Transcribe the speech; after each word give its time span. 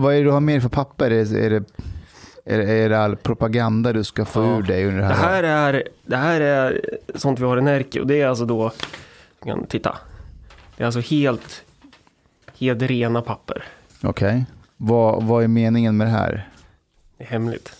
vad 0.00 0.14
är 0.14 0.18
det 0.18 0.24
du 0.24 0.30
har 0.30 0.40
mer 0.40 0.60
för 0.60 0.68
papper? 0.68 1.10
Är, 1.10 1.36
är, 1.36 1.50
det, 1.50 1.56
är, 2.44 2.58
det- 2.58 2.72
är 2.72 2.88
det 2.88 2.98
all 2.98 3.16
propaganda 3.16 3.92
du 3.92 4.04
ska 4.04 4.24
få 4.24 4.40
Ja. 4.42 4.58
ur 4.58 4.62
dig 4.62 4.84
under 4.86 5.02
det 5.02 5.08
Det 5.08 5.14
här? 5.14 5.42
här 5.42 5.72
är, 5.74 5.88
det 6.06 6.16
här 6.16 6.40
är 6.40 6.80
sånt 7.14 7.38
vi 7.40 7.44
har 7.44 7.58
i 7.58 7.62
Närke 7.62 8.00
och 8.00 8.06
det 8.06 8.20
är 8.20 8.26
alltså 8.26 8.44
då, 8.44 8.72
kan 9.44 9.66
titta. 9.66 9.96
Det 10.76 10.82
är 10.82 10.86
alltså 10.86 11.00
helt, 11.00 11.62
helt 12.58 12.82
rena 12.82 13.22
papper. 13.22 13.64
Okej. 14.02 14.44
Vad, 14.76 15.22
vad 15.22 15.44
är 15.44 15.48
meningen 15.48 15.96
med 15.96 16.06
det 16.06 16.10
här? 16.10 16.48
Det 17.18 17.24
är 17.24 17.28
hemligt. 17.28 17.72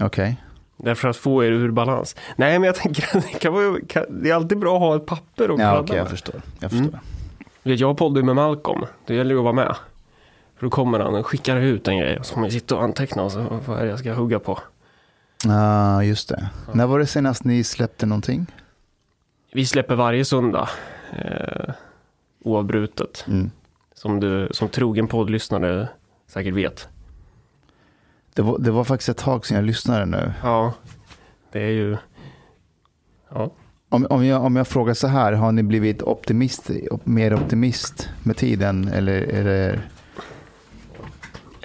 Okej. 0.00 0.36
Därför 0.76 1.08
att 1.08 1.16
få 1.16 1.44
er 1.44 1.50
ur 1.52 1.70
balans. 1.70 2.16
Nej, 2.36 2.58
men 2.58 2.66
jag 2.66 2.74
tänker 2.74 3.16
att 3.16 3.24
det, 3.32 3.38
kan 3.38 3.52
vara, 3.52 3.76
kan, 3.88 4.04
det 4.22 4.30
är 4.30 4.34
alltid 4.34 4.58
bra 4.58 4.74
att 4.74 4.80
ha 4.80 4.96
ett 4.96 5.06
papper 5.06 5.50
och 5.50 5.60
Ja, 5.60 5.70
kladda 5.70 5.80
okej, 5.82 5.96
jag 5.96 6.10
förstår. 6.10 6.42
Jag 6.60 6.72
Mm. 6.72 6.84
förstår. 6.84 7.00
Vet, 7.62 7.80
Jag 7.80 7.96
poddar 7.98 8.20
ju 8.20 8.24
med 8.26 8.34
Malcolm. 8.36 8.84
Det 9.06 9.14
gäller 9.14 9.30
ju 9.30 9.38
att 9.38 9.44
vara 9.44 9.52
med. 9.54 9.76
För 10.56 10.66
då 10.66 10.70
kommer 10.70 10.98
han 10.98 11.14
och 11.14 11.26
skickar 11.26 11.56
ut 11.56 11.88
en 11.88 11.98
grej 11.98 12.18
och 12.18 12.26
så 12.26 12.34
kommer 12.34 12.46
jag 12.46 12.52
sitta 12.52 12.76
och 12.76 12.82
anteckna 12.82 13.22
och 13.22 13.32
så 13.32 13.60
vad 13.66 13.78
är 13.78 13.84
det 13.84 13.90
jag 13.90 13.98
ska 13.98 14.12
hugga 14.12 14.38
på. 14.38 14.58
Ja, 15.44 16.02
just 16.04 16.28
det. 16.28 16.48
När 16.74 16.86
var 16.86 16.98
det 16.98 17.06
senast 17.06 17.44
ni 17.44 17.64
släppte 17.64 18.06
någonting? 18.06 18.46
Vi 19.52 19.66
släpper 19.66 19.94
varje 19.94 20.24
söndag. 20.24 20.68
Eh, 21.12 21.74
oavbrutet. 22.44 23.24
Mm. 23.28 23.50
Som 23.94 24.20
du 24.20 24.48
som 24.50 24.68
trogen 24.68 25.08
poddlyssnare 25.08 25.88
säkert 26.26 26.54
vet. 26.54 26.88
Det, 28.34 28.42
var, 28.42 28.58
det 28.58 28.70
var 28.70 28.84
faktiskt 28.84 29.08
ett 29.08 29.16
tag 29.16 29.46
sedan 29.46 29.56
jag 29.56 29.64
lyssnade 29.64 30.04
nu. 30.04 30.32
Ja, 30.42 30.72
det 31.52 31.62
är 31.62 31.70
ju... 31.70 31.96
Ja. 33.30 33.50
Om, 33.88 34.06
om, 34.10 34.24
jag, 34.24 34.44
om 34.44 34.56
jag 34.56 34.68
frågar 34.68 34.94
så 34.94 35.06
här, 35.06 35.32
har 35.32 35.52
ni 35.52 35.62
blivit 35.62 36.02
optimist, 36.02 36.70
mer 37.04 37.34
optimist 37.34 38.08
med 38.22 38.36
tiden? 38.36 38.88
Eller 38.88 39.12
är 39.12 39.44
det... 39.44 39.80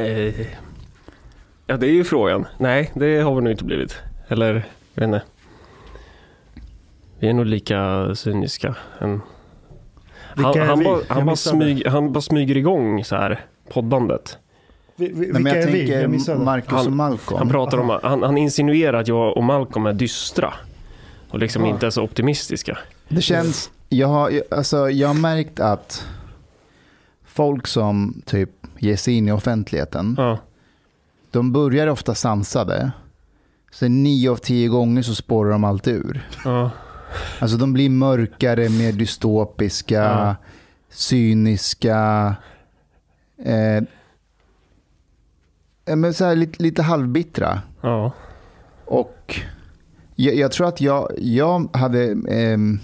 Eh, 0.02 0.47
ja, 1.67 1.77
det 1.77 1.88
är 1.88 1.91
ju 1.94 2.03
frågan. 2.03 2.45
Nej, 2.57 2.91
det 2.95 3.19
har 3.21 3.35
vi 3.35 3.41
nog 3.41 3.52
inte 3.53 3.63
blivit. 3.63 3.97
Eller, 4.27 4.53
jag 4.93 5.02
vet 5.02 5.08
inte. 5.08 5.21
Vi 7.19 7.27
är 7.30 7.33
nog 7.33 7.45
lika 7.45 8.11
cyniska. 8.16 8.75
Än... 8.99 9.21
Han, 10.35 10.59
han, 10.59 10.83
bara, 10.83 11.02
han, 11.08 11.25
bara 11.25 11.35
smyg, 11.35 11.88
han 11.88 12.13
bara 12.13 12.21
smyger 12.21 12.58
igång 12.58 13.03
så 13.03 13.16
här, 13.16 13.45
poddandet. 13.73 14.38
Vi, 14.95 15.08
vi, 15.08 15.13
Nej, 15.13 15.25
vilka 15.27 15.39
men 15.39 15.53
jag 15.55 15.63
är 15.63 15.71
vi? 15.71 16.02
Jag 16.02 16.09
missade. 16.09 16.39
Marcus 16.45 16.71
Han- 16.71 16.86
och 16.86 16.91
Malcolm. 16.91 17.38
Han 17.38 17.49
pratar 17.49 17.77
om, 17.77 17.99
han, 18.03 18.23
han 18.23 18.38
insinuerar 18.38 18.99
att 19.02 19.08
jag 19.08 19.38
och 19.38 19.43
Malcolm 19.43 19.86
är 19.86 19.93
dystra. 19.93 20.53
Och 21.30 21.39
liksom 21.39 21.63
Ja. 21.65 21.69
inte 21.69 21.86
är 21.86 21.89
så 21.89 22.03
optimistiska. 22.03 22.77
Det 23.09 23.21
känns, 23.21 23.71
jag 23.89 24.08
har, 24.08 24.30
jag- 24.30 24.43
alltså, 24.52 24.89
jag 24.89 25.08
har 25.08 25.15
märkt 25.15 25.59
att 25.59 26.08
folk 27.25 27.67
som 27.67 28.21
typ 28.25 28.49
ger 28.81 28.95
sig 28.95 29.13
in 29.13 29.27
i 29.27 29.31
offentligheten, 29.31 30.15
Ja, 30.17 30.37
de 31.31 31.51
börjar 31.51 31.87
ofta 31.87 32.15
sansade. 32.15 32.91
Sen 33.71 34.03
nio 34.03 34.31
av 34.31 34.35
tio 34.35 34.67
gånger 34.67 35.01
så 35.01 35.15
spårar 35.15 35.51
de 35.51 35.63
alltid 35.63 35.93
ur. 35.95 36.27
ja, 36.45 36.71
Alltså 37.39 37.57
de 37.57 37.73
blir 37.73 37.89
mörkare, 37.89 38.69
mer 38.69 38.91
dystopiska, 38.91 39.93
Ja. 40.02 40.35
cyniska. 40.89 42.35
Eh, 43.43 43.77
eh, 45.85 45.95
men 45.95 46.13
så 46.13 46.25
här, 46.25 46.35
lite, 46.35 46.63
lite 46.63 46.81
halvbittra. 46.81 47.61
ja. 47.81 48.11
Och 48.85 49.39
jag, 50.15 50.35
jag 50.35 50.52
tror 50.52 50.67
att 50.67 50.81
jag, 50.81 51.11
jag 51.17 51.69
hade 51.77 52.03
m- 52.30 52.80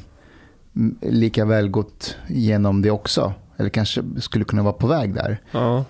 lika 1.01 1.45
väl 1.45 1.69
gått 1.69 2.15
igenom 2.27 2.81
det 2.81 2.91
också. 2.91 3.33
Eller 3.57 3.69
kanske 3.69 4.03
skulle 4.19 4.45
kunna 4.45 4.63
vara 4.63 4.73
på 4.73 4.87
väg 4.87 5.13
där. 5.13 5.41
ja. 5.51 5.85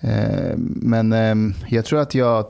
Eh, 0.00 0.54
men 0.56 1.12
ehm, 1.12 1.54
jag 1.68 1.84
tror 1.84 2.00
att 2.00 2.14
jag 2.14 2.46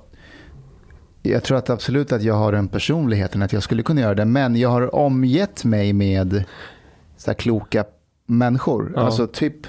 jag 1.22 1.42
tror 1.42 1.58
att 1.58 1.70
absolut 1.70 2.12
att 2.12 2.22
jag 2.22 2.34
har 2.34 2.52
den 2.52 2.68
personligheten 2.68 3.42
att 3.42 3.52
jag 3.52 3.62
skulle 3.62 3.82
kunna 3.82 4.00
göra 4.00 4.14
det. 4.14 4.24
Men 4.24 4.56
jag 4.56 4.68
har 4.68 4.94
omgett 4.94 5.64
mig 5.64 5.92
med 5.92 6.44
så 7.16 7.34
kloka 7.34 7.84
människor. 8.26 8.92
Ja. 8.94 9.00
Alltså 9.00 9.26
typ, 9.26 9.66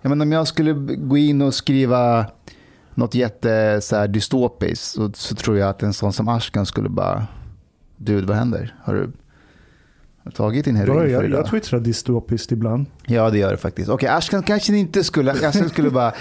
jag 0.00 0.08
menar, 0.08 0.26
om 0.26 0.32
jag 0.32 0.48
skulle 0.48 0.72
gå 0.96 1.16
in 1.16 1.42
och 1.42 1.54
skriva 1.54 2.26
något 2.94 3.14
jätte 3.14 3.80
så 3.80 4.06
dystopiskt 4.06 4.84
så, 4.84 5.10
så 5.14 5.34
tror 5.34 5.58
jag 5.58 5.68
att 5.68 5.82
en 5.82 5.92
sån 5.92 6.12
som 6.12 6.28
Ashkan 6.28 6.66
skulle 6.66 6.88
bara, 6.88 7.26
du 7.96 8.20
vad 8.22 8.36
händer? 8.36 8.74
Har 8.84 8.94
du 8.94 9.12
tagit 10.34 10.64
din 10.64 10.76
heroin 10.76 11.00
för 11.00 11.08
jag, 11.08 11.24
idag? 11.24 11.38
jag 11.40 11.46
twittrar 11.50 11.80
dystopiskt 11.80 12.52
ibland. 12.52 12.86
Ja 13.06 13.30
det 13.30 13.38
gör 13.38 13.50
det 13.50 13.56
faktiskt. 13.56 13.88
Okej, 13.88 14.08
Ashkan 14.08 14.42
kanske 14.42 14.76
inte 14.76 15.04
skulle, 15.04 15.32
Ashkan 15.32 15.68
skulle 15.68 15.90
bara, 15.90 16.12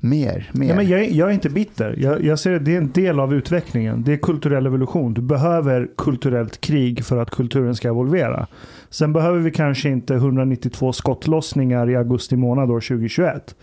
mer, 0.00 0.50
mer. 0.52 0.68
Ja, 0.68 0.74
men 0.76 0.88
jag, 0.88 1.00
är- 1.00 1.10
jag 1.14 1.28
är 1.28 1.32
inte 1.32 1.48
bitter. 1.50 1.94
Jag, 1.98 2.24
jag 2.24 2.38
ser 2.38 2.52
att 2.56 2.64
det 2.64 2.72
är 2.74 2.78
en 2.78 2.92
del 2.92 3.20
av 3.20 3.34
utvecklingen. 3.34 4.02
Det 4.02 4.12
är 4.12 4.16
kulturell 4.16 4.66
evolution. 4.66 5.14
Du 5.14 5.20
behöver 5.20 5.88
kulturellt 5.96 6.60
krig 6.60 7.04
för 7.04 7.16
att 7.18 7.30
kulturen 7.30 7.74
ska 7.74 7.88
evolvera. 7.88 8.46
Sen 8.90 9.12
behöver 9.12 9.38
vi 9.38 9.50
kanske 9.50 9.88
inte 9.88 10.14
192 10.14 10.92
skottlossningar 10.92 11.90
i 11.90 11.96
augusti 11.96 12.36
månad 12.36 12.70
år 12.70 12.80
2021. 12.80 13.54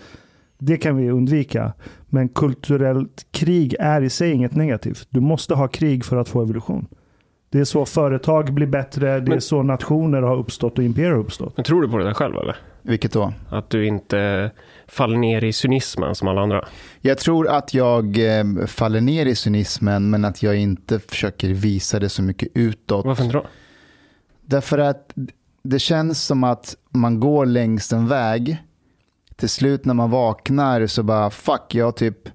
Det 0.59 0.77
kan 0.77 0.97
vi 0.97 1.09
undvika. 1.09 1.73
Men 2.09 2.29
kulturellt 2.29 3.25
krig 3.31 3.75
är 3.79 4.01
i 4.01 4.09
sig 4.09 4.31
inget 4.31 4.55
negativt. 4.55 5.07
Du 5.09 5.19
måste 5.19 5.53
ha 5.53 5.67
krig 5.67 6.05
för 6.05 6.17
att 6.17 6.29
få 6.29 6.41
evolution. 6.41 6.87
Det 7.51 7.59
är 7.59 7.63
så 7.63 7.85
företag 7.85 8.53
blir 8.53 8.67
bättre. 8.67 9.19
Det 9.19 9.35
är 9.35 9.39
så 9.39 9.63
nationer 9.63 10.21
har 10.21 10.37
uppstått 10.37 10.77
och 10.77 10.83
imperier 10.83 11.11
har 11.11 11.19
uppstått. 11.19 11.53
Men 11.57 11.63
tror 11.63 11.81
du 11.81 11.89
på 11.89 11.97
det 11.97 12.03
där 12.03 12.13
själv 12.13 12.35
eller? 12.35 12.55
Vilket 12.81 13.13
då? 13.13 13.33
Att 13.49 13.69
du 13.69 13.87
inte 13.87 14.51
faller 14.87 15.17
ner 15.17 15.43
i 15.43 15.53
cynismen 15.53 16.15
som 16.15 16.27
alla 16.27 16.41
andra? 16.41 16.67
Jag 17.01 17.17
tror 17.17 17.47
att 17.47 17.73
jag 17.73 18.37
eh, 18.39 18.65
faller 18.65 19.01
ner 19.01 19.25
i 19.25 19.35
cynismen 19.35 20.09
men 20.09 20.25
att 20.25 20.43
jag 20.43 20.57
inte 20.57 20.99
försöker 20.99 21.49
visa 21.49 21.99
det 21.99 22.09
så 22.09 22.21
mycket 22.21 22.49
utåt. 22.53 23.05
Varför 23.05 23.23
inte 23.23 23.37
då? 23.37 23.45
Därför 24.41 24.77
att 24.77 25.13
det 25.63 25.79
känns 25.79 26.25
som 26.25 26.43
att 26.43 26.75
man 26.89 27.19
går 27.19 27.45
längs 27.45 27.93
en 27.93 28.07
väg. 28.07 28.57
Till 29.35 29.49
slut 29.49 29.85
när 29.85 29.93
man 29.93 30.09
vaknar 30.09 30.87
så 30.87 31.03
bara 31.03 31.29
fuck 31.29 31.75
jag 31.75 31.95
typ. 31.95 32.29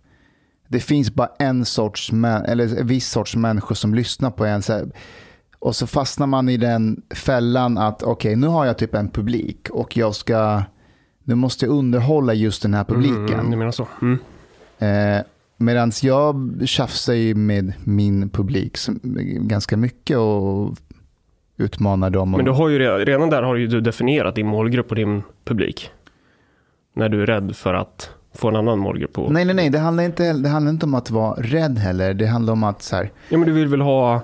Det 0.69 0.81
finns 0.81 1.15
bara 1.15 1.29
en 1.39 1.65
sorts, 1.65 2.13
eller 2.47 2.79
en 2.81 2.87
viss 2.87 3.11
sorts 3.11 3.37
människor 3.37 3.75
som 3.75 3.95
lyssnar 3.95 4.31
på 4.31 4.45
en. 4.45 4.63
Så 4.63 4.73
här, 4.73 4.87
och 5.59 5.77
så 5.77 5.87
fastnar 5.87 6.27
man 6.27 6.49
i 6.49 6.57
den 6.57 7.03
fällan 7.15 7.79
att 7.79 8.03
okej 8.03 8.37
nu 8.37 8.47
har 8.47 8.67
jag 8.67 8.79
typ 8.79 8.95
en 8.95 9.09
publik 9.09 9.71
och 9.71 9.97
jag 9.97 10.15
ska, 10.15 10.63
nu 11.25 11.35
måste 11.35 11.67
jag 11.67 11.75
underhålla 11.75 12.35
just 12.35 12.63
den 12.63 12.75
här 12.75 12.85
publiken. 12.85 13.39
Mm, 13.39 13.51
du 13.51 13.57
menar 13.57 13.73
så? 13.73 13.89
Mm. 14.03 14.19
Eh, 14.79 15.25
Medan 15.57 15.93
jag 16.03 16.53
tjafsar 16.65 17.13
ju 17.13 17.35
med 17.35 17.73
min 17.85 18.31
publik 18.31 18.77
ganska 19.39 19.77
mycket 19.77 20.17
och 20.17 20.75
utmanar 21.57 22.11
dem. 22.11 22.31
Men 22.31 22.45
du 22.45 22.51
har 22.51 22.69
ju 22.69 22.79
redan, 22.79 22.99
redan 23.01 23.31
där 23.31 23.43
har 23.43 23.57
ju 23.57 23.67
du 23.67 23.81
definierat 23.81 24.35
din 24.35 24.47
målgrupp 24.47 24.91
och 24.91 24.97
din 24.97 25.23
publik. 25.45 25.91
När 26.95 27.09
du 27.09 27.23
är 27.23 27.27
rädd 27.27 27.57
för 27.57 27.75
att 27.75 28.11
få 28.35 28.49
en 28.49 28.57
annan 28.57 28.79
målgrupp 28.79 29.13
på. 29.13 29.31
Nej, 29.31 29.45
nej, 29.45 29.55
nej. 29.55 29.71
Det 29.71 29.79
handlar, 29.79 30.05
inte, 30.05 30.33
det 30.33 30.49
handlar 30.49 30.73
inte 30.73 30.87
om 30.87 30.95
att 30.95 31.11
vara 31.11 31.35
rädd 31.43 31.79
heller. 31.79 32.15
Det 32.15 32.27
handlar 32.27 32.53
om 32.53 32.65
att 32.65 32.83
så 32.83 32.97
här, 32.97 33.11
Ja 33.29 33.39
men 33.39 33.47
du 33.49 33.53
vill 33.53 33.69
väl 33.69 33.81
ha... 33.81 34.23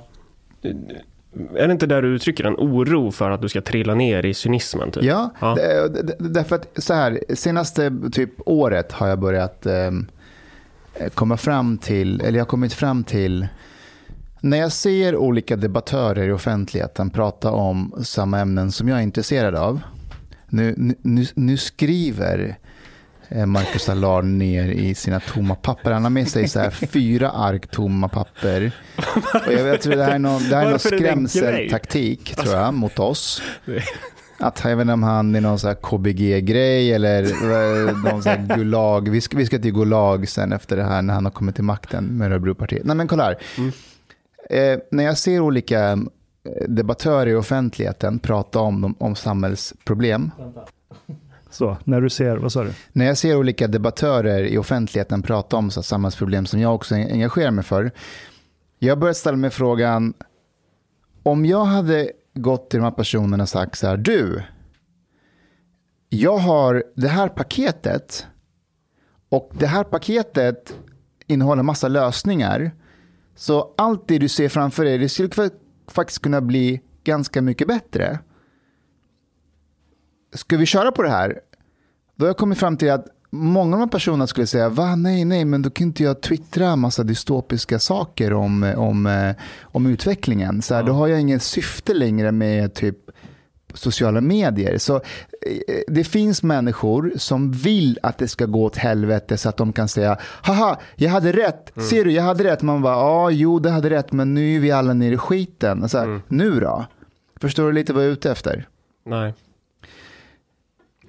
Är 1.55 1.67
det 1.67 1.73
inte 1.73 1.87
där 1.87 2.03
du 2.03 2.09
uttrycker 2.09 2.45
en 2.45 2.55
oro 2.55 3.11
för 3.11 3.31
att 3.31 3.43
du 3.43 3.49
ska 3.49 3.61
trilla 3.61 3.95
ner 3.95 4.25
i 4.27 4.35
cynismen? 4.35 4.91
Typ? 4.91 5.03
ja, 5.03 5.31
Ja. 5.41 5.57
Därför 6.19 6.57
att 6.57 6.69
så 6.77 6.95
här, 6.95 7.21
senaste 7.35 7.93
typ 8.13 8.31
året 8.47 8.93
har 8.93 9.09
jag 9.09 9.19
börjat 9.21 9.67
eh, 9.67 9.91
komma 11.15 11.37
fram 11.37 11.79
till, 11.79 12.21
eller 12.21 12.39
jag 12.39 12.45
har 12.45 12.49
kommit 12.49 12.73
fram 12.73 13.05
till, 13.05 13.47
när 14.41 14.59
jag 14.59 14.73
ser 14.73 15.17
olika 15.17 15.57
debattörer 15.57 16.29
i 16.29 16.33
offentligheten 16.33 17.11
prata 17.11 17.51
om 17.53 17.95
samma 18.03 18.39
ämnen 18.41 18.73
som 18.73 18.89
jag 18.89 18.99
är 18.99 19.03
intresserad 19.03 19.55
av. 19.55 19.81
Nu, 20.49 20.75
nu- 21.03 21.27
nu, 21.35 21.57
skriver 21.57 22.59
Marcus 23.47 23.89
Allard 23.89 24.25
ner 24.25 24.69
i 24.69 24.95
sina 24.95 25.21
tomma 25.21 25.55
papper. 25.55 25.91
Han 25.91 26.03
har 26.03 26.11
med 26.11 26.29
sig 26.29 26.49
så 26.49 26.61
här 26.61 26.71
fyra 26.93 27.31
ark 27.31 27.67
tomma 27.67 28.09
papper. 28.09 28.73
Och 29.47 29.53
jag, 29.53 29.69
jag 29.69 29.81
tror 29.81 29.97
det 29.97 30.05
här 30.05 30.15
är 30.15 30.19
någon, 30.19 30.49
det 30.49 30.57
här 30.57 30.67
är 30.67 30.71
någon 30.71 30.79
skrämseltaktik 30.79 32.37
tror 32.37 32.55
jag, 32.55 32.75
mot 32.75 32.99
oss. 32.99 33.43
Att 34.39 34.61
jag 34.65 34.77
vet 34.77 34.83
inte 34.83 34.93
om 34.93 35.03
han 35.03 35.35
är 35.35 35.41
någon 35.41 35.59
så 35.59 35.69
här 35.69 35.75
KBG-grej 35.75 36.93
eller 36.93 37.23
eh, 37.23 37.97
någon 37.97 38.23
så 38.23 38.29
här 38.29 38.57
Gulag. 38.57 39.09
Vi 39.09 39.21
ska, 39.21 39.37
vi 39.37 39.47
ska 39.47 39.59
till 39.59 39.73
Gulag 39.75 40.29
sen 40.29 40.53
efter 40.53 40.77
det 40.77 40.85
här 40.85 41.03
när 41.03 41.15
han 41.15 41.25
har 41.25 41.33
kommit 41.33 41.55
till 41.55 41.65
makten 41.65 42.05
med 42.05 42.33
Örebropartiet. 42.33 42.85
Nej 42.85 42.97
men 42.97 43.09
kolla 43.09 43.25
här. 43.25 43.39
Mm. 43.59 43.73
Eh, 44.51 44.81
när 44.91 45.05
jag 45.05 45.19
ser 45.19 45.41
olika 45.41 45.93
eh, 45.93 46.69
debattörer 46.69 47.27
i 47.27 47.35
offentligheten 47.35 48.19
prata 48.19 48.59
om, 48.59 48.95
om, 48.99 49.17
samhällsproblem. 49.17 50.31
Så, 51.61 51.77
när 51.85 52.01
du 52.01 52.11
ser, 52.11 52.37
vad 52.37 52.53
sa 52.53 52.65
du? 52.65 52.73
När 52.93 53.07
jag 53.07 53.19
ser 53.19 53.37
olika 53.37 53.69
debattörer 53.69 54.45
i 54.45 54.59
offentligheten 54.59 55.23
prata 55.23 55.57
om 55.57 55.71
så 55.71 55.83
samhällsproblem 55.83 56.47
som 56.47 56.61
jag 56.61 56.75
också 56.75 56.95
engagerar 56.95 57.51
mig 57.51 57.65
för. 57.65 57.91
Jag 58.79 58.99
börjar 58.99 59.15
ställa 59.15 59.37
mig 59.37 59.51
frågan, 59.51 60.15
om 61.23 61.47
jag 61.47 61.65
hade 61.65 62.11
gått 62.35 62.71
till 62.71 62.79
de 62.79 62.85
här 62.85 62.91
personerna 62.91 63.43
och 63.43 63.49
sagt 63.49 63.79
så 63.79 63.87
här, 63.87 63.97
du, 63.97 64.43
jag 66.09 66.39
har 66.39 66.85
det 66.97 67.09
här 67.09 67.29
paketet 67.29 68.27
och 69.29 69.51
det 69.59 69.67
här 69.67 69.85
paketet 69.85 70.75
innehåller 71.27 71.63
massa 71.63 71.89
lösningar. 71.89 72.71
Så 73.35 73.75
allt 73.77 74.09
det 74.09 74.19
du 74.19 74.29
ser 74.29 74.49
framför 74.49 74.85
dig, 74.85 74.99
det 74.99 75.09
skulle 75.09 75.51
faktiskt 75.89 76.23
kunna 76.23 76.41
bli 76.41 76.81
ganska 77.05 77.43
mycket 77.43 77.69
bättre. 77.69 78.19
Ska 80.35 80.57
vi 80.57 80.67
köra 80.67 80.93
på 80.93 81.03
det 81.03 81.11
här? 81.11 81.41
Då 82.21 82.25
har 82.25 82.29
jag 82.29 82.37
kommit 82.37 82.59
fram 82.59 82.77
till 82.77 82.91
att 82.91 83.07
många 83.31 83.77
av 83.77 83.81
de 83.81 83.89
personerna 83.89 84.27
skulle 84.27 84.47
säga, 84.47 84.69
va, 84.69 84.97
nej, 84.97 85.25
nej, 85.25 85.45
men 85.45 85.63
då 85.63 85.71
kan 85.71 85.87
inte 85.87 86.03
jag 86.03 86.21
twittra 86.21 86.77
massa 86.77 87.03
dystopiska 87.03 87.79
saker 87.79 88.33
om, 88.33 88.75
om, 88.77 89.07
eh, 89.07 89.35
om 89.63 89.87
utvecklingen. 89.87 90.63
Så 90.63 90.75
här, 90.75 90.83
Då 90.83 90.93
har 90.93 91.07
jag 91.09 91.21
inget 91.21 91.43
syfte 91.43 91.95
längre 91.95 92.33
med 92.33 92.75
typ 92.75 92.97
sociala 93.75 94.21
medier. 94.21 94.79
Så 94.79 94.97
eh, 94.97 95.03
det 95.89 96.05
finns 96.05 96.43
människor 96.43 97.13
som 97.17 97.53
vill 97.53 97.99
att 98.03 98.19
det 98.19 98.29
ska 98.29 98.47
gå 98.47 98.65
åt 98.65 98.77
helvete 98.77 99.37
så 99.37 99.49
att 99.49 99.57
de 99.57 99.73
kan 99.73 99.89
säga, 99.89 100.19
haha, 100.43 100.79
jag 100.97 101.11
hade 101.11 101.33
rätt, 101.33 101.73
ser 101.91 102.05
du, 102.05 102.13
jag 102.13 102.23
hade 102.23 102.45
rätt. 102.45 102.63
Man 102.63 102.83
bara, 102.83 102.95
ja, 102.95 103.31
jo, 103.31 103.59
du 103.59 103.69
hade 103.69 103.91
rätt, 103.91 104.13
men 104.13 104.35
nu 104.35 104.57
är 104.57 104.61
vi 104.61 104.71
alla 104.71 104.95
nere 104.95 105.15
i 105.15 105.19
skiten. 105.19 105.89
Så 105.89 105.99
här, 105.99 106.21
Nu 106.29 106.61
då? 106.61 106.85
Förstår 107.41 107.67
du 107.67 107.73
lite 107.73 107.93
vad 107.93 108.03
jag 108.03 108.09
är 108.09 108.13
ute 108.13 108.31
efter? 108.31 108.69
Nej. 109.07 109.35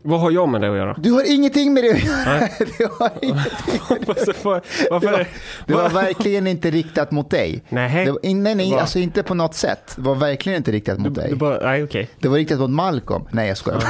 Vad 0.03 0.19
har 0.19 0.31
jag 0.31 0.49
med 0.49 0.61
det 0.61 0.69
att 0.71 0.75
göra? 0.77 0.95
Du 0.99 1.11
har 1.11 1.33
ingenting 1.35 1.73
med 1.73 1.83
det 1.83 1.91
att 1.91 2.03
göra. 2.03 2.39
Du 2.77 2.87
har 2.99 3.11
ingenting. 3.21 3.81
Varför? 4.07 4.61
varför 4.91 5.07
är 5.13 5.17
det? 5.17 5.27
Det 5.67 5.73
var 5.73 5.83
Va? 5.83 5.89
verkligen 6.01 6.47
inte 6.47 6.71
riktat 6.71 7.11
mot 7.11 7.29
dig. 7.29 7.63
Nej. 7.69 8.05
Det 8.05 8.11
var, 8.11 8.19
nej, 8.23 8.55
nej, 8.55 8.73
alltså 8.75 8.99
inte 8.99 9.23
på 9.23 9.33
något 9.33 9.55
sätt. 9.55 9.93
Det 9.95 10.01
var 10.01 10.15
verkligen 10.15 10.57
inte 10.57 10.71
riktat 10.71 10.97
mot 10.99 11.15
Du, 11.15 11.21
dig. 11.21 11.29
du 11.29 11.35
bara, 11.35 11.59
nej 11.59 11.83
okej. 11.83 12.09
Det 12.19 12.27
var 12.27 12.37
riktat 12.37 12.59
mot 12.59 12.69
Malcolm. 12.69 13.23
Nej, 13.31 13.47
jag 13.47 13.57
skojar. 13.57 13.83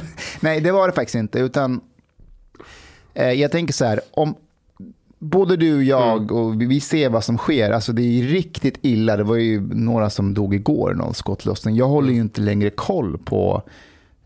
Nej, 0.40 0.60
det 0.60 0.72
var 0.72 0.88
det 0.88 0.94
faktiskt 0.94 1.14
inte. 1.14 1.38
Utan 1.38 1.80
eh, 3.14 3.30
jag 3.32 3.52
tänker 3.52 3.74
så 3.74 3.84
här, 3.84 4.00
om 4.10 4.34
både 5.18 5.56
du 5.56 5.76
och 5.76 5.82
jag 5.82 6.32
och 6.32 6.60
vi- 6.60 6.66
vi 6.66 6.80
ser 6.80 7.08
vad 7.08 7.24
som 7.24 7.38
sker. 7.38 7.70
Alltså 7.70 7.92
det 7.92 8.02
är 8.02 8.22
riktigt 8.22 8.78
illa. 8.82 9.16
Det 9.16 9.22
var 9.24 9.36
ju 9.36 9.60
några 9.74 10.10
som 10.10 10.34
dog 10.34 10.54
igår, 10.54 10.94
någon 10.94 11.14
skottlossning. 11.14 11.76
Jag 11.76 11.88
håller 11.88 12.12
ju 12.12 12.20
inte 12.20 12.40
längre 12.40 12.70
koll 12.70 13.18
på, 13.18 13.62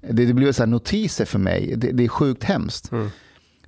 det, 0.00 0.26
det 0.26 0.34
blir 0.34 0.52
så 0.52 0.66
notiser 0.66 1.24
för 1.24 1.38
mig. 1.38 1.74
Det, 1.76 1.92
det 1.92 2.04
är 2.04 2.08
sjukt 2.08 2.44
hemskt. 2.44 2.90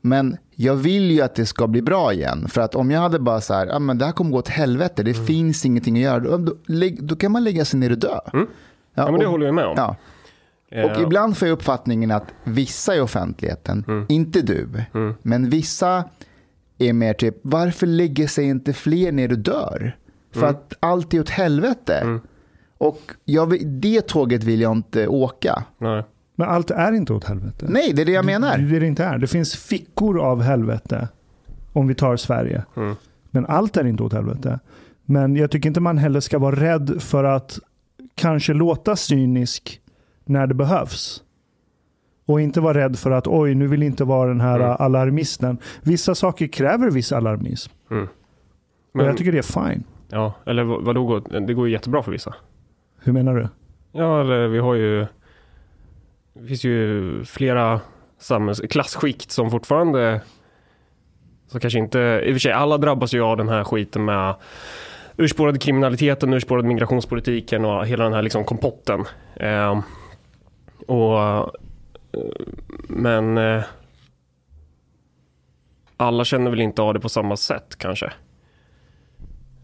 Men 0.01 0.37
jag 0.55 0.75
vill 0.75 1.11
ju 1.11 1.21
att 1.21 1.35
det 1.35 1.47
ska 1.47 1.67
bli 1.67 1.83
bra 1.83 2.13
igen. 2.13 2.49
För 2.49 2.61
att 2.61 2.75
om 2.75 2.91
jag 2.91 3.01
hade 3.01 3.19
bara 3.19 3.41
så 3.41 3.55
här, 3.55 3.69
ah, 3.77 3.79
men 3.79 3.99
det 3.99 4.05
här 4.05 4.13
kommer 4.13 4.31
gå 4.31 4.39
åt 4.39 4.49
helvete, 4.49 5.03
det 5.03 5.15
finns 5.15 5.65
ingenting 5.65 5.97
att 5.97 6.03
göra. 6.03 6.19
Då, 6.19 6.37
då, 6.39 6.55
då 7.01 7.17
kan 7.17 7.33
man 7.33 7.45
lägga 7.45 7.65
sig 7.65 7.81
ner 7.81 7.91
och 7.93 7.99
dö. 7.99 8.19
Ja, 8.33 8.41
men 9.11 9.21
det 9.21 9.27
och- 9.27 9.33
håller 9.33 9.47
jag 9.47 9.55
med 9.55 9.65
om. 9.67 9.75
Ja. 9.77 9.97
Eh, 10.71 10.85
Och 10.85 11.03
ibland 11.03 11.37
får 11.37 11.49
jag 11.49 11.53
uppfattningen 11.53 12.11
att 12.11 12.25
vissa 12.45 12.97
i 12.97 13.01
offentligheten, 13.01 14.07
inte 14.09 14.41
du, 14.43 14.69
men 15.23 15.51
vissa 15.51 16.05
är 16.79 16.93
mer 16.93 17.15
typ, 17.15 17.37
varför 17.43 17.87
lägger 17.87 18.27
sig 18.27 18.45
inte 18.45 18.73
fler 18.73 19.13
ner 19.13 19.33
och 19.33 19.39
dör? 19.39 19.97
För 20.35 20.47
att 20.47 20.73
allt 20.81 21.15
är 21.15 21.21
åt 21.21 21.29
helvete. 21.31 22.21
Och 22.79 23.01
jag, 23.25 23.67
det 23.67 24.01
tåget 24.01 24.45
vill 24.45 24.61
jag 24.61 24.73
inte 24.73 25.07
åka. 25.09 25.65
Nej. 25.79 26.05
Men 26.35 26.49
allt 26.49 26.71
är 26.71 26.93
inte 26.93 27.13
åt 27.13 27.25
helvete. 27.25 27.67
Nej, 27.69 27.93
det 27.93 28.03
är 28.03 28.07
det 28.07 28.13
jag 28.13 28.25
Det 28.25 28.27
menar. 28.27 28.55
är 28.55 28.59
det 28.59 28.79
det 28.79 28.87
inte 28.87 29.05
är. 29.05 29.19
Det 29.19 29.27
finns 29.27 29.57
fickor 29.57 30.21
av 30.21 30.43
helvete. 30.43 31.09
Om 31.73 31.87
vi 31.89 31.95
tar 31.95 32.17
Sverige. 32.17 32.65
Mm. 32.77 32.95
Men 33.31 33.47
allt 33.47 33.77
är 33.77 33.87
inte 33.87 34.03
åt 34.03 34.13
helvete. 34.13 34.61
Men 35.05 35.37
jag 35.37 35.51
tycker 35.51 35.69
inte 35.69 35.81
man 35.81 35.99
heller 35.99 36.21
ska 36.21 36.39
vara 36.39 36.57
rädd 36.57 37.03
för 37.03 37.25
att 37.25 37.59
kanske 38.15 38.53
låta 38.55 38.97
cynisk 38.97 39.81
när 40.25 40.47
det 40.47 40.55
behövs. 40.55 41.23
Och 42.27 42.41
inte 42.41 42.61
vara 42.61 42.79
rädd 42.79 42.99
för 42.99 43.11
att 43.11 43.27
oj, 43.27 43.55
nu 43.55 43.67
vill 43.67 43.83
inte 43.83 44.05
vara 44.05 44.29
den 44.29 44.41
här 44.41 44.61
Mm. 44.61 44.77
alarmisten. 44.79 45.59
Vissa 45.83 46.15
saker 46.15 46.47
kräver 46.47 46.91
viss 46.91 47.13
alarmism. 47.13 47.73
Mm. 47.91 48.03
Och 48.05 48.09
Men, 48.95 49.07
jag 49.07 49.17
tycker 49.17 49.33
det 49.33 49.39
är 49.39 49.69
fine. 49.71 49.85
ja, 50.09 50.35
eller 50.47 50.65
vad, 50.65 50.85
vadå, 50.85 51.07
går- 51.07 51.41
det 51.47 51.55
går 51.55 51.67
ju 51.67 51.73
jättebra 51.73 52.03
för 52.03 52.13
vissa. 52.13 52.35
Hur 53.01 53.13
menar 53.13 53.35
du? 53.37 53.49
Ja, 53.93 54.21
eller 54.21 54.49
vi 54.49 54.59
har 54.59 54.75
ju... 54.75 55.07
Det 56.43 56.49
finns 56.49 56.65
ju 56.65 57.25
flera 57.25 57.81
samhälls, 58.19 58.61
klassskikt 58.71 59.31
som 59.31 59.51
fortfarande... 59.51 60.21
Så 61.47 61.61
kanske 61.61 61.79
inte... 61.79 61.99
I 61.99 62.31
och 62.31 62.35
för 62.35 62.39
sig, 62.39 62.53
alla 62.53 62.79
drabbas 62.79 63.15
ju 63.15 63.23
av 63.23 63.37
den 63.37 63.49
här 63.49 63.65
skiten 63.65 64.05
med 64.05 64.35
urspårade 65.17 65.59
kriminaliteten, 65.59 66.33
urspårade 66.33 66.69
migrationspolitiken 66.69 67.65
och 67.65 67.87
hela 67.87 68.05
den 68.05 68.13
här 68.13 68.23
liksom 68.23 68.45
kompotten. 68.45 69.05
Eh, 69.37 69.83
och... 70.87 71.53
Men... 72.89 73.39
Eh, 73.39 73.65
alla 75.97 76.25
känner 76.25 76.51
väl 76.51 76.61
inte 76.61 76.83
av 76.83 76.95
det 76.95 77.01
på 77.01 77.09
samma 77.09 77.37
sätt 77.37 77.77
kanske. 77.79 78.13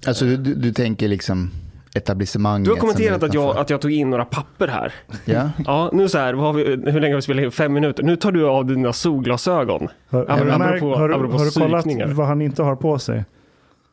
Alltså 0.06 0.24
du, 0.24 0.36
du, 0.36 0.54
du 0.54 0.72
tänker 0.72 1.08
liksom 1.08 1.50
etablissemanget. 1.94 2.64
Du 2.64 2.70
har 2.70 2.78
kommenterat 2.78 3.22
att 3.22 3.34
jag, 3.34 3.56
att 3.56 3.70
jag 3.70 3.80
tog 3.80 3.92
in 3.92 4.10
några 4.10 4.24
papper 4.24 4.68
här. 4.68 4.92
Ja. 5.24 5.50
Ja, 5.66 5.90
nu 5.92 6.08
så 6.08 6.18
här, 6.18 6.34
vad 6.34 6.46
har 6.46 6.52
vi, 6.52 6.64
hur 6.90 7.00
länge 7.00 7.14
har 7.14 7.18
vi 7.18 7.22
spelat 7.22 7.42
in? 7.44 7.50
Fem 7.52 7.72
minuter. 7.72 8.02
Nu 8.02 8.16
tar 8.16 8.32
du 8.32 8.48
av 8.48 8.66
dina 8.66 8.92
solglasögon. 8.92 9.88
Men 10.10 10.24
märkt- 10.26 10.52
apropå- 10.52 10.96
har, 10.96 11.08
du- 11.08 11.14
apropå 11.14 11.38
har 11.38 11.44
du 11.44 11.50
kollat 11.50 11.86
vad 12.16 12.26
han 12.26 12.42
inte 12.42 12.62
har 12.62 12.76
på 12.76 12.98
sig? 12.98 13.24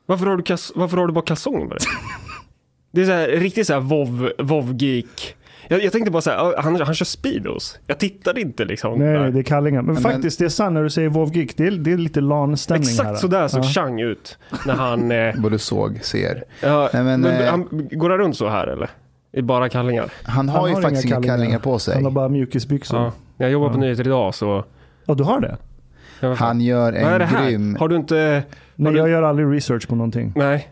Varför 0.06 0.26
har 0.26 0.38
du, 0.38 0.44
kas, 0.44 0.72
varför 0.76 0.98
har 0.98 1.08
du 1.08 1.14
bara 1.14 1.26
kalsonger 1.26 1.60
med 1.60 1.70
dig? 1.70 1.78
Det 2.92 3.02
är 3.02 3.06
så 3.06 3.12
här, 3.12 3.28
riktigt 3.28 3.68
så 3.68 3.74
här 3.74 3.80
vov, 3.80 4.32
vov-geek. 4.40 5.35
Jag, 5.68 5.84
jag 5.84 5.92
tänkte 5.92 6.12
bara 6.12 6.22
så 6.22 6.30
här, 6.30 6.38
ja, 6.38 6.54
han, 6.58 6.82
han 6.82 6.96
kör 6.96 7.06
Speedos. 7.06 7.80
Jag 7.88 7.98
tittade 8.00 8.42
inte 8.42 8.66
liksom. 8.66 9.00
Nej, 9.00 9.08
där. 9.14 9.30
det 9.32 9.40
är 9.40 9.44
kallingar. 9.44 9.82
Men, 9.82 9.94
Men- 9.94 10.04
faktiskt, 10.04 10.40
det 10.40 10.46
är 10.46 10.50
sant 10.50 10.74
när 10.74 10.84
du 10.84 10.90
säger 10.90 11.10
Vov 11.10 11.36
Geek. 11.36 11.58
Det 11.58 11.68
är, 11.68 11.72
det 11.72 11.92
är 11.94 11.98
lite 11.98 12.22
LAN-stämning 12.22 12.84
här. 12.88 12.92
Exakt 12.92 13.20
sådär 13.20 13.48
såg 13.48 13.64
Ja. 13.64 13.68
Chang 13.68 14.00
ut. 14.02 14.38
När 14.66 14.74
han... 14.74 15.12
Eh, 15.12 15.36
Både 15.38 15.60
såg, 15.60 16.00
ser. 16.04 16.44
ja, 16.62 16.90
Nej, 16.94 17.04
men, 17.04 17.22
men, 17.22 17.42
eh, 17.44 17.50
han 17.50 17.88
går 17.92 18.10
han 18.10 18.20
runt 18.20 18.38
så 18.38 18.50
här 18.50 18.68
eller? 18.68 18.90
I 19.32 19.42
bara 19.42 19.70
kallingar? 19.70 20.10
Han 20.24 20.50
har 20.50 20.60
Han 20.60 20.70
ju 20.70 20.76
har 20.76 20.82
faktiskt 20.82 21.06
inga 21.06 21.16
inga 21.18 21.28
kallingar 21.28 21.60
på 21.60 21.80
sig. 21.80 21.96
Han 21.96 22.04
har 22.04 22.12
bara 22.12 22.30
mjukisbyxor. 22.30 23.00
Ja. 23.00 23.06
Ja. 23.06 23.12
Jag 23.38 23.52
jobbar 23.52 23.70
på 23.70 23.76
Ja. 23.76 23.80
nyheter 23.80 24.08
idag 24.08 24.36
så... 24.36 24.66
du 25.06 25.24
har 25.24 25.40
det? 25.40 25.58
Ja. 26.20 26.34
Han 26.34 26.62
gör 26.62 26.92
Vad 26.92 27.02
är 27.02 27.20
det 27.20 27.26
en 27.26 27.30
här? 27.32 27.50
grym... 27.50 27.76
Har 27.80 27.88
du 27.88 27.96
inte... 27.96 28.44
Nej, 28.76 28.94
du- 28.94 29.00
jag 29.00 29.10
gör 29.10 29.24
aldrig 29.24 29.48
research 29.56 29.88
på 29.88 29.96
någonting. 29.96 30.34
Nej. 30.36 30.70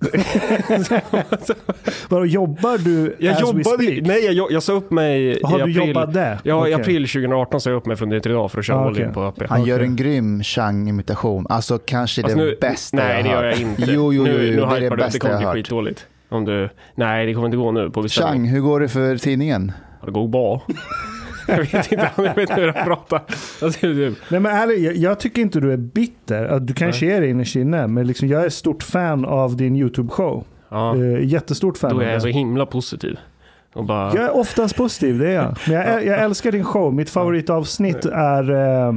Bara, 2.08 2.24
jobbar 2.26 2.78
du 2.78 3.16
Jag 3.18 3.32
as 3.32 3.38
we 3.42 3.46
jobbade 3.46 3.64
speak? 3.84 4.06
Nej, 4.06 4.24
jag, 4.32 4.52
jag 4.52 4.62
sa 4.62 4.72
upp 4.72 4.90
mig 4.90 5.38
Har 5.42 5.54
i 5.54 5.56
du 5.72 5.80
april. 5.80 5.88
jobbade? 5.88 6.38
Ja, 6.44 6.54
Okej. 6.60 6.70
i 6.70 6.74
april 6.74 7.08
2018 7.08 7.60
sa 7.60 7.70
jag 7.70 7.76
upp 7.76 7.86
mig 7.86 7.96
från 7.96 8.08
Nyheter 8.08 8.30
idag 8.30 8.50
för 8.52 8.58
att 8.58 8.64
köra 8.66 8.76
Ah, 8.78 8.86
all 8.86 9.00
in 9.00 9.12
på 9.12 9.20
AP. 9.22 9.46
Han 9.48 9.64
gör 9.64 9.76
Okej. 9.76 9.86
en 9.86 9.96
grym 9.96 10.42
Chang-imitation. 10.42 11.46
Alltså 11.48 11.78
kanske 11.78 12.22
Fast 12.22 12.34
det 12.36 12.42
nu- 12.42 12.56
bästa 12.60 12.96
Nej, 12.96 13.14
jag 13.16 13.24
det 13.24 13.28
har 13.28 13.36
gör 13.42 13.50
jag 13.50 13.60
inte. 13.60 13.82
Jo, 13.82 13.92
jo, 13.92 14.12
jo, 14.12 14.22
nu, 14.24 14.30
jo, 14.32 14.38
nu 14.38 14.56
det 14.56 14.62
är 14.76 14.80
det 14.80 14.80
du. 14.80 14.90
Det 14.90 14.96
bästa 14.96 15.18
kommer 15.18 15.32
jag 15.34 15.38
bli 15.40 15.46
har 15.46 15.54
hört. 15.54 15.64
skitdåligt. 15.66 16.06
Om 16.28 16.44
du... 16.44 16.68
Nej, 16.94 17.26
det 17.26 17.34
kommer 17.34 17.46
inte 17.46 17.56
gå 17.56 17.72
nu 17.72 17.90
på 17.90 18.02
beställning. 18.02 18.42
Chang, 18.42 18.48
hur 18.54 18.60
går 18.60 18.80
det 18.80 18.88
för 18.88 19.16
tidningen? 19.16 19.72
Det 20.04 20.10
går 20.10 20.28
bra. 20.28 20.62
Jag 21.48 21.56
vet 21.58 21.92
inte, 21.92 22.10
jag 22.16 22.22
vet 22.22 22.38
inte 22.38 22.54
hur 22.60 22.66
jag 22.66 22.84
pratar. 22.84 23.22
Alltså, 23.62 23.86
Nej 23.86 24.14
men 24.28 24.46
ärligt, 24.46 24.80
jag, 24.80 24.96
jag 24.96 25.20
tycker 25.20 25.42
inte 25.42 25.60
du 25.60 25.72
är 25.72 25.76
bitter. 25.76 26.60
Du 26.60 26.74
kanske 26.74 27.06
är 27.16 27.20
det 27.20 27.28
innerst 27.28 27.56
inne. 27.56 27.86
Men 27.86 28.06
liksom, 28.06 28.28
jag 28.28 28.44
är 28.44 28.48
stort 28.48 28.82
fan 28.82 29.24
av 29.24 29.56
din 29.56 29.76
YouTube-show. 29.76 30.44
ja, 30.68 30.96
Eh, 30.96 31.24
jättestort 31.24 31.78
fan 31.78 31.94
då 31.94 32.00
är 32.00 32.12
jag 32.12 32.22
så 32.22 32.28
himla 32.28 32.66
positiv. 32.66 33.18
Och 33.74 33.84
bara... 33.84 34.14
Jag 34.14 34.24
är 34.24 34.36
oftast 34.36 34.76
positiv, 34.76 35.18
det 35.18 35.28
är 35.28 35.34
jag. 35.34 35.56
Men 35.66 35.76
jag, 35.76 36.06
jag 36.06 36.18
älskar 36.20 36.52
din 36.52 36.64
show. 36.64 36.94
Mitt 36.94 37.10
favoritavsnitt 37.10 38.04
är 38.04 38.50
eh, 38.50 38.88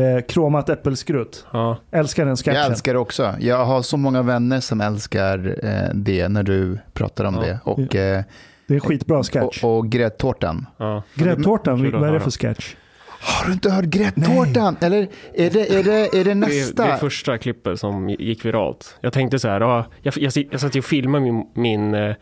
eh, 0.00 0.20
kromat 0.28 0.68
äppelskrutt. 0.68 1.46
Ja. 1.52 1.76
Älskar 1.90 2.26
den 2.26 2.36
sketchen. 2.36 2.54
Jag 2.54 2.66
älskar 2.66 2.92
det 2.92 2.98
också. 2.98 3.34
Jag 3.40 3.64
har 3.64 3.82
så 3.82 3.96
många 3.96 4.22
vänner 4.22 4.60
som 4.60 4.80
älskar 4.80 5.56
eh, 5.62 5.94
det 5.94 6.28
när 6.28 6.42
du 6.42 6.78
pratar 6.92 7.24
om 7.24 7.34
Ja. 7.34 7.40
det. 7.40 7.58
Och, 7.64 7.96
eh, 7.96 8.22
Det 8.68 8.74
är 8.76 8.80
skitbra 8.80 9.22
sketch. 9.22 9.64
och, 9.64 9.76
och 9.78 9.88
gräddtårtan. 9.88 10.66
Ja. 10.76 11.02
Gräddtårtan, 11.14 11.90
vad 11.92 12.08
är 12.08 12.12
det 12.12 12.20
för 12.20 12.30
sketch? 12.30 12.74
Har 13.20 13.46
du 13.46 13.52
inte 13.52 13.70
hört 13.70 13.84
gräddtårtan? 13.84 14.76
Eller 14.80 15.08
är 15.34 15.50
det, 15.50 15.74
är 15.78 15.82
det, 15.84 15.92
är 16.20 16.24
det 16.24 16.24
Det 16.24 16.30
är, 16.30 16.34
nästa? 16.34 16.84
det 16.84 16.90
är 16.92 16.96
första 16.96 17.38
klippet 17.38 17.80
som 17.80 18.08
gick 18.10 18.44
viralt. 18.44 18.98
Jag 19.00 19.12
tänkte 19.12 19.38
så 19.38 19.48
här, 19.48 19.60
ja, 19.60 19.84
jag, 20.02 20.14
jag, 20.18 20.32
jag 20.50 20.60
satt 20.60 20.74
ju 20.76 20.78
och 20.78 20.84
filmade 20.84 21.24
min, 21.24 21.46
min 21.54 21.94
eh, 21.94 22.14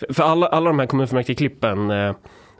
för- 0.00 0.14
för 0.14 0.22
alla, 0.22 0.46
alla 0.46 0.70
de 0.70 0.78
här 0.78 0.86
kommunfullmäktige-klippen 0.86 1.90
eh, 1.90 2.14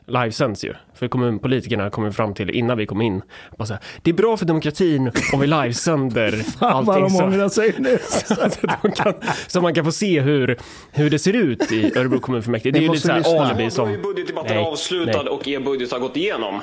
livesänds 0.07 0.65
ju. 0.65 0.75
För 0.95 1.09
kommunpolitikerna 1.09 1.91
kom 1.91 2.05
ju 2.05 2.13
fram 2.13 2.35
till 2.35 2.51
innan 2.51 2.79
vi 2.79 2.87
kom 2.87 3.03
in. 3.03 3.23
Bara 3.59 3.67
så 3.67 3.73
här, 3.73 3.83
det 4.03 4.11
är 4.11 4.15
bra 4.15 4.37
för 4.37 4.47
demokratin 4.47 5.13
om 5.33 5.41
vi 5.41 5.47
livesänder 5.47 6.31
Fan 6.59 6.85
vad 6.85 6.97
allting 6.97 7.39
de 7.39 7.51
sig 7.51 7.75
nu. 7.79 7.99
så, 8.09 8.41
att 8.41 8.61
de 8.83 8.93
kan, 8.93 9.15
så 9.47 9.61
man 9.61 9.75
kan 9.75 9.85
få 9.85 9.93
se 9.93 10.21
hur, 10.21 10.59
hur 10.93 11.11
det 11.11 11.19
ser 11.19 11.33
ut 11.33 11.73
i 11.73 11.99
Örebro 11.99 12.21
kommunfullmäktige. 12.21 12.73
Det 12.73 12.79
är 12.79 12.83
ju 12.83 12.93
lite 12.93 12.93
måste 12.93 13.07
så 13.07 13.13
här 13.13 13.19
lyssna. 13.19 13.47
alibi 13.47 13.71
som... 13.71 13.89
är 13.89 13.93
ju 13.93 14.03
budgetdebatten 14.03 14.57
Nej, 14.57 14.65
avslutad 14.65 15.23
nej. 15.23 15.33
och 15.33 15.49
er 15.49 15.61
budget 15.61 15.93
har 15.93 15.99
gått 15.99 16.17
igenom. 16.17 16.61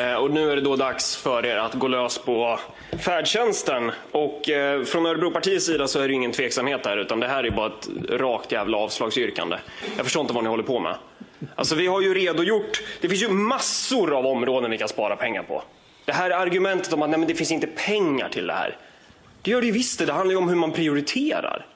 Eh, 0.00 0.14
och 0.14 0.30
nu 0.30 0.50
är 0.50 0.56
det 0.56 0.62
då 0.62 0.76
dags 0.76 1.16
för 1.16 1.46
er 1.46 1.56
att 1.56 1.74
gå 1.74 1.88
lös 1.88 2.18
på 2.18 2.58
färdtjänsten. 2.98 3.92
Och 4.12 4.50
eh, 4.50 4.82
från 4.82 5.06
Örebropartiets 5.06 5.66
sida 5.66 5.86
så 5.86 6.00
är 6.00 6.08
det 6.08 6.14
ingen 6.14 6.32
tveksamhet 6.32 6.82
där, 6.84 6.96
utan 6.96 7.20
det 7.20 7.28
här 7.28 7.44
är 7.44 7.50
bara 7.50 7.66
ett 7.66 7.88
rakt 8.20 8.52
jävla 8.52 8.76
avslagsyrkande. 8.76 9.56
Jag 9.96 10.04
förstår 10.04 10.20
inte 10.20 10.34
vad 10.34 10.44
ni 10.44 10.50
håller 10.50 10.62
på 10.62 10.80
med. 10.80 10.94
Alltså 11.54 11.74
vi 11.74 11.86
har 11.86 12.00
ju 12.00 12.14
redogjort, 12.14 12.82
det 13.00 13.08
finns 13.08 13.22
ju 13.22 13.28
massor 13.28 14.18
av 14.18 14.26
områden 14.26 14.70
vi 14.70 14.78
kan 14.78 14.88
spara 14.88 15.16
pengar 15.16 15.42
på. 15.42 15.62
Det 16.04 16.12
här 16.12 16.30
argumentet 16.30 16.92
om 16.92 17.02
att 17.02 17.10
nej, 17.10 17.18
men 17.18 17.28
det 17.28 17.34
finns 17.34 17.50
inte 17.50 17.66
pengar 17.66 18.28
till 18.28 18.46
det 18.46 18.52
här. 18.52 18.76
Det 19.42 19.50
gör 19.50 19.60
det 19.60 19.66
ju 19.66 19.72
visst 19.72 19.98
det. 19.98 20.06
Det 20.06 20.12
handlar 20.12 20.32
ju 20.32 20.38
om 20.38 20.48
hur 20.48 20.56
man 20.56 20.72
prioriterar. 20.72 21.66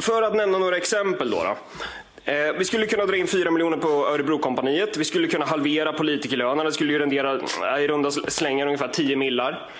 För 0.00 0.22
att 0.22 0.36
nämna 0.36 0.58
några 0.58 0.76
exempel 0.76 1.30
då. 1.30 1.42
då. 1.42 1.56
Eh, 2.28 2.52
vi 2.58 2.64
skulle 2.64 2.86
kunna 2.86 3.06
dra 3.06 3.16
in 3.16 3.26
4 3.26 3.50
miljoner 3.50 3.76
på 3.76 3.88
Örebrokompaniet. 3.88 4.96
Vi 4.96 5.04
skulle 5.04 5.28
kunna 5.28 5.44
halvera 5.44 5.92
politikerlönerna. 5.92 6.64
Det 6.64 6.72
skulle 6.72 6.92
ju 6.92 6.98
rendera 6.98 7.40
eh, 7.76 7.84
i 7.84 7.88
runda 7.88 8.10
slängar 8.10 8.66
ungefär 8.66 8.88
10 8.88 9.16
millar. 9.16 9.70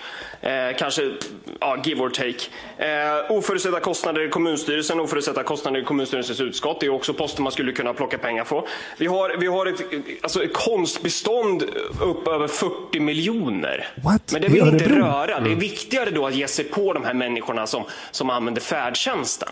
Eh, 0.41 0.77
kanske, 0.77 1.11
ja, 1.59 1.77
give 1.83 2.01
or 2.01 2.09
take. 2.09 2.45
Eh, 2.77 3.31
oförutsedda 3.31 3.79
kostnader 3.79 4.21
i 4.21 4.29
kommunstyrelsen, 4.29 4.99
oförutsedda 4.99 5.43
kostnader 5.43 5.79
i 5.79 5.83
kommunstyrelsens 5.83 6.41
utskott. 6.41 6.79
Det 6.79 6.85
är 6.85 6.89
också 6.89 7.13
poster 7.13 7.41
man 7.41 7.51
skulle 7.51 7.71
kunna 7.71 7.93
plocka 7.93 8.17
pengar 8.17 8.43
på. 8.43 8.67
Vi 8.97 9.07
har, 9.07 9.35
vi 9.39 9.47
har 9.47 9.65
ett, 9.65 9.81
alltså 10.21 10.43
ett 10.43 10.53
konstbestånd 10.53 11.63
upp 12.01 12.27
över 12.27 12.47
40 12.47 12.99
miljoner. 12.99 13.87
What? 14.03 14.31
Men 14.31 14.41
det 14.41 14.47
vill 14.47 14.63
vi 14.63 14.69
inte 14.69 14.89
röra. 14.89 15.39
Det 15.39 15.51
är 15.51 15.55
viktigare 15.55 16.09
då 16.09 16.27
att 16.27 16.35
ge 16.35 16.47
sig 16.47 16.65
på 16.65 16.93
de 16.93 17.05
här 17.05 17.13
människorna 17.13 17.67
som, 17.67 17.83
som 18.11 18.29
använder 18.29 18.61
färdtjänsten. 18.61 19.49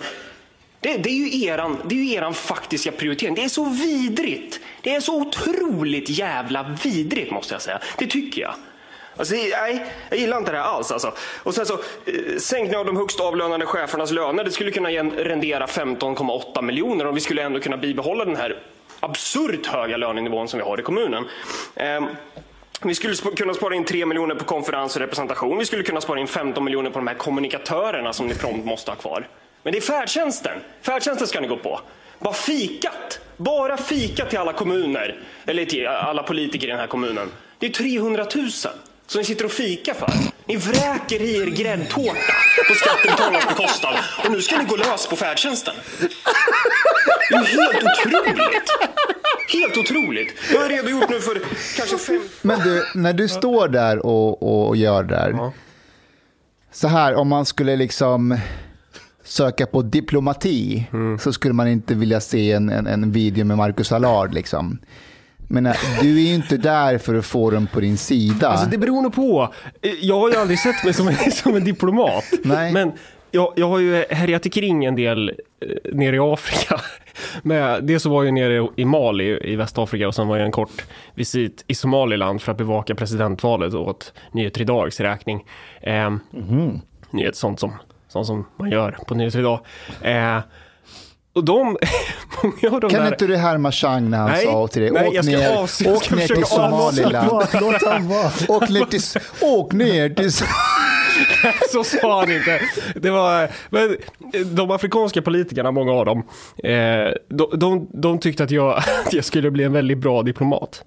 Det, 0.88 0.98
det, 0.98 1.10
är 1.10 1.14
ju 1.14 1.46
eran, 1.46 1.78
det 1.86 1.96
är 1.96 2.00
ju 2.00 2.14
eran 2.14 2.34
faktiska 2.34 2.92
prioritering. 2.92 3.36
Det 3.36 3.44
är 3.44 3.50
så 3.50 3.66
vidrigt. 3.66 4.60
Det 4.82 4.96
är 4.96 5.00
så 5.00 5.22
otroligt 5.22 6.10
jävla 6.10 6.76
vidrigt 6.84 7.32
måste 7.32 7.54
jag 7.54 7.62
säga. 7.62 7.80
Det 7.98 8.08
tycker 8.08 8.42
jag. 8.42 8.54
Alltså, 9.18 9.36
nej, 9.36 9.86
jag 10.10 10.20
gillar 10.20 10.38
inte 10.38 10.52
det 10.52 10.58
här 10.58 10.66
alls. 10.66 10.92
Alltså. 10.92 11.14
Och 11.44 11.56
sen 11.56 11.66
så, 11.66 11.74
eh, 11.74 12.38
sänkning 12.40 12.78
av 12.78 12.86
de 12.86 12.98
högst 12.98 13.20
avlönade 13.20 13.66
chefernas 13.66 14.12
löner. 14.12 14.44
Det 14.44 14.52
skulle 14.52 14.72
kunna 14.72 14.90
rendera 14.90 15.68
15,8 15.68 16.62
miljoner 16.62 17.08
och 17.08 17.18
vi 17.18 17.22
skulle 17.22 17.44
ändå 17.44 17.60
kunna 17.60 17.78
bibehålla 17.78 18.26
den 18.26 18.36
här 18.36 18.60
absurt 19.00 19.66
höga 19.66 19.98
lönenivån 19.98 20.48
som 20.48 20.60
vi 20.60 20.66
har 20.66 20.80
i 20.80 20.84
kommunen. 20.84 21.26
Ehm, 21.76 22.06
vi 22.82 22.96
skulle 22.96 23.16
kunna 23.16 23.54
spara 23.54 23.76
in 23.76 23.86
3 23.86 24.06
miljoner 24.06 24.36
på 24.36 24.46
konferens 24.46 24.96
och 24.96 25.02
representation. 25.02 25.58
Vi 25.58 25.66
skulle 25.66 25.84
kunna 25.84 26.02
spara 26.02 26.20
in 26.20 26.28
15 26.28 26.64
miljoner 26.64 26.90
på 26.90 27.00
de 27.00 27.08
här 27.08 27.16
kommunikatörerna 27.16 28.14
som 28.14 28.28
ni 28.28 28.36
prompt 28.36 28.66
måste 28.66 28.92
ha 28.92 28.96
kvar. 28.96 29.28
Men 29.64 29.74
det 29.74 29.80
är 29.80 29.82
färdtjänsten. 29.82 30.60
Färdtjänsten 30.82 31.28
ska 31.28 31.40
ni 31.40 31.48
gå 31.48 31.58
på. 31.58 31.82
Bara 32.20 32.34
fikat. 32.34 33.20
Bara 33.38 33.78
fikat 33.78 34.30
till 34.30 34.40
alla 34.40 34.54
kommuner. 34.54 35.20
Eller 35.46 35.66
till 35.66 35.88
alla 35.88 36.24
politiker 36.24 36.68
i 36.68 36.70
den 36.70 36.80
här 36.80 36.88
kommunen. 36.88 37.32
Det 37.60 37.66
är 37.66 37.70
300 37.70 38.26
000 38.36 38.50
som 39.08 39.20
ni 39.20 39.26
sitter 39.26 39.46
och 39.46 39.52
fikar 39.52 39.94
för. 39.94 40.10
Ni 40.46 40.56
vräker 40.56 41.22
i 41.22 41.38
er 41.38 41.46
gräddtårta 41.46 42.34
på 42.68 42.74
skattebetalarnas 42.76 43.48
bekostnad. 43.48 43.96
Och 44.26 44.32
nu 44.32 44.42
ska 44.42 44.58
ni 44.58 44.66
gå 44.66 44.76
lös 44.76 45.08
på 45.08 45.16
färdtjänsten. 45.16 45.76
Det 47.30 47.36
är 47.36 47.44
helt 47.44 47.84
otroligt. 47.84 48.70
Helt 49.54 49.78
otroligt. 49.78 50.34
Jag 50.54 50.60
har 50.60 50.70
redogjort 50.70 51.10
nu 51.10 51.20
för 51.20 51.42
kanske 51.78 51.98
fem... 51.98 52.22
Men 52.42 52.60
du, 52.60 52.86
när 52.96 53.14
du 53.14 53.28
står 53.28 53.68
där 53.68 54.06
och, 54.06 54.68
och 54.68 54.78
gör 54.78 55.04
det 55.04 55.16
där. 55.16 55.52
Så 56.72 56.88
här, 56.88 57.16
om 57.16 57.28
man 57.28 57.46
skulle 57.46 57.76
liksom 57.76 58.40
söka 59.28 59.66
på 59.66 59.82
diplomati 59.82 60.88
så 61.20 61.34
skulle 61.34 61.54
man 61.54 61.68
inte 61.68 61.96
vilja 61.96 62.20
se 62.20 62.52
en, 62.52 62.70
en, 62.70 62.88
en 62.88 63.12
video 63.12 63.46
med 63.46 63.58
Marcus 63.58 63.92
Allard. 63.92 64.34
Liksom. 64.34 64.80
Men 65.48 65.66
äh, 65.66 65.74
du 66.02 66.18
är 66.18 66.28
ju 66.28 66.34
inte 66.34 66.58
där 66.58 66.98
för 66.98 67.16
att 67.16 67.26
få 67.26 67.52
dem 67.52 67.68
på 67.74 67.80
din 67.80 67.98
sida. 67.98 68.48
Alltså 68.48 68.70
det 68.70 68.78
beror 68.78 69.02
nog 69.02 69.14
på. 69.14 69.54
Jag 70.02 70.20
har 70.20 70.30
ju 70.30 70.36
aldrig 70.36 70.60
sett 70.60 70.84
mig 70.84 70.94
som 70.94 71.08
en, 71.08 71.32
som 71.32 71.56
en 71.56 71.64
diplomat. 71.64 72.26
Nej. 72.44 72.74
Men 72.74 72.92
jag, 73.32 73.54
jag 73.56 73.70
har 73.70 73.80
ju 73.80 74.06
härjat 74.10 74.54
kring 74.54 74.86
en 74.86 74.96
del 74.96 75.30
eh, 75.30 75.94
nere 75.94 76.16
i 76.16 76.20
Afrika. 76.20 76.82
Med, 77.44 77.84
dels 77.84 78.04
så 78.04 78.10
var 78.10 78.24
jag 78.24 78.34
nere 78.34 78.68
i 78.76 78.86
Mali 78.86 79.52
i 79.52 79.56
Västafrika 79.56 80.08
och 80.08 80.16
sen 80.16 80.28
var 80.28 80.38
jag 80.38 80.46
en 80.46 80.52
kort 80.52 80.84
visit 81.16 81.64
i 81.68 81.76
Somaliland 81.76 82.42
för 82.42 82.52
att 82.52 82.58
bevaka 82.58 82.96
presidentvalet 82.96 83.74
åt 83.74 84.14
Nyheter 84.32 84.62
Idags 84.62 85.00
räkning. 85.00 85.46
Eh, 85.82 86.16
Nyhet, 87.12 87.36
sånt 87.36 87.60
som, 87.60 87.74
sånt 88.08 88.28
som 88.28 88.46
man 88.60 88.72
gör 88.72 88.98
på 89.08 89.16
Nyheter 89.16 89.40
Idag. 89.40 89.60
Eh, 90.02 90.40
och 91.34 91.44
de, 91.44 91.78
många 92.44 92.76
av 92.76 92.82
de 92.82 92.90
kan 92.90 93.02
där... 93.02 93.08
inte 93.08 93.28
du 93.28 93.36
härma 93.36 93.72
Chang 93.72 94.10
när 94.10 94.18
han 94.18 94.30
Nej, 94.30 94.46
sa 94.46 94.68
till 94.68 94.82
dig, 94.82 94.92
nej, 94.92 95.08
åk 95.08 95.16
jag 95.16 95.26
ska 95.26 95.38
ner, 95.38 95.50
avs- 95.50 95.84
jag 95.86 95.96
åk 95.98 96.12
ner 96.12 96.28
till 96.28 96.38
avsluta. 96.44 96.70
Somaliland. 96.70 97.48
Låt 97.62 97.84
han 97.86 98.08
vara. 98.08 98.32
Åk 98.48 98.70
ner 98.70 98.86
till, 98.86 99.02
åk 99.42 99.74
ner 99.74 100.10
till 100.10 100.32
så 101.72 101.84
sa 101.84 102.20
han 102.20 102.32
inte. 102.32 102.62
Det 102.96 103.10
var, 103.10 103.50
men 103.70 103.98
de 104.56 104.72
afrikanska 104.72 105.22
politikerna, 105.22 105.72
många 105.72 105.92
av 105.92 106.06
dem, 106.06 106.24
eh, 106.64 107.14
de, 107.30 107.50
de, 107.54 107.88
de 107.94 108.20
tyckte 108.20 108.44
att 108.44 108.52
jag, 108.52 108.78
att 109.06 109.14
jag 109.14 109.26
skulle 109.26 109.52
bli 109.52 109.64
en 109.64 109.74
väldigt 109.74 109.98
bra 109.98 110.24
diplomat. 110.24 110.84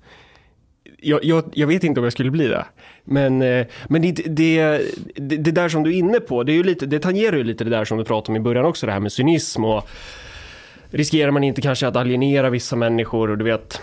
Jag, 1.03 1.25
jag, 1.25 1.45
jag 1.53 1.67
vet 1.67 1.85
inte 1.85 2.01
om 2.01 2.05
jag 2.05 2.13
skulle 2.13 2.31
bli 2.31 2.49
det. 2.49 2.65
Men, 3.05 3.43
eh, 3.43 3.67
men 3.89 4.03
det, 4.03 4.13
det, 4.13 4.81
det, 5.17 5.37
det 5.37 5.51
där 5.51 5.69
som 5.69 5.83
du 5.83 5.91
är 5.91 5.99
inne 5.99 6.21
på, 6.21 6.43
det, 6.43 6.53
är 6.53 6.55
ju 6.55 6.63
lite, 6.63 6.87
det 6.87 6.99
tangerar 6.99 7.37
ju 7.37 7.45
lite 7.45 7.65
det 7.65 7.71
där 7.71 7.85
som 7.85 7.99
du 7.99 8.05
pratade 8.05 8.33
om 8.33 8.37
i 8.37 8.41
början 8.41 8.65
också, 8.65 8.87
det 8.87 8.93
här 8.93 9.01
med 9.01 9.13
cynism 9.13 9.65
och 9.65 9.89
riskerar 10.91 11.31
man 11.31 11.45
inte 11.45 11.61
kanske 11.61 11.87
att 11.89 11.97
alienera 11.97 12.51
vissa 12.51 12.77
människor 12.77 13.31
och 13.31 13.39
du 13.39 13.45
vet, 13.45 13.81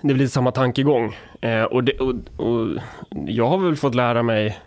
det 0.00 0.14
blir 0.14 0.26
samma 0.26 0.50
tankegång. 0.50 1.16
Eh, 1.40 1.62
och, 1.62 1.84
det, 1.84 1.92
och, 1.92 2.14
och 2.36 2.68
jag 3.26 3.48
har 3.48 3.58
väl 3.58 3.76
fått 3.76 3.94
lära 3.94 4.22
mig 4.22 4.58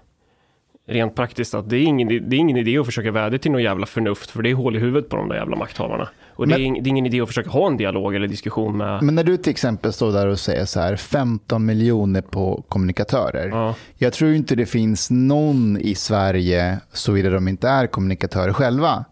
rent 0.90 1.16
praktiskt 1.16 1.54
att 1.54 1.70
det 1.70 1.78
är, 1.78 1.84
ingen, 1.84 2.08
det 2.08 2.36
är 2.36 2.40
ingen 2.40 2.58
idé 2.58 2.78
att 2.78 2.86
försöka 2.86 3.12
vädja 3.12 3.40
till 3.40 3.52
någon 3.52 3.64
jävla 3.64 3.86
förnuft 3.86 4.30
för 4.32 4.42
det 4.44 4.50
är 4.50 4.54
hål 4.54 4.76
i 4.76 4.80
huvudet 4.80 5.10
på 5.10 5.16
de 5.18 5.30
där 5.30 5.36
jävla 5.36 5.56
makthavarna. 5.56 6.10
Och 6.36 6.48
det, 6.48 6.56
är, 6.56 6.60
Men- 6.60 6.76
ing- 6.76 6.82
det 6.84 6.88
är 6.88 6.90
ingen 6.90 7.06
idé 7.06 7.22
att 7.22 7.28
försöka 7.28 7.50
ha 7.50 7.68
en 7.68 7.78
dialog 7.78 8.16
eller 8.16 8.28
diskussion 8.28 8.78
med... 8.78 9.04
Men 9.04 9.16
när 9.16 9.24
du 9.24 9.38
till 9.38 9.52
exempel 9.52 9.94
står 9.94 10.12
där 10.12 10.28
och 10.28 10.40
säger 10.40 10.66
så 10.66 10.80
här 10.80 10.96
15 10.96 11.66
miljoner 11.66 12.22
på 12.22 12.64
kommunikatörer. 12.70 13.48
Ja. 13.50 13.76
Jag 13.98 14.14
tror 14.14 14.34
inte 14.34 14.56
det 14.56 14.66
finns 14.66 15.12
någon 15.12 15.78
i 15.78 15.96
Sverige, 15.96 16.80
såvida 16.94 17.30
de 17.30 17.48
inte 17.48 17.68
är 17.70 17.88
kommunikatörer 17.88 18.54
själva, 18.54 19.06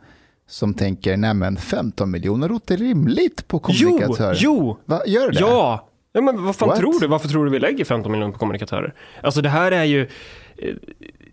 som 0.48 0.74
tänker 0.74 1.18
nej 1.18 1.34
men 1.34 1.58
15 1.58 2.12
miljoner 2.12 2.50
låter 2.50 2.78
rimligt 2.78 3.48
på 3.48 3.62
Jo, 3.70 3.90
kommunikatörer. 3.90 4.38
jo, 4.40 4.78
Va, 4.86 5.02
gör 5.06 5.32
det? 5.32 5.40
ja! 5.40 5.88
Ja, 6.14 6.22
men 6.22 6.44
vad 6.46 6.56
fan 6.56 6.70
What? 6.70 6.80
tror 6.80 7.00
du? 7.00 7.08
Varför 7.08 7.28
tror 7.28 7.46
du 7.46 7.52
vi 7.52 7.60
lägger 7.60 7.86
15 7.86 8.12
miljoner 8.12 8.34
på 8.34 8.40
kommunikatörer? 8.40 8.94
Alltså 9.24 9.42
det 9.42 9.50
här 9.50 9.72
är 9.72 9.84
ju... 9.84 10.08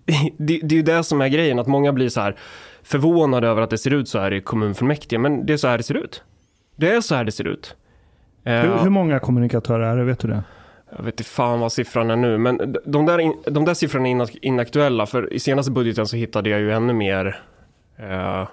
Det, 0.39 0.61
det 0.63 0.75
är 0.75 0.77
ju 0.77 0.83
det 0.83 1.05
som 1.05 1.21
är 1.21 1.29
grejen, 1.29 1.59
att 1.59 1.67
många 1.67 1.93
blir 1.93 2.09
så 2.09 2.21
här 2.21 2.37
förvånade 2.83 3.49
över 3.49 3.63
att 3.63 3.71
det 3.71 3.79
ser 3.79 3.91
ut 3.91 4.09
så 4.09 4.19
här 4.19 4.33
i 4.33 4.41
kommunfullmäktige, 4.41 5.19
men 5.19 5.47
det 5.47 5.53
är 5.53 5.57
så 5.57 5.69
här 5.69 5.77
det 5.79 5.85
ser 5.85 5.97
ut. 5.97 6.23
Det 6.77 6.91
är 6.95 7.01
så 7.01 7.15
här 7.15 7.25
det 7.25 7.33
ser 7.33 7.47
ut. 7.49 7.77
Eh, 8.45 8.53
Hur, 8.61 8.79
hur 8.79 8.91
många 8.91 9.19
kommunikatörer 9.19 9.93
är 9.93 9.97
det? 9.97 10.05
Vet 10.05 10.19
du 10.19 10.29
det? 10.29 10.43
Jag 10.97 11.05
vet 11.05 11.13
inte 11.15 11.25
fan 11.25 11.61
vad 11.61 11.73
siffran 11.73 12.11
är 12.11 12.17
nu, 12.17 12.39
men 12.39 12.77
de 12.87 13.07
där, 13.07 13.19
in, 13.19 13.35
de 13.47 13.65
där 13.65 13.75
siffrorna 13.75 14.09
är 14.09 14.13
inak- 14.13 14.39
inaktuella, 14.43 15.07
för 15.07 15.33
i 15.33 15.41
senaste 15.41 15.73
budgeten 15.73 16.07
så 16.07 16.17
hittade 16.17 16.51
jag 16.51 16.61
ju 16.61 16.73
ännu 16.73 16.93
mer. 16.93 17.41
Eh, 17.97 18.47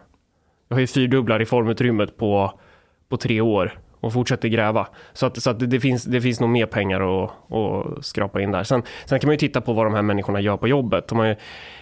jag 0.67 0.75
har 0.75 0.79
ju 0.79 0.88
fyrdubblar 0.88 1.39
reformutrymmet 1.39 2.17
på, 2.17 2.60
på 3.10 3.17
tre 3.17 3.41
år 3.41 3.79
och 4.01 4.13
fortsätter 4.13 4.48
gräva. 4.48 4.88
Så 5.13 5.25
att, 5.25 5.41
så 5.41 5.50
att 5.50 5.70
det, 5.70 5.79
finns, 5.79 6.03
det 6.03 6.22
finns 6.22 6.39
nog 6.39 6.50
mer 6.50 6.65
pengar 6.65 7.24
att, 7.24 7.31
att 7.53 8.05
skrapa 8.05 8.41
in 8.41 8.51
där. 8.51 8.63
Sen, 8.63 8.84
sen 9.05 9.20
kan 9.20 9.27
man 9.27 9.34
ju 9.34 9.38
titta 9.38 9.62
på 9.62 9.74
vad 9.74 9.86
de 9.86 9.93
här 9.93 10.01
människorna 10.01 10.41
gör 10.41 10.58
på 10.58 10.67
jobbet. 10.67 11.08
De 11.08 11.17
har 11.17 11.25
ju, 11.25 11.36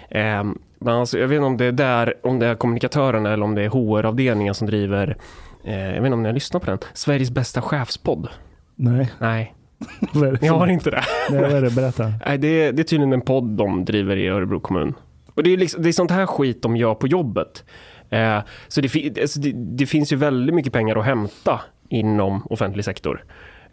eh, 0.09 0.43
alltså, 0.85 1.19
jag 1.19 1.27
vet 1.27 1.35
inte 1.35 1.45
om 1.45 1.57
det 1.57 1.65
är 1.65 1.71
där, 1.71 2.13
om 2.23 2.39
det 2.39 2.45
är 2.47 2.55
kommunikatörerna 2.55 3.33
eller 3.33 3.43
om 3.45 3.55
det 3.55 3.63
är 3.63 3.69
HR-avdelningen 3.69 4.53
som 4.53 4.67
driver, 4.67 5.17
eh, 5.65 5.79
jag 5.79 5.91
vet 6.01 6.05
inte 6.05 6.13
om 6.13 6.23
ni 6.23 6.29
har 6.29 6.33
lyssnat 6.33 6.63
på 6.63 6.69
den, 6.69 6.79
Sveriges 6.93 7.31
bästa 7.31 7.61
chefspodd. 7.61 8.27
Nej. 8.75 9.11
Nej, 9.19 9.55
för- 10.13 10.49
har 10.49 10.67
inte 10.67 10.91
det. 10.91 11.03
Nej, 11.29 11.41
vad 11.41 11.51
är 11.51 11.61
det? 11.61 11.71
Berätta. 11.75 12.13
Nej, 12.25 12.37
det 12.37 12.47
är, 12.47 12.73
det 12.73 12.81
är 12.81 12.83
tydligen 12.83 13.13
en 13.13 13.21
podd 13.21 13.43
de 13.43 13.85
driver 13.85 14.15
i 14.17 14.27
Örebro 14.27 14.59
kommun. 14.59 14.93
Och 15.35 15.43
det 15.43 15.53
är, 15.53 15.57
liksom, 15.57 15.83
det 15.83 15.89
är 15.89 15.93
sånt 15.93 16.11
här 16.11 16.25
skit 16.25 16.61
de 16.61 16.77
gör 16.77 16.95
på 16.95 17.07
jobbet. 17.07 17.63
Eh, 18.09 18.39
så 18.67 18.81
det, 18.81 19.19
alltså 19.21 19.39
det, 19.39 19.51
det 19.51 19.85
finns 19.85 20.13
ju 20.13 20.15
väldigt 20.15 20.55
mycket 20.55 20.73
pengar 20.73 20.95
att 20.95 21.05
hämta 21.05 21.61
inom 21.89 22.47
offentlig 22.49 22.85
sektor. 22.85 23.23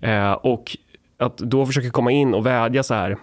Eh, 0.00 0.32
och 0.32 0.76
att 1.18 1.36
då 1.36 1.66
försöka 1.66 1.90
komma 1.90 2.10
in 2.10 2.34
och 2.34 2.46
vädja 2.46 2.82
så 2.82 2.94
här. 2.94 3.16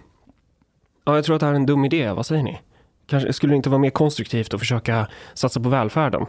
Ja, 1.06 1.16
jag 1.16 1.26
tror 1.26 1.36
att 1.36 1.40
det 1.40 1.46
här 1.46 1.54
är 1.54 1.58
en 1.58 1.66
dum 1.66 1.86
idé. 1.86 2.12
Vad 2.12 2.26
säger 2.26 2.44
ni? 2.44 2.60
Kanske 3.08 3.34
skulle 3.34 3.54
det 3.54 3.58
inte 3.58 3.70
vara 3.70 3.80
mer 3.80 3.90
konstruktivt 3.90 4.54
att 4.54 4.60
försöka 4.60 5.08
satsa 5.34 5.60
på 5.60 5.70
välfärden? 5.70 6.26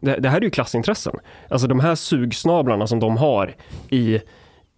Det, 0.00 0.16
det 0.16 0.28
här 0.28 0.36
är 0.38 0.42
ju 0.42 0.50
klassintressen. 0.50 1.14
Alltså 1.48 1.66
de 1.66 1.80
här 1.80 1.94
sugsnablarna 1.94 2.86
som 2.86 3.00
de 3.00 3.16
har 3.16 3.54
i 3.90 4.20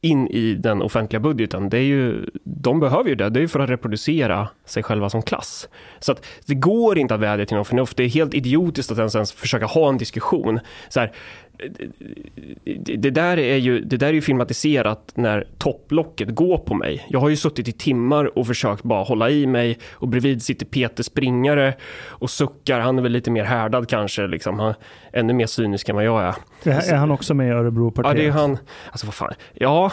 in 0.05 0.29
i 0.29 0.55
den 0.55 0.83
offentliga 0.83 1.21
budgeten, 1.21 1.69
det 1.69 1.79
är 1.79 1.83
ju, 1.83 2.26
de 2.45 2.81
behöver 2.81 3.09
ju 3.09 3.14
det, 3.14 3.31
det 3.31 3.38
är 3.38 3.43
ju 3.43 3.49
för 3.49 3.61
att 3.61 3.71
reproducera 3.71 4.49
sig 4.64 4.83
själva 4.83 5.11
som 5.11 5.23
klass. 5.23 5.69
Så 5.99 6.12
att 6.12 6.26
det 6.47 6.55
går 6.55 6.99
inte 6.99 7.14
att 7.14 7.21
vädja 7.21 7.47
till 7.47 7.57
någon 7.57 7.64
förnuft, 7.64 7.97
det 7.97 8.05
är 8.05 8.09
helt 8.09 8.35
idiotiskt 8.35 8.93
att 8.93 8.99
ens, 8.99 9.14
ens 9.14 9.33
försöka 9.33 9.67
ha 9.67 9.88
en 9.88 9.99
diskussion. 9.99 10.61
Så 10.88 11.00
här, 11.00 11.12
det, 12.97 13.11
där 13.11 13.39
är 13.39 13.57
ju, 13.57 13.81
det 13.81 13.97
där 13.97 14.07
är 14.07 14.13
ju 14.13 14.21
filmatiserat 14.21 15.13
när 15.15 15.47
topplocket 15.59 16.35
går 16.35 16.59
på 16.59 16.75
mig. 16.75 17.07
Jag 17.09 17.21
har 17.21 17.29
ju 17.29 17.37
suttit 17.37 17.69
i 17.69 17.73
timmar 17.73 18.39
och 18.39 18.47
försökt 18.47 18.83
bara 18.83 19.05
hålla 19.05 19.31
i 19.31 19.47
mig 19.47 19.79
och 19.93 20.09
bredvid 20.09 20.43
sitter 20.43 20.67
Peter 20.67 21.03
Springare 21.03 21.75
och 22.07 22.31
suckar. 22.31 22.81
Han 22.81 22.99
är 22.99 23.03
väl 23.03 23.13
lite 23.13 23.31
mer 23.31 23.45
härdad 23.45 23.89
kanske, 23.89 24.27
liksom. 24.27 24.59
han 24.59 24.75
ännu 25.13 25.33
mer 25.33 25.47
cynisk 25.47 25.89
än 25.89 25.97
vad 25.97 26.05
jag 26.05 26.23
är. 26.23 26.35
Är, 26.63 26.93
är 26.93 26.97
han 26.97 27.11
också 27.11 27.35
med 27.35 27.49
i 27.49 27.51
Örebro-partiet? 27.51 28.17
Ja, 28.17 28.23
det 28.23 28.29
är 28.29 28.33
han. 28.33 28.59
Alltså 28.91 29.07
vad 29.07 29.15
fan. 29.15 29.33
Ja, 29.55 29.93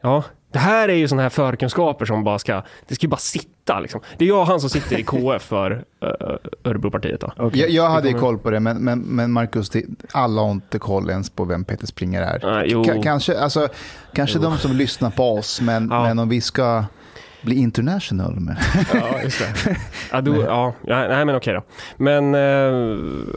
ja. 0.00 0.24
Det 0.52 0.58
här 0.58 0.88
är 0.88 0.94
ju 0.94 1.08
sådana 1.08 1.22
här 1.22 1.30
förkunskaper 1.30 2.04
som 2.04 2.24
bara 2.24 2.38
ska, 2.38 2.62
det 2.88 2.94
ska 2.94 3.04
ju 3.06 3.10
bara 3.10 3.16
sitta 3.16 3.80
liksom. 3.80 4.00
Det 4.18 4.24
är 4.24 4.28
jag 4.28 4.40
och 4.40 4.46
han 4.46 4.60
som 4.60 4.70
sitter 4.70 4.98
i 4.98 5.02
KF 5.02 5.42
för 5.48 5.70
uh, 5.72 6.36
Örebropartiet 6.64 7.20
då. 7.20 7.32
Okej. 7.36 7.60
Jag, 7.60 7.70
jag 7.70 7.90
hade 7.90 8.08
ju 8.08 8.18
koll 8.18 8.38
på 8.38 8.50
det, 8.50 8.60
men, 8.60 8.76
men, 8.84 9.00
men 9.00 9.32
Marcus, 9.32 9.70
alla 10.12 10.42
har 10.42 10.50
inte 10.50 10.78
koll 10.78 11.10
ens 11.10 11.30
på 11.30 11.44
vem 11.44 11.64
Peter 11.64 11.86
Springer 11.86 12.22
är. 12.22 12.64
Jo. 12.66 12.82
Ka- 12.82 13.02
kanske 13.02 13.40
alltså, 13.40 13.68
kanske 14.12 14.38
de 14.38 14.58
som 14.58 14.72
lyssnar 14.72 15.10
på 15.10 15.34
oss, 15.34 15.60
men, 15.60 15.88
Ja. 15.90 16.02
men 16.02 16.18
om 16.18 16.28
vi 16.28 16.40
ska 16.40 16.84
bli 17.42 17.54
international. 17.58 18.34
Men, 18.40 18.56
Ja, 18.94 19.22
just 19.22 19.38
det. 19.64 19.76
Ja, 20.12 20.20
då, 20.20 20.42
ja, 20.42 20.74
ja, 20.86 21.08
nej 21.08 21.24
men 21.24 21.36
okej 21.36 21.54
då. 21.54 21.62
Men, 21.96 22.34
eh, 22.34 22.40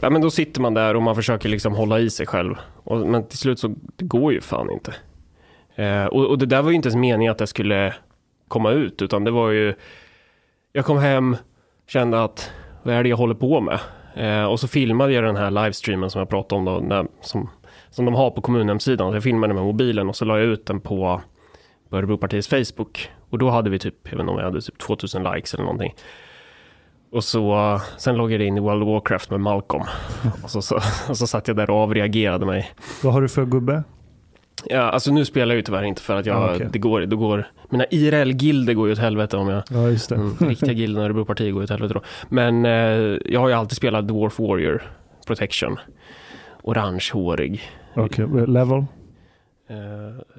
ja, 0.02 0.10
men 0.10 0.20
då 0.22 0.30
sitter 0.30 0.60
man 0.60 0.74
där 0.74 0.96
och 0.96 1.02
man 1.02 1.14
försöker 1.14 1.48
liksom 1.48 1.74
hålla 1.74 1.98
i 1.98 2.10
sig 2.10 2.26
själv. 2.26 2.54
Och, 2.84 2.98
men 2.98 3.26
till 3.28 3.38
slut 3.38 3.58
så, 3.58 3.74
det 3.96 4.04
går 4.04 4.32
ju 4.32 4.40
fan 4.40 4.70
inte. 4.70 4.92
Eh, 5.74 6.04
och, 6.04 6.26
och 6.26 6.38
det 6.38 6.46
där 6.46 6.62
var 6.62 6.70
ju 6.70 6.76
inte 6.76 6.88
ens 6.88 6.96
meningen 6.96 7.30
att 7.30 7.38
det 7.38 7.46
skulle 7.46 7.94
komma 8.48 8.70
ut, 8.70 9.02
utan 9.02 9.24
det 9.24 9.30
var 9.30 9.50
ju... 9.50 9.74
Jag 10.72 10.84
kom 10.84 10.98
hem, 10.98 11.36
kände 11.88 12.24
att, 12.24 12.50
vad 12.82 12.94
är 12.94 13.02
det 13.02 13.08
jag 13.08 13.16
håller 13.16 13.34
på 13.34 13.60
med? 13.60 13.78
Eh, 14.14 14.44
och 14.44 14.60
så 14.60 14.68
filmade 14.68 15.12
jag 15.12 15.24
den 15.24 15.36
här 15.36 15.50
livestreamen 15.50 16.10
som 16.10 16.18
jag 16.18 16.28
pratade 16.28 16.58
om 16.58 16.64
då, 16.64 16.78
när, 16.78 17.06
som, 17.20 17.50
som 17.90 18.04
de 18.04 18.14
har 18.14 18.30
på 18.30 18.40
kommunhemsidan. 18.40 19.12
Jag 19.12 19.22
filmade 19.22 19.54
med 19.54 19.62
mobilen 19.62 20.08
och 20.08 20.16
så 20.16 20.24
la 20.24 20.38
jag 20.38 20.46
ut 20.46 20.66
den 20.66 20.80
på 20.80 21.20
på 21.92 21.98
Örebropartiets 21.98 22.48
Facebook. 22.48 23.10
Och 23.30 23.38
då 23.38 23.50
hade 23.50 23.70
vi 23.70 23.78
typ, 23.78 23.94
jag 24.02 24.10
vet 24.10 24.20
inte 24.20 24.32
om 24.32 24.38
jag 24.38 24.44
hade 24.44 24.60
typ 24.60 24.78
2000 24.78 25.22
likes 25.22 25.54
eller 25.54 25.64
någonting. 25.64 25.94
Och 27.12 27.24
så, 27.24 27.80
sen 27.98 28.16
loggade 28.16 28.44
jag 28.44 28.48
in 28.48 28.56
i 28.56 28.60
World 28.60 28.82
of 28.82 28.88
Warcraft 28.88 29.30
med 29.30 29.40
Malcolm. 29.40 29.84
Och 30.42 30.50
så, 30.50 30.62
så, 30.62 30.76
och 31.08 31.16
så 31.16 31.26
satt 31.26 31.48
jag 31.48 31.56
där 31.56 31.70
och 31.70 31.76
avreagerade 31.76 32.46
mig. 32.46 32.70
Vad 33.02 33.12
har 33.12 33.22
du 33.22 33.28
för 33.28 33.44
gubbe? 33.44 33.82
Ja, 34.64 34.80
alltså 34.80 35.12
nu 35.12 35.24
spelar 35.24 35.46
jag 35.54 35.56
ju 35.56 35.62
tyvärr 35.62 35.82
inte 35.82 36.02
för 36.02 36.16
att 36.16 36.26
jag, 36.26 36.36
Ah, 36.36 36.54
okej. 36.54 36.68
det 36.72 36.78
går, 36.78 37.00
det 37.00 37.16
går, 37.16 37.46
mina 37.70 37.84
IRL-gilder 37.90 38.74
går 38.74 38.86
ju 38.86 38.92
åt 38.92 38.98
helvete 38.98 39.36
om 39.36 39.48
jag, 39.48 39.62
Ja, 39.70 39.88
just 39.88 40.08
det. 40.08 40.14
mm, 40.14 40.36
riktiga 40.40 40.72
gilden 40.72 41.02
Örebropartiet 41.04 41.52
går 41.52 41.62
ju 41.62 41.64
åt 41.64 41.70
helvete 41.70 41.94
då. 41.94 42.00
Men 42.28 42.64
eh, 42.64 43.18
jag 43.24 43.40
har 43.40 43.48
ju 43.48 43.54
alltid 43.54 43.76
spelat 43.76 44.08
Dwarf 44.08 44.38
Warrior 44.38 44.82
Protection. 45.26 45.76
Orangehårig. 46.62 47.60
Okej, 47.96 48.26
level? 48.46 48.78
Eh, 49.70 49.76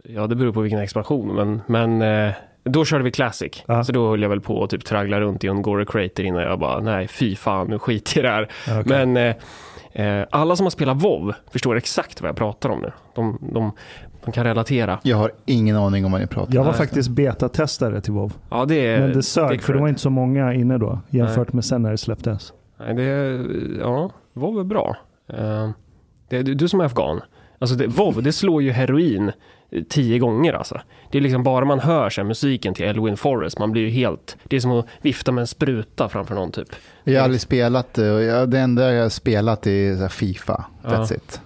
ja, 0.04 0.28
det 0.28 0.36
beror 0.36 0.54
på 0.54 0.62
vilken 0.62 0.80
expansion, 0.80 1.36
men, 1.36 1.62
men 1.68 2.02
eh, 2.28 2.34
då 2.64 2.86
körde 2.86 3.04
vi 3.04 3.12
Classic. 3.12 3.64
Ja. 3.68 3.84
Så 3.84 3.92
då 3.92 4.10
höll 4.10 4.22
jag 4.22 4.30
väl 4.30 4.42
på 4.42 4.64
att 4.64 4.70
typ 4.70 4.86
traggla 4.86 5.20
runt 5.22 5.44
i 5.44 5.48
Ungora 5.50 5.86
Crater 5.86 6.24
innan 6.24 6.42
jag 6.42 6.60
bara, 6.60 6.80
nej 6.80 7.08
fy 7.08 7.36
fan, 7.36 7.68
nu 7.68 7.80
skiter 7.80 8.18
jag 8.18 8.24
i 8.24 8.28
det 8.28 8.34
här. 8.34 8.48
Ja, 8.76 8.80
okej. 8.82 9.06
Men 9.06 9.18
eh, 9.98 10.18
eh, 10.20 10.26
alla 10.32 10.56
som 10.56 10.66
har 10.66 10.72
spelat 10.72 10.98
WoW 11.04 11.34
förstår 11.52 11.76
exakt 11.76 12.22
vad 12.22 12.30
jag 12.30 12.36
pratar 12.36 12.70
om 12.70 12.82
nu. 12.82 12.92
De, 13.16 13.40
de, 13.54 13.72
de 14.26 14.32
kan 14.32 14.44
relatera. 14.44 15.00
jag 15.04 15.18
har 15.18 15.32
ingen 15.46 15.76
aning 15.76 16.06
om 16.06 16.12
vad 16.12 16.22
ni 16.22 16.28
pratar 16.28 16.54
Jag 16.54 16.62
om. 16.62 16.66
var 16.66 16.74
Nej. 16.74 16.78
faktiskt 16.80 17.10
betatestare 17.10 18.02
till 18.02 18.14
WoW. 18.14 18.34
Ja, 18.50 18.66
det 18.66 18.86
är... 18.88 19.00
Men 19.00 19.14
det 19.14 19.24
sög, 19.24 19.62
för 19.64 19.74
det 19.74 19.80
var 19.80 19.88
inte 19.88 20.02
så 20.02 20.10
många 20.10 20.54
inne 20.54 20.78
då. 20.78 21.00
Jämfört 21.10 21.54
med 21.54 21.66
sen 21.66 21.82
när 21.82 21.92
det 21.92 21.98
släpptes. 21.98 22.54
Nej, 22.80 22.94
det 22.94 23.04
är, 23.04 23.46
ja, 23.80 24.12
WoW 24.34 24.60
är 24.60 24.64
bra. 24.64 24.98
Eh, 25.30 25.70
det 26.30 26.38
är 26.38 26.44
du, 26.44 26.54
du 26.54 26.68
som 26.68 26.80
är 26.80 26.86
afghan. 26.86 27.22
Alltså 27.60 27.76
det, 27.76 27.88
WoW, 27.88 28.24
det 28.24 28.32
slår 28.34 28.62
ju 28.62 28.72
heroin 28.72 29.32
eh, 29.72 29.84
tio 29.90 30.20
gånger 30.20 30.54
alltså. 30.54 30.82
Det 31.12 31.18
är 31.18 31.22
liksom 31.22 31.44
bara 31.44 31.66
man 31.66 31.80
hör 31.80 32.10
så 32.10 32.22
här, 32.22 32.28
musiken 32.28 32.74
till 32.74 32.86
Elwin 32.86 33.18
Forrest, 33.18 33.60
man 33.60 33.72
blir 33.72 33.82
ju 33.82 33.90
helt... 33.90 34.38
Det 34.44 34.56
är 34.56 34.60
som 34.60 34.72
att 34.72 34.86
vifta 35.02 35.32
med 35.32 35.42
en 35.42 35.48
spruta 35.48 36.10
framför 36.10 36.36
någon 36.36 36.52
typ. 36.52 36.68
Jag 37.04 37.14
har 37.20 37.24
aldrig 37.24 37.42
spelat 37.42 37.94
det. 37.94 38.06
jag- 38.24 38.50
Det 38.50 38.60
enda 38.60 38.94
jag 38.94 39.02
har 39.04 39.10
spelat 39.10 39.68
är 39.68 40.08
Fifa. 40.08 40.66
That's 40.84 41.08
Ja. 41.10 41.16
it. 41.16 41.42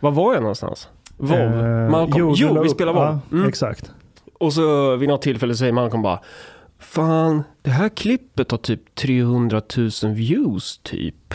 Var 0.00 0.10
var 0.10 0.32
jag 0.34 0.40
någonstans? 0.42 0.88
WoW? 1.18 1.66
Eh, 1.66 1.90
Malcolm? 1.90 2.32
Jo, 2.36 2.54
la 2.54 2.62
vi 2.62 2.68
spelar 2.68 2.92
WoW. 2.92 3.02
Ja, 3.04 3.20
Mm. 3.36 3.48
Exakt. 3.48 3.92
Och 4.40 4.52
så 4.52 4.96
vid 4.96 5.08
något 5.08 5.22
tillfälle 5.22 5.54
säger 5.54 5.72
Malcolm 5.72 6.02
bara 6.02 6.20
Fan, 6.78 7.42
det 7.62 7.70
här 7.70 7.88
klippet 7.88 8.50
har 8.50 8.58
typ 8.58 8.94
300 8.94 9.62
000 9.76 9.90
views 10.14 10.78
typ. 10.82 11.34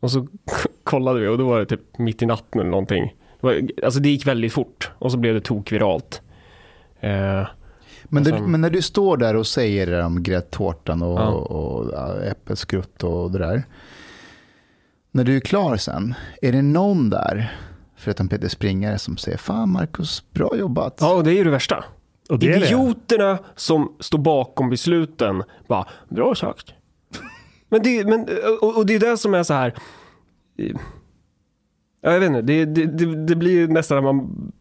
Och 0.00 0.10
så 0.10 0.26
kollade 0.84 1.20
vi 1.20 1.26
och 1.28 1.38
då 1.38 1.48
var 1.48 1.58
det 1.58 1.66
typ 1.66 1.98
mitt 1.98 2.22
i 2.22 2.26
natten 2.26 2.60
eller 2.60 2.70
någonting. 2.70 3.14
Det 3.40 3.46
var, 3.46 3.60
alltså 3.84 4.00
det 4.00 4.08
gick 4.08 4.26
väldigt 4.26 4.52
fort 4.52 4.90
och 4.98 5.12
så 5.12 5.18
blev 5.18 5.34
det 5.34 5.40
tokviralt. 5.40 6.22
Eh, 7.00 7.46
Men, 8.04 8.22
det, 8.24 8.30
sen- 8.30 8.50
men 8.50 8.60
när 8.60 8.70
du 8.70 8.82
står 8.82 9.16
där 9.16 9.36
och 9.36 9.46
säger 9.46 9.86
det 9.86 10.04
om 10.04 10.22
gräddtårtan 10.22 11.02
och, 11.02 11.20
Ja. 11.20 11.28
och, 11.30 11.90
ja, 11.92 12.20
äppelskrutt 12.22 13.04
och 13.04 13.30
det 13.30 13.38
där. 13.38 13.62
När 15.10 15.24
du 15.24 15.36
är 15.36 15.40
klar 15.40 15.76
sen, 15.76 16.14
är 16.42 16.52
det 16.52 16.62
någon 16.62 17.10
där, 17.10 17.56
förutom 18.02 18.28
Peter 18.28 18.48
Springare, 18.48 18.98
som 18.98 19.16
säger 19.16 19.38
Fan 19.38 19.72
Marcus, 19.72 20.24
bra 20.32 20.56
jobbat. 20.56 20.98
ja, 21.00 21.14
och 21.14 21.24
det 21.24 21.30
är 21.30 21.34
ju 21.34 21.44
det 21.44 21.50
värsta. 21.50 21.84
Och 22.28 22.38
det 22.38 22.52
är 22.52 22.60
det. 22.60 22.66
Idioterna 22.66 23.38
som 23.56 23.92
står 24.00 24.18
bakom 24.18 24.70
besluten 24.70 25.42
bara, 25.68 25.86
bra 26.08 26.34
sagt. 26.34 26.72
men 27.68 27.82
det, 27.82 28.04
men, 28.04 28.28
och, 28.60 28.76
och 28.76 28.86
det 28.86 28.94
är 28.94 29.00
det 29.00 29.16
som 29.16 29.34
är 29.34 29.42
så 29.42 29.54
här. 29.54 29.74
eh, 30.58 30.76
Ja, 32.04 32.12
jag 32.12 32.20
vet 32.20 32.26
inte, 32.28 32.42
det, 32.42 32.64
det, 32.64 32.86
det, 32.86 33.26
det 33.26 33.36
blir 33.36 33.68
nästan 33.68 33.98
att 33.98 34.04
man 34.04 34.52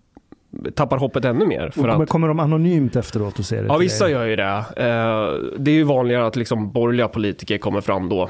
tappar 0.76 0.98
hoppet 0.98 1.26
ännu 1.26 1.46
mer. 1.46 1.70
För 1.70 1.82
Men 1.82 2.02
att, 2.02 2.10
kommer 2.10 2.28
de 2.28 2.40
anonymt 2.40 2.96
efteråt 2.96 3.40
och 3.40 3.46
ser 3.46 3.62
det? 3.62 3.68
ja, 3.68 3.78
vissa 3.78 4.04
dig? 4.04 4.14
gör 4.14 4.26
ju 4.26 4.36
det. 4.36 4.44
Eh, 4.76 5.52
Det 5.60 5.72
är 5.72 5.76
ju 5.76 5.84
vanligare 5.84 6.26
att 6.28 6.36
liksom 6.36 6.72
borgerliga 6.72 7.08
politiker 7.08 7.58
kommer 7.58 7.82
fram 7.82 8.10
då. 8.10 8.30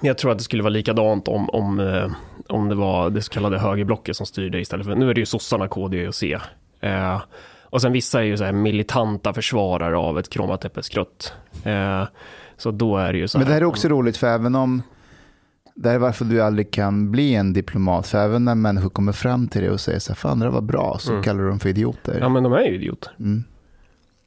Men 0.00 0.06
jag 0.08 0.18
tror 0.18 0.32
att 0.32 0.38
det 0.38 0.44
skulle 0.44 0.62
vara 0.62 0.70
likadant 0.70 1.28
om, 1.28 1.50
om, 1.50 1.80
eh, 1.80 2.10
om 2.48 2.68
det 2.68 2.74
var 2.74 3.10
det 3.10 3.22
så 3.22 3.30
kallade 3.32 3.58
högerblocket 3.58 4.16
som 4.16 4.26
styrde 4.26 4.60
istället 4.60 4.86
för, 4.86 4.94
nu 4.94 5.10
är 5.10 5.14
det 5.14 5.20
ju 5.20 5.26
sossarna, 5.26 5.68
KD 5.68 6.08
och 6.08 6.14
C. 6.14 6.38
Eh, 6.80 7.22
och 7.62 7.82
sen 7.82 7.92
vissa 7.92 8.20
är 8.20 8.24
ju 8.24 8.36
så 8.36 8.44
här 8.44 8.52
militanta 8.52 9.32
försvarare 9.32 9.96
av 9.96 10.18
ett 10.18 10.28
kromat 10.30 10.64
äppelskrutt. 10.64 11.32
Eh, 11.64 12.04
så 12.56 12.70
då 12.70 12.96
är 12.96 13.12
det 13.12 13.18
ju 13.18 13.28
så 13.28 13.38
Men 13.38 13.46
det 13.46 13.52
här 13.54 13.60
är 13.60 13.64
också 13.64 13.88
roligt, 13.88 14.16
för 14.16 14.26
även 14.26 14.54
om 14.54 14.82
det 15.74 15.88
här 15.88 15.94
är 15.94 15.98
varför 15.98 16.24
du 16.24 16.42
aldrig 16.42 16.70
kan 16.70 17.10
bli 17.10 17.34
en 17.34 17.52
diplomat. 17.52 18.06
För 18.06 18.18
även 18.18 18.44
när 18.44 18.54
människor 18.54 18.88
kommer 18.90 19.12
fram 19.12 19.48
till 19.48 19.60
dig 19.60 19.70
och 19.70 19.80
säger 19.80 19.98
så 19.98 20.10
här, 20.12 20.16
fan 20.16 20.38
det 20.38 20.50
var 20.50 20.60
bra, 20.60 20.96
så 21.00 21.10
Mm. 21.10 21.22
kallar 21.22 21.42
du 21.42 21.48
dem 21.48 21.58
för 21.60 21.68
idioter. 21.68 22.18
Ja 22.20 22.28
men 22.28 22.42
de 22.42 22.52
är 22.52 22.62
ju 22.62 22.74
idioter. 22.74 23.12
Mm. 23.18 23.44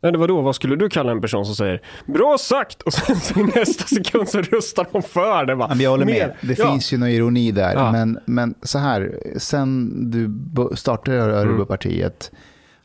Nej, 0.01 0.11
det 0.11 0.17
var 0.17 0.27
då, 0.27 0.41
vad 0.41 0.55
skulle 0.55 0.75
du 0.75 0.89
kalla 0.89 1.11
en 1.11 1.21
person 1.21 1.45
som 1.45 1.55
säger 1.55 1.81
bra 2.05 2.37
sagt 2.39 2.81
och 2.81 2.93
sen 2.93 3.39
i 3.39 3.43
nästa 3.55 3.83
sekund 3.83 4.29
så 4.29 4.41
röstar 4.41 4.87
de 4.91 5.01
för 5.03 5.45
det. 5.45 5.55
Bara, 5.55 5.67
men 5.67 5.79
jag 5.79 5.89
håller 5.89 6.05
med, 6.05 6.33
det 6.41 6.59
Ja. 6.59 6.71
finns 6.71 6.93
ju 6.93 6.97
någon 6.97 7.09
ironi 7.09 7.51
där. 7.51 7.73
Ja. 7.73 7.91
Men, 7.91 8.19
men 8.25 8.55
så 8.61 8.77
här, 8.79 9.19
sen 9.37 9.91
du 10.11 10.31
startade 10.75 11.17
Örebropartiet, 11.17 12.31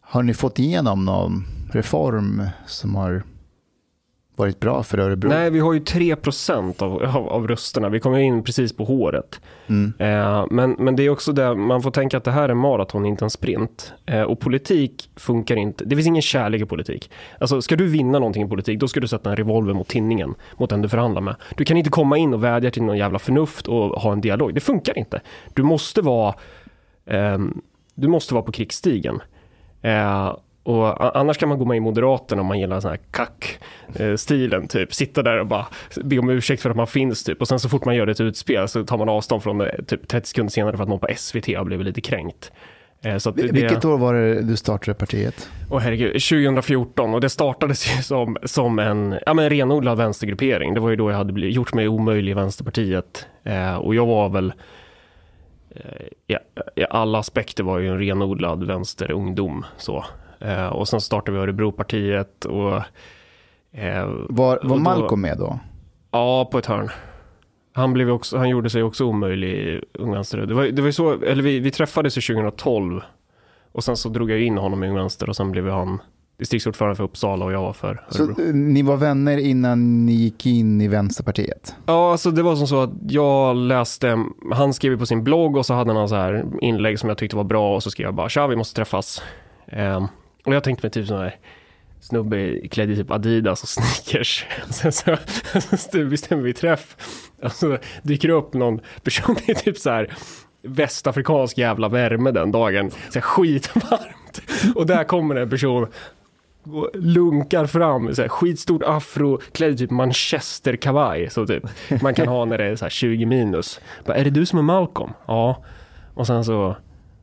har 0.00 0.22
ni 0.22 0.34
fått 0.34 0.58
igenom 0.58 1.04
någon 1.04 1.44
reform 1.72 2.42
som 2.66 2.94
har 2.94 3.22
varit 4.42 4.60
bra 4.60 4.82
för 4.82 4.98
Örebro? 4.98 5.28
Nej, 5.28 5.50
vi 5.50 5.58
har 5.58 5.72
ju 5.72 5.80
3% 5.80 6.82
av, 6.82 7.02
av, 7.02 7.28
av 7.28 7.48
rösterna. 7.48 7.88
Vi 7.88 8.00
kommer 8.00 8.18
in 8.18 8.44
precis 8.44 8.76
på 8.76 8.84
håret. 8.84 9.40
Mm. 9.66 9.92
Eh, 9.98 10.46
men, 10.50 10.76
men 10.78 10.96
det 10.96 11.02
är 11.02 11.10
också 11.10 11.32
det, 11.32 11.54
man 11.54 11.82
får 11.82 11.90
tänka 11.90 12.16
att 12.16 12.24
det 12.24 12.30
här 12.30 12.48
är 12.48 12.54
maraton, 12.54 13.06
inte 13.06 13.24
en 13.24 13.30
sprint. 13.30 13.92
Eh, 14.06 14.22
och 14.22 14.40
politik 14.40 15.10
funkar 15.16 15.56
inte. 15.56 15.84
Det 15.84 15.96
finns 15.96 16.06
ingen 16.06 16.22
kärlek 16.22 16.62
i 16.62 16.64
politik. 16.64 17.10
Alltså, 17.40 17.62
ska 17.62 17.76
du 17.76 17.86
vinna 17.86 18.18
någonting 18.18 18.46
i 18.46 18.48
politik, 18.48 18.80
då 18.80 18.88
ska 18.88 19.00
du 19.00 19.08
sätta 19.08 19.30
en 19.30 19.36
revolver 19.36 19.74
mot 19.74 19.88
tinningen, 19.88 20.34
mot 20.56 20.70
den 20.70 20.82
du 20.82 20.88
förhandlar 20.88 21.20
med. 21.20 21.36
Du 21.56 21.64
kan 21.64 21.76
inte 21.76 21.90
komma 21.90 22.18
in 22.18 22.34
och 22.34 22.44
vädja 22.44 22.70
till 22.70 22.82
någon 22.82 22.98
jävla 22.98 23.18
förnuft 23.18 23.68
och 23.68 24.00
ha 24.00 24.12
en 24.12 24.20
dialog. 24.20 24.54
Det 24.54 24.60
funkar 24.60 24.98
inte. 24.98 25.20
Du 25.54 25.62
måste 25.62 26.02
vara, 26.02 26.34
ehm, 27.06 27.60
du 27.94 28.08
måste 28.08 28.34
vara 28.34 28.44
på 28.44 28.52
krigsstigen. 28.52 29.20
Eh, 29.82 30.36
och 30.62 31.16
annars 31.16 31.38
kan 31.38 31.48
man 31.48 31.58
gå 31.58 31.64
med 31.64 31.76
i 31.76 31.80
Moderaterna 31.80 32.40
om 32.40 32.46
man 32.46 32.60
gillar 32.60 32.80
sån 32.80 32.90
här 32.90 33.00
kack-stilen, 33.10 34.68
typ. 34.68 34.94
Sitta 34.94 35.22
där 35.22 35.40
och 35.40 35.46
bara 35.46 35.66
be 36.04 36.18
om 36.18 36.30
ursäkt 36.30 36.62
för 36.62 36.70
att 36.70 36.76
man 36.76 36.86
finns, 36.86 37.24
typ. 37.24 37.40
Och 37.40 37.48
sen 37.48 37.58
så 37.60 37.68
fort 37.68 37.84
man 37.84 37.96
gör 37.96 38.06
ett 38.06 38.20
utspel 38.20 38.68
så 38.68 38.84
tar 38.84 38.98
man 38.98 39.08
avstånd 39.08 39.42
från 39.42 39.58
det 39.58 39.84
typ 39.86 40.08
30 40.08 40.28
sekunder 40.28 40.50
senare 40.50 40.76
för 40.76 40.82
att 40.82 40.88
någon 40.88 40.98
på 40.98 41.08
SVT 41.16 41.46
har 41.56 41.64
blivit 41.64 41.86
lite 41.86 42.00
kränkt. 42.00 42.52
Eh, 43.02 43.16
Så 43.16 43.30
det, 43.30 43.42
Vilket 43.52 43.84
år 43.84 43.98
var 43.98 44.14
det 44.14 44.42
du 44.42 44.56
startade 44.56 44.94
partiet? 44.94 45.50
Åh 45.70 45.78
herregud, 45.78 46.12
2014 46.12 47.14
och 47.14 47.20
det 47.20 47.28
startades 47.28 47.98
ju 47.98 48.02
som, 48.02 48.36
som 48.44 48.78
en 48.78 49.18
ja, 49.26 49.34
men 49.34 49.50
renodlad 49.50 49.98
vänstergruppering. 49.98 50.74
Det 50.74 50.80
var 50.80 50.90
ju 50.90 50.96
då 50.96 51.10
jag 51.10 51.16
hade 51.16 51.32
blivit, 51.32 51.56
gjort 51.56 51.74
mig 51.74 51.88
omöjlig 51.88 52.30
i 52.30 52.34
Vänsterpartiet. 52.34 53.26
Eh, 53.44 53.74
och 53.74 53.94
jag 53.94 54.06
var 54.06 54.28
väl, 54.28 54.52
eh, 55.70 56.36
i 56.76 56.84
alla 56.90 57.18
aspekter 57.18 57.64
var 57.64 57.78
ju 57.78 57.88
en 57.88 57.98
renodlad 57.98 58.64
vänsterungdom. 58.66 59.64
Så. 59.76 60.04
Eh, 60.44 60.66
och 60.66 60.88
sen 60.88 61.00
startade 61.00 61.36
vi 61.38 61.42
Örebropartiet 61.42 62.44
och... 62.44 62.74
Eh, 63.72 64.04
Var, 64.28 64.56
och 64.56 64.68
var 64.70 64.76
då- 64.76 64.82
Malcolm 64.82 65.20
med 65.20 65.38
då? 65.38 65.58
Ja, 66.10 66.48
på 66.52 66.58
ett 66.58 66.66
hörn. 66.66 66.88
Han, 67.74 67.92
blev 67.92 68.10
också, 68.10 68.38
han 68.38 68.48
gjorde 68.48 68.70
sig 68.70 68.82
också 68.82 69.04
omöjlig 69.04 69.48
i 69.52 69.80
Ung 69.98 70.12
Vänster. 70.12 70.38
Det 70.38 70.54
var, 70.54 70.64
det 70.64 70.82
var 70.82 70.90
så, 70.90 71.12
eller 71.22 71.42
vi, 71.42 71.60
vi 71.60 71.70
träffades 71.70 72.18
ju 72.18 72.20
2012 72.34 73.00
och 73.72 73.84
sen 73.84 73.96
så 73.96 74.08
drog 74.08 74.30
jag 74.30 74.40
in 74.40 74.58
honom 74.58 74.84
i 74.84 74.88
Ung 74.88 74.94
Vänster 74.94 75.28
och 75.28 75.36
sen 75.36 75.50
blev 75.52 75.68
han 75.68 75.98
distriktsordförande 76.38 76.96
för 76.96 77.04
Uppsala 77.04 77.44
och 77.44 77.52
jag 77.52 77.62
var 77.62 77.72
för 77.72 78.04
Så 78.08 78.22
Örebro. 78.22 78.44
eh, 78.48 78.54
ni 78.54 78.82
var 78.82 78.96
vänner 78.96 79.36
innan 79.38 80.06
ni 80.06 80.12
gick 80.12 80.46
in 80.46 80.80
i 80.80 80.88
Vänsterpartiet? 80.88 81.74
Ja, 81.86 82.10
alltså 82.12 82.30
det 82.30 82.42
var 82.42 82.56
som 82.56 82.66
så 82.66 82.82
att 82.82 82.90
jag 83.08 83.56
läste, 83.56 84.24
han 84.52 84.74
skrev 84.74 84.98
på 84.98 85.06
sin 85.06 85.24
blogg 85.24 85.56
och 85.56 85.66
så 85.66 85.74
hade 85.74 85.92
han 85.92 86.08
så 86.08 86.14
här 86.14 86.44
inlägg 86.60 86.98
som 86.98 87.08
jag 87.08 87.18
tyckte 87.18 87.36
var 87.36 87.44
bra 87.44 87.74
och 87.74 87.82
så 87.82 87.90
skrev 87.90 88.04
jag 88.06 88.14
bara 88.14 88.28
tja 88.28 88.46
vi 88.46 88.56
måste 88.56 88.76
träffas. 88.76 89.22
Eh, 89.66 90.04
och 90.44 90.54
jag 90.54 90.64
tänkte 90.64 90.86
mig 90.86 90.90
typ 90.90 91.06
sån 91.06 91.18
här 91.18 91.36
snubbe 92.00 92.68
klädd 92.68 92.90
i 92.90 92.96
typ 92.96 93.10
Adidas 93.10 93.62
och 93.62 93.68
sneakers. 93.68 94.46
Sen 94.70 94.92
så, 94.92 95.16
så 95.76 96.04
bestämmer 96.04 96.42
vi 96.42 96.52
träff. 96.52 96.96
Och 97.42 97.52
så 97.52 97.78
dyker 98.02 98.28
det 98.28 98.34
upp 98.34 98.52
någon 98.52 98.80
person 99.02 99.36
i 99.46 99.54
typ 99.54 99.78
så 99.78 99.90
här 99.90 100.14
västafrikansk 100.62 101.58
jävla 101.58 101.88
värme 101.88 102.30
den 102.30 102.52
dagen. 102.52 102.90
Så 102.90 103.14
här 103.14 103.20
skitvarmt. 103.20 104.42
Och 104.74 104.86
där 104.86 105.04
kommer 105.04 105.36
en 105.36 105.50
person 105.50 105.86
och 106.64 106.90
lunkar 106.94 107.66
fram, 107.66 108.14
så 108.14 108.22
här, 108.22 108.28
skitstort 108.28 108.82
afro, 108.82 109.40
klädd 109.52 109.72
i 109.72 109.76
typ 109.76 109.90
manchesterkavaj, 109.90 111.30
så 111.30 111.46
typ 111.46 111.64
man 112.02 112.14
kan 112.14 112.28
ha 112.28 112.44
när 112.44 112.58
det 112.58 112.64
är 112.64 112.76
så 112.76 112.84
här 112.84 112.90
20 112.90 113.26
minus. 113.26 113.80
Bara, 114.04 114.16
är 114.16 114.24
det 114.24 114.30
du 114.30 114.46
som 114.46 114.58
är 114.58 114.62
Malcolm? 114.62 115.12
Ja. 115.26 115.64
Och 116.14 116.26
sen 116.26 116.44
så, 116.44 116.76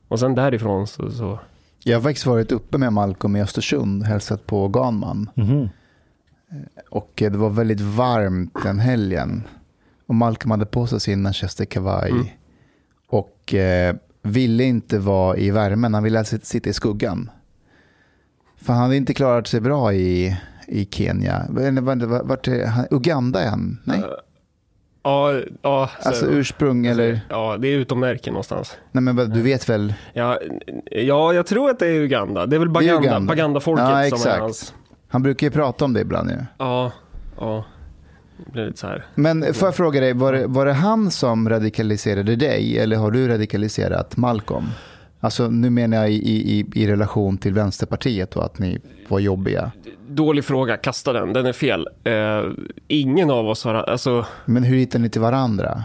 och 0.08 0.20
sen 0.20 0.36
därifrån 0.36 0.88
så, 0.88 1.12
så 1.12 1.40
jag 1.84 1.98
har 1.98 2.02
faktiskt 2.02 2.26
varit 2.26 2.52
uppe 2.52 2.78
med 2.78 2.94
Malcolm 2.94 3.36
i 3.36 3.42
Östersund, 3.42 4.04
hälsat 4.04 4.46
på 4.46 4.68
Ganman. 4.68 5.30
Mhm. 5.36 5.70
Och 6.90 7.12
det 7.16 7.30
var 7.30 7.50
väldigt 7.50 7.82
varmt 7.82 8.54
den 8.64 8.80
helgen. 8.80 9.44
Och 10.08 10.16
Malcolm 10.16 10.52
hade 10.52 10.66
på 10.66 10.88
sig 10.88 11.00
sin 11.00 11.22
manchesterkavaj. 11.22 12.12
Mm. 12.12 12.26
Och 13.08 13.54
eh, 13.54 13.96
ville 14.22 14.64
inte 14.64 15.00
vara 15.00 15.38
i 15.38 15.52
värmen, 15.52 15.94
han 15.94 16.04
ville 16.04 16.24
sit- 16.24 16.46
sitta 16.46 16.70
i 16.70 16.74
skuggan. 16.74 17.30
För 18.58 18.74
han 18.74 18.82
hade 18.82 18.96
inte 18.96 19.14
klarat 19.14 19.48
sig 19.48 19.62
bra 19.62 19.94
i, 19.94 20.38
i 20.68 20.86
Kenya. 20.92 21.46
Vart, 21.50 22.02
vart, 22.02 22.24
vart? 22.28 22.48
Uganda 22.92 23.42
är 23.44 23.50
han? 23.50 23.78
Nej, 23.84 24.04
Ja, 25.04 25.34
ja, 25.62 25.90
så, 26.02 26.10
alltså 26.10 26.26
ursprung 26.26 26.86
eller? 26.86 27.20
ja, 27.30 27.58
det 27.60 27.68
är 27.68 27.78
utomnärken 27.78 28.34
någonstans. 28.34 28.78
Nej 28.92 29.04
men 29.04 29.30
du 29.30 29.42
vet 29.42 29.70
väl? 29.70 29.94
Ja, 30.14 30.40
ja, 30.92 31.34
jag 31.34 31.46
tror 31.46 31.70
att 31.70 31.80
det 31.80 31.88
är 31.88 31.94
Uganda. 31.94 32.46
Det 32.46 32.56
är 32.56 32.60
väl 32.60 32.70
Baganda, 32.70 33.02
Uganda. 33.08 33.28
Baganda-folket 33.34 33.86
Ja, 34.12 34.18
som 34.18 34.32
är 34.32 34.40
hans. 34.40 34.74
Han 35.10 35.24
brukar 35.24 35.48
ju 35.48 35.52
prata 35.52 35.86
om 35.86 35.94
det 35.94 36.02
ibland 36.02 36.30
ju. 36.30 36.38
Ja, 36.58 36.92
ja. 37.40 37.66
Det 38.46 38.52
blir 38.52 38.66
lite 38.66 38.78
så 38.80 38.88
här. 38.88 39.06
Men 39.16 39.54
får 39.54 39.68
jag 39.68 39.76
fråga 39.76 40.00
dig, 40.00 40.14
var 40.14 40.34
det, 40.34 40.48
var 40.48 40.66
det 40.66 40.74
han 40.74 41.12
som 41.12 41.50
radikaliserade 41.50 42.36
dig 42.36 42.80
eller 42.80 42.98
har 42.98 43.12
du 43.12 43.28
radikaliserat 43.28 44.18
Malcolm? 44.18 44.66
Alltså 45.20 45.48
nu 45.50 45.70
menar 45.70 45.98
jag 45.98 46.12
i, 46.12 46.60
i, 46.60 46.66
i 46.76 46.88
relation 46.88 47.38
till 47.38 47.54
Vänsterpartiet 47.54 48.36
och 48.36 48.46
att 48.46 48.60
ni 48.60 48.80
var 49.08 49.20
jobbiga. 49.20 49.72
Dålig 50.08 50.46
fråga, 50.46 50.78
kasta 50.78 51.14
den, 51.14 51.34
den 51.34 51.46
är 51.46 51.54
fel. 51.54 51.88
Eh, 52.04 52.44
ingen 52.88 53.32
av 53.32 53.48
oss 53.48 53.64
har, 53.64 53.74
alltså, 53.74 54.26
Men 54.46 54.64
hur 54.64 54.78
hittade 54.78 55.02
ni 55.02 55.10
till 55.10 55.22
varandra? 55.22 55.84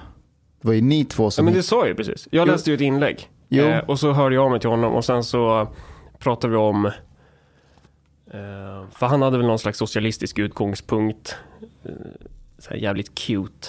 Det 0.61 0.69
var 0.69 0.75
ju 0.75 0.81
ni 0.81 1.05
två 1.05 1.25
ja, 1.25 1.31
som... 1.31 1.45
men 1.45 1.55
det 1.55 1.63
sa 1.63 1.79
jag 1.79 1.89
ju 1.89 1.95
precis. 1.95 2.29
Jag 2.31 2.49
läste 2.49 2.71
ju 2.71 2.75
ett 2.75 2.81
inlägg. 2.81 3.31
Jo. 3.49 3.65
Eh, 3.65 3.79
och 3.79 4.01
så 4.01 4.13
hörde 4.13 4.35
jag 4.35 4.45
av 4.45 4.51
mig 4.51 4.61
till 4.61 4.71
honom 4.71 4.95
och 4.95 5.05
sen 5.05 5.25
så 5.25 5.69
pratade 6.19 6.51
vi 6.51 6.57
om, 6.57 6.87
eh, 6.87 6.93
för 8.91 9.07
han 9.07 9.23
hade 9.23 9.39
väl 9.39 9.47
någon 9.47 9.59
slags 9.59 9.79
socialistisk 9.79 10.39
utgångspunkt. 10.39 11.37
Eh, 11.85 11.91
så 12.59 12.75
jävligt 12.75 13.15
cute. 13.15 13.69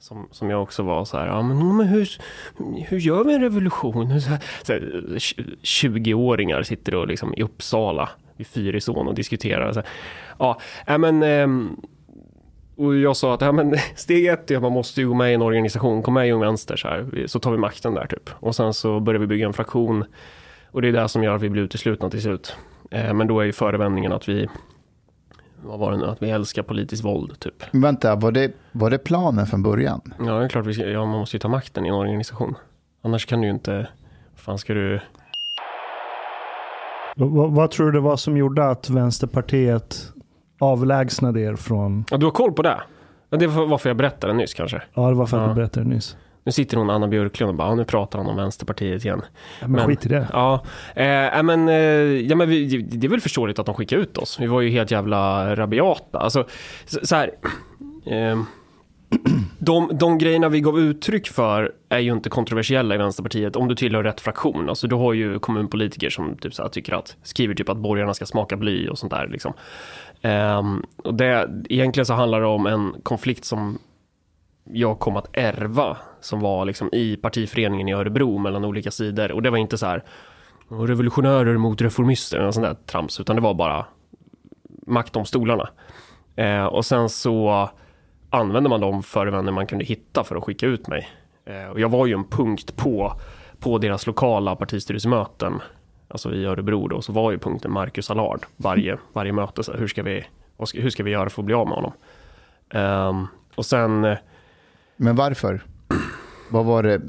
Som, 0.00 0.28
som 0.30 0.50
jag 0.50 0.62
också 0.62 0.82
var 0.82 1.04
så 1.04 1.18
här, 1.18 1.26
ja 1.26 1.42
men, 1.42 1.76
men 1.76 1.86
hur, 1.86 2.08
hur 2.88 2.98
gör 2.98 3.24
vi 3.24 3.34
en 3.34 3.40
revolution? 3.40 4.20
Så 4.20 4.30
här, 4.30 4.40
så 4.62 4.72
här, 4.72 4.80
20-åringar 5.62 6.62
sitter 6.62 6.94
och 6.94 7.06
liksom 7.06 7.34
i 7.34 7.42
Uppsala 7.42 8.08
vid 8.36 8.46
Fyrisån 8.46 9.08
och 9.08 9.14
diskuterar. 9.14 9.72
Så 9.72 9.80
här, 9.80 9.88
ja, 10.38 10.60
äh, 10.86 10.98
men, 10.98 11.22
ehm, 11.22 11.76
och 12.76 12.96
jag 12.96 13.16
sa 13.16 13.34
att 13.34 13.40
ja, 13.40 13.52
men, 13.52 13.76
steg 13.96 14.26
ett 14.26 14.50
är 14.50 14.56
att 14.56 14.62
man 14.62 14.72
måste 14.72 15.00
ju 15.00 15.08
gå 15.08 15.14
med 15.14 15.30
i 15.30 15.34
en 15.34 15.42
organisation, 15.42 16.02
kom 16.02 16.14
med 16.14 16.28
i 16.28 16.30
Ung 16.30 16.40
Vänster 16.40 16.76
så 16.76 16.88
här, 16.88 17.26
så 17.26 17.38
tar 17.38 17.50
vi 17.50 17.58
makten 17.58 17.94
där 17.94 18.06
typ. 18.06 18.30
Och 18.32 18.56
sen 18.56 18.74
så 18.74 19.00
börjar 19.00 19.20
vi 19.20 19.26
bygga 19.26 19.46
en 19.46 19.52
fraktion 19.52 20.04
och 20.70 20.82
det 20.82 20.88
är 20.88 20.92
det 20.92 21.08
som 21.08 21.22
gör 21.22 21.34
att 21.34 21.42
vi 21.42 21.50
blir 21.50 21.62
uteslutna 21.62 22.10
till 22.10 22.22
slut. 22.22 22.56
Ehm, 22.90 23.16
men 23.16 23.26
då 23.26 23.40
är 23.40 23.44
ju 23.44 23.52
förevändningen 23.52 24.12
att 24.12 24.28
vi, 24.28 24.48
vad 25.64 25.78
var 25.78 25.90
det 25.92 25.96
nu, 25.98 26.06
att 26.06 26.22
vi 26.22 26.30
älskar 26.30 26.62
politiskt 26.62 27.04
våld 27.04 27.38
typ. 27.40 27.64
Men 27.72 27.82
Vänta, 27.82 28.14
var 28.16 28.32
det, 28.32 28.52
var 28.72 28.90
det 28.90 28.98
planen 28.98 29.46
från 29.46 29.62
början? 29.62 30.14
Ja, 30.18 30.32
det 30.38 30.44
är 30.44 30.48
klart 30.48 30.66
vi 30.66 30.74
ska, 30.74 30.84
ja, 30.86 31.04
man 31.06 31.18
måste 31.18 31.36
ju 31.36 31.40
ta 31.40 31.48
makten 31.48 31.86
i 31.86 31.88
en 31.88 31.94
organisation. 31.94 32.54
Annars 33.02 33.26
kan 33.26 33.40
du 33.40 33.46
ju 33.46 33.52
inte, 33.52 33.76
vad 34.32 34.40
fan 34.40 34.58
ska 34.58 34.74
du, 34.74 35.00
Vad, 37.16 37.50
vad 37.52 37.70
tror 37.70 37.86
du 37.86 37.92
det 37.92 38.00
var 38.00 38.16
som 38.16 38.36
gjorde 38.36 38.68
att 38.70 38.90
Vänsterpartiet 38.90 40.12
avlägsnade 40.60 41.40
er 41.40 41.56
från... 41.56 42.04
ja, 42.10 42.16
du 42.16 42.26
har 42.26 42.30
koll 42.32 42.52
på 42.52 42.62
det? 42.62 42.80
Det 43.30 43.46
var 43.46 43.66
varför 43.66 43.90
jag 43.90 43.96
berättade 43.96 44.32
nyss 44.32 44.54
kanske. 44.54 44.82
Ja, 44.94 45.08
det 45.08 45.14
var 45.14 45.26
för 45.26 45.36
att 45.36 45.42
Ja. 45.42 45.48
du 45.48 45.54
berättade 45.54 45.86
nyss. 45.86 46.16
Nu 46.44 46.52
sitter 46.52 46.76
hon 46.76 46.90
Anna 46.90 47.08
Björklund 47.08 47.48
och 47.50 47.54
bara, 47.56 47.68
ja, 47.68 47.74
nu 47.74 47.84
pratar 47.84 48.18
han 48.18 48.28
om 48.28 48.36
Vänsterpartiet 48.36 49.04
igen. 49.04 49.22
Men, 49.60 49.72
Men- 49.72 49.86
skit 49.86 50.06
i 50.06 50.08
det. 50.08 50.28
Ja, 50.32 50.64
eh, 50.94 51.06
ja, 51.06 51.42
men, 51.42 51.68
eh, 51.68 51.74
ja, 51.74 52.36
men 52.36 52.48
vi, 52.48 52.78
det 52.82 53.06
är 53.06 53.10
väl 53.10 53.20
förståeligt 53.20 53.58
att 53.58 53.66
de 53.66 53.74
skickar 53.74 53.96
ut 53.96 54.18
oss. 54.18 54.40
Vi 54.40 54.46
var 54.46 54.60
ju 54.60 54.70
helt 54.70 54.90
jävla 54.90 55.56
rabiata. 55.56 56.18
Alltså, 56.18 56.46
så, 56.84 57.06
så 57.06 57.16
här, 57.16 57.30
eh, 58.06 58.42
de, 59.58 59.90
de 59.92 60.18
grejerna 60.18 60.48
vi 60.48 60.60
gav 60.60 60.78
uttryck 60.78 61.28
för 61.28 61.72
är 61.88 61.98
ju 61.98 62.12
inte 62.12 62.30
kontroversiella 62.30 62.94
i 62.94 62.98
Vänsterpartiet 62.98 63.56
om 63.56 63.68
du 63.68 63.74
tillhör 63.74 64.02
rätt 64.02 64.20
fraktion. 64.20 64.68
Alltså, 64.68 64.86
du 64.86 64.96
har 64.96 65.12
ju 65.12 65.38
kommunpolitiker 65.38 66.10
som 66.10 66.36
typ 66.36 66.54
så 66.54 66.62
här, 66.62 66.68
tycker 66.68 66.92
att, 66.94 67.16
skriver 67.22 67.54
typ 67.54 67.68
att 67.68 67.76
borgarna 67.76 68.14
ska 68.14 68.26
smaka 68.26 68.56
bly 68.56 68.88
och 68.88 68.98
sånt 68.98 69.12
där. 69.12 69.28
Liksom. 69.28 69.52
Ehm, 70.22 70.82
och 70.96 71.14
det, 71.14 71.50
egentligen 71.68 72.06
så 72.06 72.14
handlar 72.14 72.40
det 72.40 72.46
om 72.46 72.66
en 72.66 72.94
konflikt 73.02 73.44
som 73.44 73.78
jag 74.72 74.98
kom 74.98 75.16
att 75.16 75.28
ärva 75.32 75.96
som 76.20 76.40
var 76.40 76.64
liksom 76.64 76.88
i 76.92 77.16
partiföreningen 77.16 77.88
i 77.88 77.92
Örebro 77.92 78.38
mellan 78.38 78.64
olika 78.64 78.90
sidor 78.90 79.32
och 79.32 79.42
det 79.42 79.50
var 79.50 79.58
inte 79.58 79.78
så 79.78 79.86
här 79.86 80.04
revolutionärer 80.68 81.56
mot 81.56 81.80
reformister 81.80 82.38
eller 82.38 82.50
sånt 82.50 82.66
där 82.66 82.76
trams 82.86 83.20
utan 83.20 83.36
det 83.36 83.42
var 83.42 83.54
bara 83.54 83.86
makt 84.86 85.16
om 85.16 85.24
stolarna. 85.24 85.68
Eh, 86.36 86.64
och 86.64 86.84
sen 86.84 87.08
så 87.08 87.68
använde 88.30 88.68
man 88.68 88.80
de 88.80 89.02
förevändningar 89.02 89.54
man 89.54 89.66
kunde 89.66 89.84
hitta 89.84 90.24
för 90.24 90.36
att 90.36 90.44
skicka 90.44 90.66
ut 90.66 90.88
mig. 90.88 91.08
Eh, 91.44 91.70
och 91.70 91.80
jag 91.80 91.88
var 91.88 92.06
ju 92.06 92.14
en 92.14 92.24
punkt 92.24 92.76
på, 92.76 93.12
på 93.58 93.78
deras 93.78 94.06
lokala 94.06 94.56
partistyrelsemöten, 94.56 95.62
alltså 96.08 96.34
i 96.34 96.44
Örebro 96.44 96.88
då, 96.88 97.02
så 97.02 97.12
var 97.12 97.30
ju 97.30 97.38
punkten 97.38 97.72
Marcus 97.72 98.10
Allard 98.10 98.46
varje, 98.56 98.98
varje 99.12 99.32
möte. 99.32 99.62
Så 99.62 99.72
här, 99.72 99.78
hur, 99.78 99.88
ska 99.88 100.02
vi, 100.02 100.24
hur 100.74 100.90
ska 100.90 101.02
vi 101.02 101.10
göra 101.10 101.30
för 101.30 101.42
att 101.42 101.46
bli 101.46 101.54
av 101.54 101.66
med 101.66 101.76
honom? 101.76 101.92
Eh, 102.70 103.24
och 103.54 103.66
sen 103.66 104.04
eh, 104.04 104.18
men 105.02 105.16
varför? 105.16 105.62
Vad 106.48 106.64
var 106.64 106.82
det? 106.82 107.00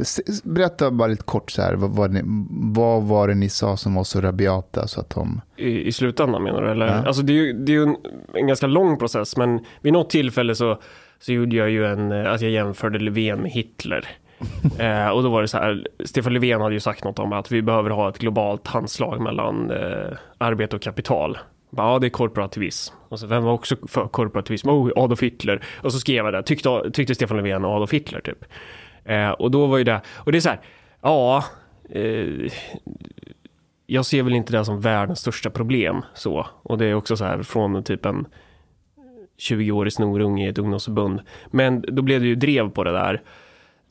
Berätta 0.44 0.92
bara 0.92 1.08
lite 1.08 1.24
kort 1.24 1.52
så 1.52 1.62
här. 1.62 1.74
Vad 1.74 1.90
var, 1.90 2.08
det, 2.08 2.22
vad 2.74 3.04
var 3.04 3.28
det 3.28 3.36
ni 3.36 3.50
sa 3.50 3.78
som 3.78 3.96
var 3.96 4.04
så 4.04 4.22
rabiata 4.22 4.88
så 4.88 5.02
att 5.02 5.10
de... 5.10 5.42
I, 5.58 5.88
I 5.88 5.92
slutändan 5.92 6.44
menar 6.44 6.62
du? 6.62 6.72
Eller? 6.72 6.88
Ja. 6.88 6.94
Alltså 6.94 7.22
det 7.22 7.34
är 7.34 7.36
ju, 7.36 7.54
det 7.54 7.72
är 7.72 7.74
ju 7.74 7.84
en, 7.84 7.96
en 8.34 8.48
ganska 8.48 8.68
lång 8.68 8.98
process 8.98 9.38
men 9.38 9.60
vid 9.82 9.94
något 9.94 10.10
tillfälle 10.10 10.56
så, 10.56 10.82
så 11.20 11.34
gjorde 11.34 11.56
jag 11.56 11.70
ju 11.70 11.86
en, 11.86 12.12
eh, 12.12 12.34
att 12.34 12.42
jag 12.42 12.52
jämförde 12.52 13.00
Löfven 13.00 13.40
med 13.40 13.52
Hitler. 13.52 14.08
eh, 14.80 15.08
och 15.08 15.24
då 15.24 15.30
var 15.30 15.42
det 15.42 15.48
så 15.48 15.58
här, 15.58 15.88
Stefan 16.06 16.34
Löfven 16.34 16.62
hade 16.62 16.74
ju 16.74 16.80
sagt 16.80 17.04
något 17.04 17.20
om 17.20 17.34
att 17.34 17.52
vi 17.52 17.62
behöver 17.62 17.90
ha 17.90 18.10
ett 18.10 18.18
globalt 18.18 18.68
handslag 18.68 19.22
mellan 19.22 19.72
eh, 19.72 20.18
arbete 20.38 20.76
och 20.76 20.82
kapital. 20.82 21.38
Ja, 21.78 22.00
det 22.00 22.08
är 22.08 22.10
korporativism. 22.10 22.96
Och 23.10 23.20
så, 23.20 23.28
vem 23.28 23.44
var 23.44 23.54
också 23.54 23.76
för 23.88 24.08
korporativism? 24.08 24.70
Oh, 24.70 24.92
Adolf 24.96 25.22
Hitler. 25.24 25.64
Och 25.82 25.94
så 25.94 26.00
skrev 26.00 26.26
jag 26.26 26.34
det, 26.34 26.44
tyckte, 26.44 26.92
tyckte 26.94 27.16
Stefan 27.16 27.38
Löfven 27.38 27.66
och 27.66 27.72
Adolf 27.72 27.94
Hitler 27.94 28.22
typ. 28.22 28.46
Eh, 29.06 29.30
och 29.30 29.52
då 29.52 29.68
var 29.68 29.78
ju 29.78 29.84
det, 29.84 30.02
och 30.18 30.32
det 30.32 30.38
är 30.38 30.40
så 30.40 30.50
här, 30.50 30.60
ja, 31.02 31.44
eh, 31.90 32.52
jag 33.86 34.06
ser 34.06 34.24
väl 34.24 34.34
inte 34.34 34.58
det 34.58 34.66
som 34.66 34.82
världens 34.82 35.20
största 35.20 35.50
problem 35.50 36.02
så. 36.14 36.48
Och 36.64 36.78
det 36.78 36.86
är 36.86 36.94
också 36.94 37.18
så 37.18 37.26
här 37.26 37.44
från 37.44 37.84
typ 37.84 38.06
en 38.06 38.28
20-årig 39.50 39.94
snorunge 39.94 40.46
i 40.46 40.50
ett 40.50 40.58
ungdomsförbund. 40.58 41.22
Men 41.48 41.82
då 41.82 42.02
blev 42.02 42.22
det 42.22 42.28
ju 42.28 42.36
drev 42.36 42.70
på 42.70 42.84
det 42.84 42.92
där. 42.92 43.22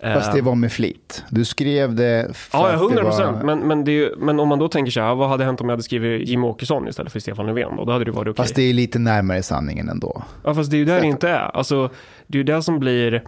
Fast 0.02 0.32
det 0.32 0.38
Eh, 0.38 0.44
var 0.44 0.54
med 0.54 0.72
flit. 0.72 1.24
Du 1.30 1.44
skrev 1.44 1.94
det 1.94 2.36
för 2.36 2.58
Ja, 2.58 2.66
att 2.66 2.78
det 2.78 2.84
100 2.84 3.02
procent. 3.04 3.36
var... 3.36 3.44
Men, 3.44 3.58
men, 3.68 3.84
ju- 3.84 4.14
men 4.18 4.40
om 4.40 4.48
man 4.48 4.58
då 4.58 4.68
tänker 4.68 4.92
så 4.92 5.00
här, 5.00 5.14
vad 5.14 5.28
hade 5.28 5.44
hänt 5.44 5.60
om 5.60 5.68
jag 5.68 5.72
hade 5.72 5.82
skrivit 5.82 6.28
Jimmy 6.28 6.46
Åkesson 6.46 6.88
istället 6.88 7.12
för 7.12 7.20
Stefan 7.20 7.46
Löfven? 7.46 7.76
Då, 7.76 7.84
då 7.84 7.92
hade 7.92 8.04
det 8.04 8.10
varit 8.10 8.28
okej. 8.28 8.44
Fast 8.44 8.54
det 8.54 8.62
är 8.62 8.72
lite 8.72 8.98
närmare 8.98 9.42
sanningen 9.42 9.88
ändå. 9.88 10.22
Ja, 10.44 10.54
fast 10.54 10.70
det 10.70 10.76
är 10.76 10.78
ju 10.78 10.84
där 10.84 11.00
det 11.00 11.06
inte 11.06 11.28
är. 11.28 11.56
Alltså, 11.56 11.90
det 12.26 12.36
är 12.36 12.38
ju 12.38 12.44
det 12.44 12.62
som 12.62 12.78
blir... 12.78 13.14
eh, 13.14 13.20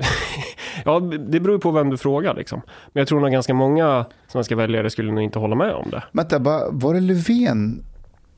ja, 0.84 1.00
det 1.00 1.40
beror 1.40 1.54
ju 1.56 1.60
på 1.60 1.70
vem 1.70 1.90
du 1.90 1.96
frågar 1.96 2.34
liksom. 2.34 2.60
Men 2.92 3.00
jag 3.00 3.08
tror 3.08 3.20
nog 3.20 3.30
ganska 3.32 3.54
många 3.54 4.06
svenska 4.28 4.56
väljare 4.56 4.90
skulle 4.90 5.12
nog 5.12 5.22
inte 5.22 5.38
hålla 5.38 5.54
med 5.56 5.72
om 5.74 5.90
det. 5.90 6.02
Vänta, 6.12 6.38
var 6.70 6.94
det 6.94 7.00
Löfven 7.00 7.84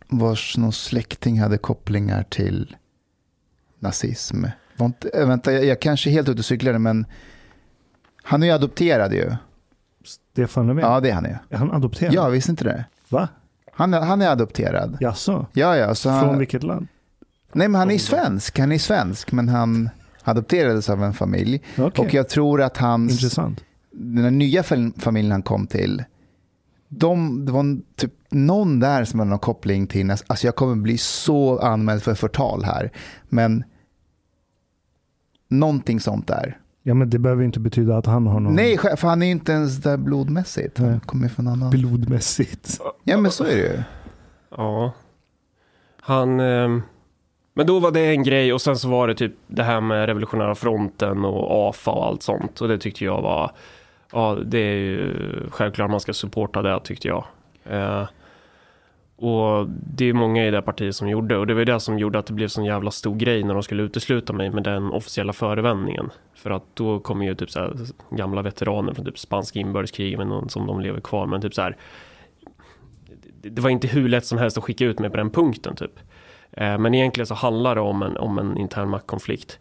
vars 0.09 0.57
någon 0.57 0.73
släkting 0.73 1.41
hade 1.41 1.59
kopplingar 1.59 2.23
till 2.23 2.77
nazism? 3.79 4.45
Inte, 4.87 5.09
äh, 5.09 5.27
vänta, 5.29 5.53
jag, 5.53 5.65
jag 5.65 5.81
kanske 5.81 6.11
är 6.11 6.13
helt 6.13 6.29
ute 6.29 6.39
och 6.39 6.45
cyklade, 6.45 6.79
men 6.79 7.07
han 8.23 8.43
är 8.43 8.47
ju 8.47 8.53
adopterad 8.53 9.13
ju. 9.13 9.33
Stefan 10.05 10.67
Löfven? 10.67 10.85
Ja, 10.85 11.01
det 11.01 11.11
är 11.11 11.15
han 11.15 11.25
ju. 11.25 11.37
Är 11.51 11.57
han 11.57 11.71
adopterad? 11.71 12.15
Ja, 12.15 12.29
visste 12.29 12.51
inte 12.53 12.65
det? 12.65 12.85
Va? 13.09 13.29
Han 13.73 13.93
han 13.93 14.23
är 14.23 14.29
adopterad. 14.29 14.97
Jaså? 15.01 15.47
Ja, 15.53 15.77
ja. 15.77 15.95
Så 15.95 16.09
Från 16.09 16.19
han, 16.29 16.39
vilket 16.39 16.63
land? 16.63 16.89
nej, 17.53 17.69
men 17.69 17.79
han 17.79 17.91
är 17.91 17.99
svensk. 17.99 18.59
Han 18.59 18.73
är 18.73 18.79
svensk, 18.79 19.33
men 19.33 19.49
han 19.49 19.91
adopterades 20.25 20.91
av 20.91 21.05
en 21.05 21.13
familj. 21.15 21.63
Okej, 21.79 22.05
Och 22.07 22.15
jag 22.15 22.29
tror 22.29 22.63
att 22.63 22.77
hans, 22.77 23.13
intressant. 23.13 23.61
den 23.91 24.25
här 24.25 24.31
nya 24.31 24.63
fam- 24.63 25.01
familjen 25.01 25.33
han 25.33 25.43
kom 25.43 25.67
till, 25.67 26.05
de, 26.89 27.45
det 27.47 27.53
var 27.53 27.65
typ 27.97 28.13
någon 28.31 28.81
där 28.81 29.05
som 29.05 29.19
har 29.19 29.27
någon 29.27 29.39
koppling 29.39 29.87
till, 29.87 30.11
alltså 30.11 30.47
jag 30.47 30.57
kommer 30.57 30.77
bli 30.77 30.99
så 30.99 31.59
anmäld 31.59 32.03
för 32.03 32.15
förtal 32.15 32.65
här, 32.65 32.91
men 33.29 33.65
någonting 35.49 36.01
sånt 36.01 36.27
där. 36.27 36.59
Ja, 36.83 36.95
men 36.95 37.11
det 37.11 37.19
behöver 37.19 37.45
inte 37.45 37.61
betyda 37.61 37.97
att 37.97 38.07
han 38.07 38.27
har 38.27 38.41
någon... 38.41 38.55
Nej, 38.55 38.79
för 38.79 39.09
han 39.09 39.23
är 39.23 39.31
inte 39.31 39.53
ens 39.53 39.77
där 39.77 39.97
blodmässigt. 39.97 40.79
Han 40.79 41.01
kommer 41.01 41.29
från 41.29 41.49
annan... 41.49 41.71
Blodmässigt. 41.71 42.81
Ja, 43.05 43.17
men 43.17 43.31
så 43.31 43.45
är 43.45 43.57
det 43.57 43.63
ju. 43.63 43.83
Ja. 44.57 44.93
Han... 46.01 46.41
Eh, 46.41 46.69
men 47.55 47.67
då 47.67 47.79
var 47.79 47.91
det 47.91 48.07
en 48.07 48.23
grej 48.23 48.53
och 48.53 48.61
sen 48.61 48.77
så 48.77 48.89
var 48.89 49.09
det 49.09 49.15
typ 49.15 49.33
det 49.47 49.63
här 49.63 49.81
med 49.81 50.07
revolutionära 50.07 50.55
fronten 50.55 51.25
och 51.25 51.69
AFA 51.69 51.91
och 51.91 52.07
allt 52.07 52.23
sånt. 52.23 52.61
Och 52.61 52.69
det 52.69 52.79
tyckte 52.79 53.05
jag 53.05 53.23
var... 53.23 53.51
Ja, 54.13 54.39
det 54.47 54.59
är 54.59 54.75
ju 54.75 55.15
självklart 55.51 55.91
man 55.91 56.01
ska 56.01 56.13
supporta 56.13 56.63
det 56.63 56.81
tyckte 56.81 57.09
jag. 57.09 57.25
Eh, 57.65 58.09
och 59.21 59.67
det 59.69 60.05
är 60.05 60.13
många 60.13 60.47
i 60.47 60.51
det 60.51 60.63
partiet 60.63 60.97
som 60.97 61.09
gjorde 61.09 61.37
och 61.37 61.47
det 61.47 61.55
var 61.55 61.65
det 61.65 61.81
som 61.81 61.99
gjorde 61.99 62.19
att 62.19 62.27
det 62.27 62.33
blev 62.33 62.49
sån 62.49 62.65
jävla 62.65 62.91
stor 62.91 63.17
grej 63.17 63.45
när 63.45 63.55
de 63.55 63.63
skulle 63.63 63.83
utesluta 63.83 64.33
mig 64.33 64.51
med 64.51 64.63
den 64.63 64.93
officiella 64.93 65.33
förevändningen. 65.33 66.11
För 66.35 66.51
att 66.51 66.65
då 66.75 67.01
kommer 67.01 67.27
ju 67.27 67.35
typ 67.35 67.51
så 67.51 67.61
här 67.61 67.77
gamla 68.11 68.43
veteraner 68.43 68.95
från 68.95 69.05
typ 69.05 69.19
spanska 69.19 69.59
inbördeskriget 69.59 70.21
som 70.49 70.67
de 70.67 70.81
lever 70.81 71.01
kvar 71.01 71.27
men 71.27 71.41
typ 71.41 71.55
så 71.55 71.63
här. 71.63 71.77
Det 73.43 73.61
var 73.61 73.71
inte 73.71 73.89
hur 73.89 74.09
lätt 74.09 74.27
som 74.27 74.39
helst 74.39 74.59
att 74.59 74.65
skicka 74.65 74.85
ut 74.85 74.99
mig 74.99 75.11
på 75.11 75.17
den 75.17 75.31
punkten 75.31 75.77
typ. 75.77 75.99
Eh, 76.51 76.79
men 76.79 76.95
egentligen 76.95 77.27
så 77.27 77.35
handlar 77.35 77.75
det 77.75 77.81
om 77.81 78.03
en, 78.03 78.17
om 78.17 78.39
en 78.39 78.57
intern 78.57 78.89
maktkonflikt. 78.89 79.59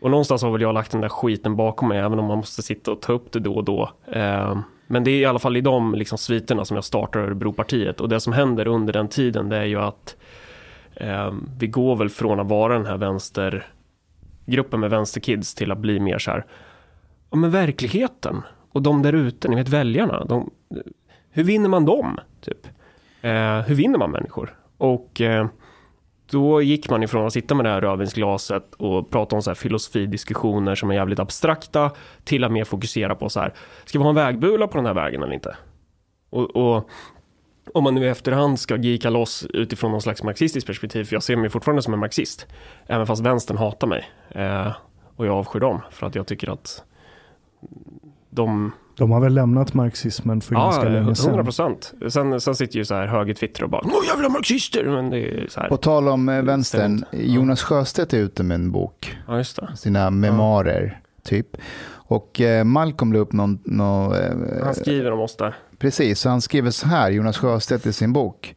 Och 0.00 0.10
någonstans 0.10 0.42
har 0.42 0.50
väl 0.50 0.60
jag 0.60 0.74
lagt 0.74 0.92
den 0.92 1.00
där 1.00 1.08
skiten 1.08 1.56
bakom 1.56 1.88
mig 1.88 1.98
även 1.98 2.18
om 2.18 2.24
man 2.24 2.38
måste 2.38 2.62
sitta 2.62 2.92
och 2.92 3.02
ta 3.02 3.12
upp 3.12 3.32
det 3.32 3.40
då 3.40 3.54
och 3.54 3.64
då. 3.64 3.90
Eh, 4.06 4.58
men 4.92 5.04
det 5.04 5.10
är 5.10 5.20
i 5.20 5.24
alla 5.24 5.38
fall 5.38 5.56
i 5.56 5.60
de 5.60 5.94
liksom 5.94 6.18
sviterna 6.18 6.64
som 6.64 6.74
jag 6.74 6.84
startar 6.84 7.20
Örebropartiet 7.20 8.00
och 8.00 8.08
det 8.08 8.20
som 8.20 8.32
händer 8.32 8.68
under 8.68 8.92
den 8.92 9.08
tiden 9.08 9.48
det 9.48 9.56
är 9.56 9.64
ju 9.64 9.80
att 9.80 10.16
eh, 10.94 11.32
vi 11.58 11.66
går 11.66 11.96
väl 11.96 12.08
från 12.08 12.40
att 12.40 12.48
vara 12.48 12.74
den 12.74 12.86
här 12.86 12.96
vänstergruppen 12.96 14.80
med 14.80 14.90
vänsterkids 14.90 15.54
till 15.54 15.72
att 15.72 15.78
bli 15.78 16.00
mer 16.00 16.18
så 16.18 16.30
här, 16.30 16.46
ja 17.30 17.36
men 17.36 17.50
verkligheten 17.50 18.42
och 18.72 18.82
de 18.82 19.02
där 19.02 19.12
ute, 19.12 19.48
ni 19.48 19.56
vet 19.56 19.68
väljarna, 19.68 20.24
de, 20.24 20.50
hur 21.30 21.44
vinner 21.44 21.68
man 21.68 21.84
dem? 21.84 22.18
Typ? 22.40 22.66
Eh, 23.20 23.60
hur 23.60 23.74
vinner 23.74 23.98
man 23.98 24.10
människor? 24.10 24.56
Och 24.76 25.20
eh, 25.20 25.46
då 26.30 26.62
gick 26.62 26.90
man 26.90 27.02
ifrån 27.02 27.26
att 27.26 27.32
sitta 27.32 27.54
med 27.54 27.64
det 27.64 27.70
här 27.70 27.80
rödvinsglaset 27.80 28.74
och 28.74 29.10
prata 29.10 29.36
om 29.36 29.42
så 29.42 29.50
här 29.50 29.54
filosofidiskussioner 29.54 30.74
som 30.74 30.90
är 30.90 30.94
jävligt 30.94 31.18
abstrakta 31.18 31.90
till 32.24 32.44
att 32.44 32.52
mer 32.52 32.64
fokusera 32.64 33.14
på 33.14 33.28
så 33.28 33.40
här, 33.40 33.54
ska 33.84 33.98
vi 33.98 34.02
ha 34.02 34.08
en 34.08 34.14
vägbula 34.14 34.66
på 34.68 34.76
den 34.76 34.86
här 34.86 34.94
vägen 34.94 35.22
eller 35.22 35.34
inte? 35.34 35.56
Och, 36.30 36.56
och 36.56 36.88
om 37.74 37.84
man 37.84 37.94
nu 37.94 38.04
i 38.04 38.08
efterhand 38.08 38.60
ska 38.60 38.76
gika 38.76 39.10
loss 39.10 39.46
utifrån 39.54 39.90
någon 39.90 40.02
slags 40.02 40.22
marxistiskt 40.22 40.66
perspektiv, 40.66 41.04
för 41.04 41.16
jag 41.16 41.22
ser 41.22 41.36
mig 41.36 41.50
fortfarande 41.50 41.82
som 41.82 41.94
en 41.94 42.00
marxist, 42.00 42.46
även 42.86 43.06
fast 43.06 43.22
vänstern 43.22 43.56
hatar 43.56 43.86
mig. 43.86 44.08
Eh, 44.28 44.72
och 45.16 45.26
jag 45.26 45.36
avskyr 45.36 45.60
dem, 45.60 45.80
för 45.90 46.06
att 46.06 46.14
jag 46.14 46.26
tycker 46.26 46.52
att 46.52 46.84
de 48.30 48.72
de 49.00 49.10
har 49.10 49.20
väl 49.20 49.34
lämnat 49.34 49.74
marxismen 49.74 50.40
för 50.40 50.54
ja, 50.54 50.64
ganska 50.64 50.88
länge 50.88 51.14
sedan. 51.14 51.26
100 51.26 51.44
procent. 51.44 51.94
Sen, 52.08 52.40
sen 52.40 52.54
sitter 52.54 52.76
ju 52.76 52.84
så 52.84 52.94
här 52.94 53.06
höger-Twitter 53.06 53.64
och 53.64 53.70
bara 53.70 53.82
Åh 53.84 54.06
jävla 54.06 54.28
marxister! 54.28 54.84
Men 54.84 55.10
det 55.10 55.18
är 55.18 55.46
så 55.48 55.60
här. 55.60 55.68
På 55.68 55.76
tal 55.76 56.08
om 56.08 56.28
eh, 56.28 56.42
vänstern, 56.42 57.04
Jonas 57.12 57.62
Sjöstedt 57.62 58.12
är 58.12 58.18
ute 58.18 58.42
med 58.42 58.54
en 58.54 58.72
bok. 58.72 59.18
Ja, 59.28 59.36
just 59.36 59.56
det. 59.56 59.76
Sina 59.76 60.10
memoarer, 60.10 61.00
ja. 61.02 61.20
typ. 61.30 61.56
Och 61.92 62.40
eh, 62.40 62.64
Malcolm 62.64 63.12
la 63.12 63.18
upp 63.18 63.32
någon... 63.32 63.58
någon 63.64 64.12
eh, 64.12 64.64
han 64.64 64.74
skriver 64.74 65.12
om 65.12 65.20
oss 65.20 65.36
där. 65.36 65.54
Precis, 65.78 66.20
så 66.20 66.28
han 66.28 66.40
skriver 66.40 66.70
så 66.70 66.86
här, 66.86 67.10
Jonas 67.10 67.38
Sjöstedt 67.38 67.86
i 67.86 67.92
sin 67.92 68.12
bok. 68.12 68.54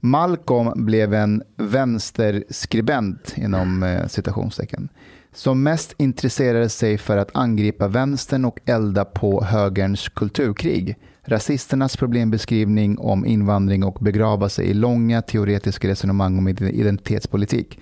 Malcolm 0.00 0.84
blev 0.86 1.14
en 1.14 1.42
vänsterskribent 1.56 3.34
inom 3.36 3.82
eh, 3.82 4.06
citationstecken 4.06 4.88
som 5.32 5.62
mest 5.62 5.94
intresserade 5.98 6.68
sig 6.68 6.98
för 6.98 7.16
att 7.16 7.36
angripa 7.36 7.88
vänstern 7.88 8.44
och 8.44 8.60
elda 8.64 9.04
på 9.04 9.44
högerns 9.44 10.08
kulturkrig, 10.08 10.96
rasisternas 11.24 11.96
problembeskrivning 11.96 12.98
om 12.98 13.26
invandring 13.26 13.84
och 13.84 13.98
begrava 14.00 14.48
sig 14.48 14.66
i 14.66 14.74
långa 14.74 15.22
teoretiska 15.22 15.88
resonemang 15.88 16.38
om 16.38 16.48
identitetspolitik. 16.48 17.80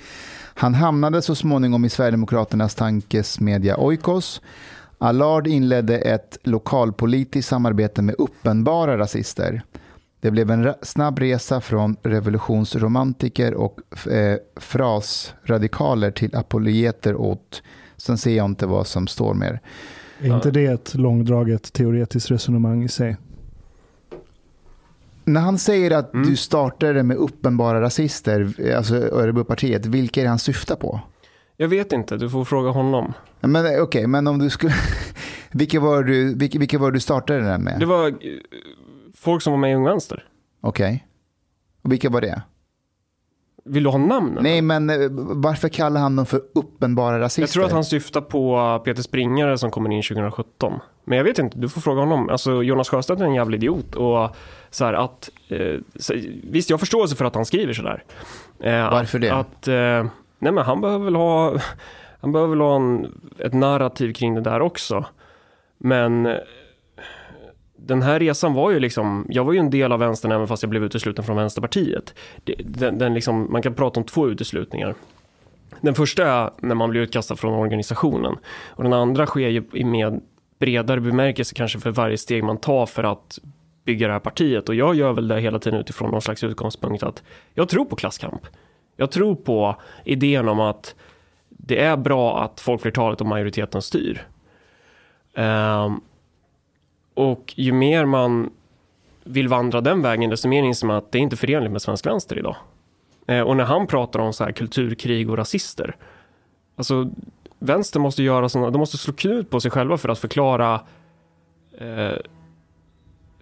Han 0.54 0.74
hamnade 0.74 1.22
så 1.22 1.34
småningom 1.34 1.84
i 1.84 1.88
Sverigedemokraternas 1.88 2.74
tankesmedja 2.74 3.76
Oikos. 3.76 4.40
Allard 4.98 5.46
inledde 5.46 5.98
ett 5.98 6.38
lokalpolitiskt 6.42 7.48
samarbete 7.48 8.02
med 8.02 8.14
uppenbara 8.18 8.98
rasister. 8.98 9.62
Det 10.20 10.31
blev 10.31 10.50
en 10.50 10.74
snabb 10.83 11.18
resa 11.18 11.61
från 11.61 11.96
revolutionsromantiker 12.02 13.54
och 13.54 14.07
eh, 14.07 14.38
frasradikaler 14.57 16.11
till 16.11 16.37
apologeter 16.37 17.14
åt, 17.14 17.62
sen 17.96 18.18
ser 18.18 18.37
jag 18.37 18.46
inte 18.46 18.66
vad 18.66 18.87
som 18.87 19.07
står 19.07 19.35
mer. 19.35 19.61
Är 20.20 20.35
inte 20.35 20.50
det 20.50 20.66
ett 20.66 20.94
långdraget 20.94 21.72
teoretiskt 21.72 22.31
resonemang 22.31 22.85
i 22.85 22.88
sig? 22.88 23.16
När 25.24 25.40
han 25.40 25.59
säger 25.59 25.90
att 25.90 26.14
mm. 26.14 26.28
du 26.28 26.37
startade 26.37 27.02
med 27.02 27.16
uppenbara 27.16 27.81
rasister, 27.81 28.72
alltså 28.76 28.94
Örebropartiet, 28.94 29.87
vilka 29.87 30.20
är 30.20 30.24
det 30.24 30.28
han 30.28 30.38
syftar 30.38 30.76
på? 30.76 31.00
Jag 31.57 31.68
vet 31.68 31.92
inte, 31.92 32.16
du 32.16 32.31
får 32.31 32.44
fråga 32.44 32.70
honom. 32.70 33.12
Men 33.40 33.66
okej, 33.66 33.81
okay, 33.81 34.07
men 34.07 34.26
om 34.26 34.38
du 34.38 34.50
skulle... 34.50 34.74
vilka, 35.52 35.81
var 35.81 36.02
du, 36.02 36.35
vilka, 36.35 36.59
vilka 36.59 36.78
var 36.78 36.90
du 36.90 37.00
startade 37.00 37.40
den 37.40 37.62
med? 37.62 37.81
Det 37.81 37.87
var 37.87 38.14
folk 39.20 39.42
som 39.42 39.52
var 39.52 39.61
med 39.61 39.70
i 39.70 39.74
Ung 39.74 39.85
Vänster. 39.85 40.24
Okej. 40.61 41.07
Och 41.83 41.92
vilka 41.92 42.11
var 42.11 42.20
det? 42.20 42.42
Vill 43.64 43.83
du 43.83 43.90
ha 43.90 43.98
namnen? 43.98 44.42
Nej, 44.42 44.62
men 44.62 44.90
eh, 44.90 44.96
varför 45.12 45.68
kallar 45.68 46.00
han 46.00 46.16
dem 46.16 46.26
för 46.26 46.40
uppenbara 46.54 47.20
rasister? 47.20 47.42
Jag 47.42 47.50
tror 47.50 47.64
att 47.64 47.72
han 47.72 47.85
syftar 47.85 48.20
på 48.20 48.83
Peter 48.85 49.02
Springare 49.02 49.59
som 49.59 49.70
kommer 49.70 49.90
in 49.90 50.02
2017. 50.02 50.81
Men 51.04 51.18
jag 51.18 51.24
vet 51.24 51.38
inte, 51.38 51.59
du 51.59 51.68
får 51.68 51.81
fråga 51.81 52.00
honom. 52.00 52.28
Alltså 52.28 52.62
Jonas 52.62 52.88
Sjöstedt 52.88 53.20
är 53.20 53.24
en 53.24 53.35
jävla 53.35 53.57
idiot. 53.57 53.94
Och 53.94 54.37
så 54.70 54.85
här 54.85 54.92
att, 54.92 55.31
eh, 55.48 55.76
så, 55.96 56.14
visst, 56.42 56.70
jag 56.70 56.74
har 56.74 56.78
förståelse 56.78 57.16
för 57.16 57.24
att 57.24 57.35
han 57.35 57.44
skriver 57.44 57.72
sådär. 57.72 58.04
Eh, 58.61 58.90
varför 58.90 59.18
det? 59.18 59.31
Att, 59.35 59.68
eh, 59.68 60.07
nej 60.38 60.52
men 60.52 60.59
han 60.59 60.81
behöver 60.81 61.04
väl 61.04 61.16
ha, 61.16 61.57
han 62.20 62.33
behöver 62.33 62.50
väl 62.50 62.61
ha 62.61 62.76
en, 62.76 63.20
ett 63.38 63.54
narrativ 63.54 64.12
kring 64.12 64.35
det 64.35 64.40
där 64.40 64.61
också. 64.61 65.04
Men 65.78 66.28
den 67.88 68.03
här 68.03 68.18
resan 68.18 68.55
var 68.55 68.70
ju 68.70 68.81
liksom, 68.81 69.27
jag 69.29 69.44
var 69.44 69.53
ju 69.53 69.59
en 69.59 69.70
del 69.70 69.92
av 69.92 69.98
vänstern 69.98 70.33
även 70.33 70.48
fast 70.48 70.62
jag 70.62 70.70
blev 70.70 70.85
utesluten 70.85 71.24
från 71.24 71.37
Vänsterpartiet. 71.37 72.14
Den, 72.64 72.98
den 72.98 73.14
liksom, 73.14 73.53
man 73.53 73.62
kan 73.62 73.74
prata 73.74 74.01
om 74.01 74.07
två 74.07 74.29
uteslutningar. 74.29 74.94
Den 75.81 75.94
första 75.94 76.27
är 76.27 76.51
när 76.61 76.74
man 76.74 76.90
blir 76.90 77.01
utkastad 77.01 77.37
från 77.37 77.55
organisationen 77.55 78.37
och 78.68 78.83
den 78.83 78.92
andra 78.92 79.27
sker 79.27 79.48
ju 79.48 79.64
i 79.72 79.85
med 79.85 80.20
bredare 80.59 81.01
bemärkelse 81.01 81.55
kanske 81.55 81.79
för 81.79 81.90
varje 81.90 82.18
steg 82.18 82.44
man 82.44 82.57
tar 82.57 82.87
för 82.87 83.05
att 83.05 83.38
bygga 83.85 84.07
det 84.07 84.12
här 84.12 84.20
partiet 84.20 84.68
och 84.68 84.74
jag 84.74 84.94
gör 84.94 85.12
väl 85.12 85.29
det 85.29 85.40
hela 85.40 85.59
tiden 85.59 85.81
utifrån 85.81 86.11
någon 86.11 86.22
slags 86.22 86.44
utgångspunkt 86.44 87.03
att 87.03 87.22
jag 87.55 87.68
tror 87.68 87.85
på 87.85 87.96
klasskamp. 87.96 88.46
Jag 88.96 89.11
tror 89.11 89.35
på 89.35 89.77
idén 90.05 90.48
om 90.48 90.61
att 90.61 90.94
det 91.48 91.83
är 91.83 91.96
bra 91.96 92.42
att 92.44 92.61
folkflertalet 92.61 93.20
och 93.20 93.27
majoriteten 93.27 93.83
styr. 93.83 94.27
Um, 95.35 96.01
och 97.18 97.54
ju 97.57 97.72
mer 97.72 98.04
man 98.04 98.50
vill 99.24 99.48
vandra 99.48 99.81
den 99.81 100.02
vägen, 100.02 100.31
desto 100.31 100.48
mer 100.48 100.62
inser 100.62 100.87
man 100.87 100.96
att 100.96 101.12
det 101.12 101.18
är 101.18 101.22
inte 101.22 101.37
förenligt 101.37 101.72
med 101.72 101.83
svensk 101.83 102.07
vänster 102.07 102.38
idag. 102.38 102.57
Eh, 103.26 103.40
och 103.40 103.57
när 103.57 103.64
han 103.64 103.87
pratar 103.87 104.20
om 104.20 104.33
så 104.33 104.44
här 104.44 104.52
kulturkrig 104.52 105.31
och 105.31 105.37
rasister, 105.37 105.96
alltså 106.76 107.11
vänster 107.59 108.00
måste 108.00 108.22
göra 108.22 108.48
sådana, 108.48 108.70
de 108.70 108.78
måste 108.78 108.98
slå 108.98 109.14
knut 109.14 109.50
på 109.50 109.61
sig 109.61 109.70
själva 109.70 109.96
för 109.98 110.09
att 110.09 110.18
förklara 110.18 110.81
eh, 111.78 112.16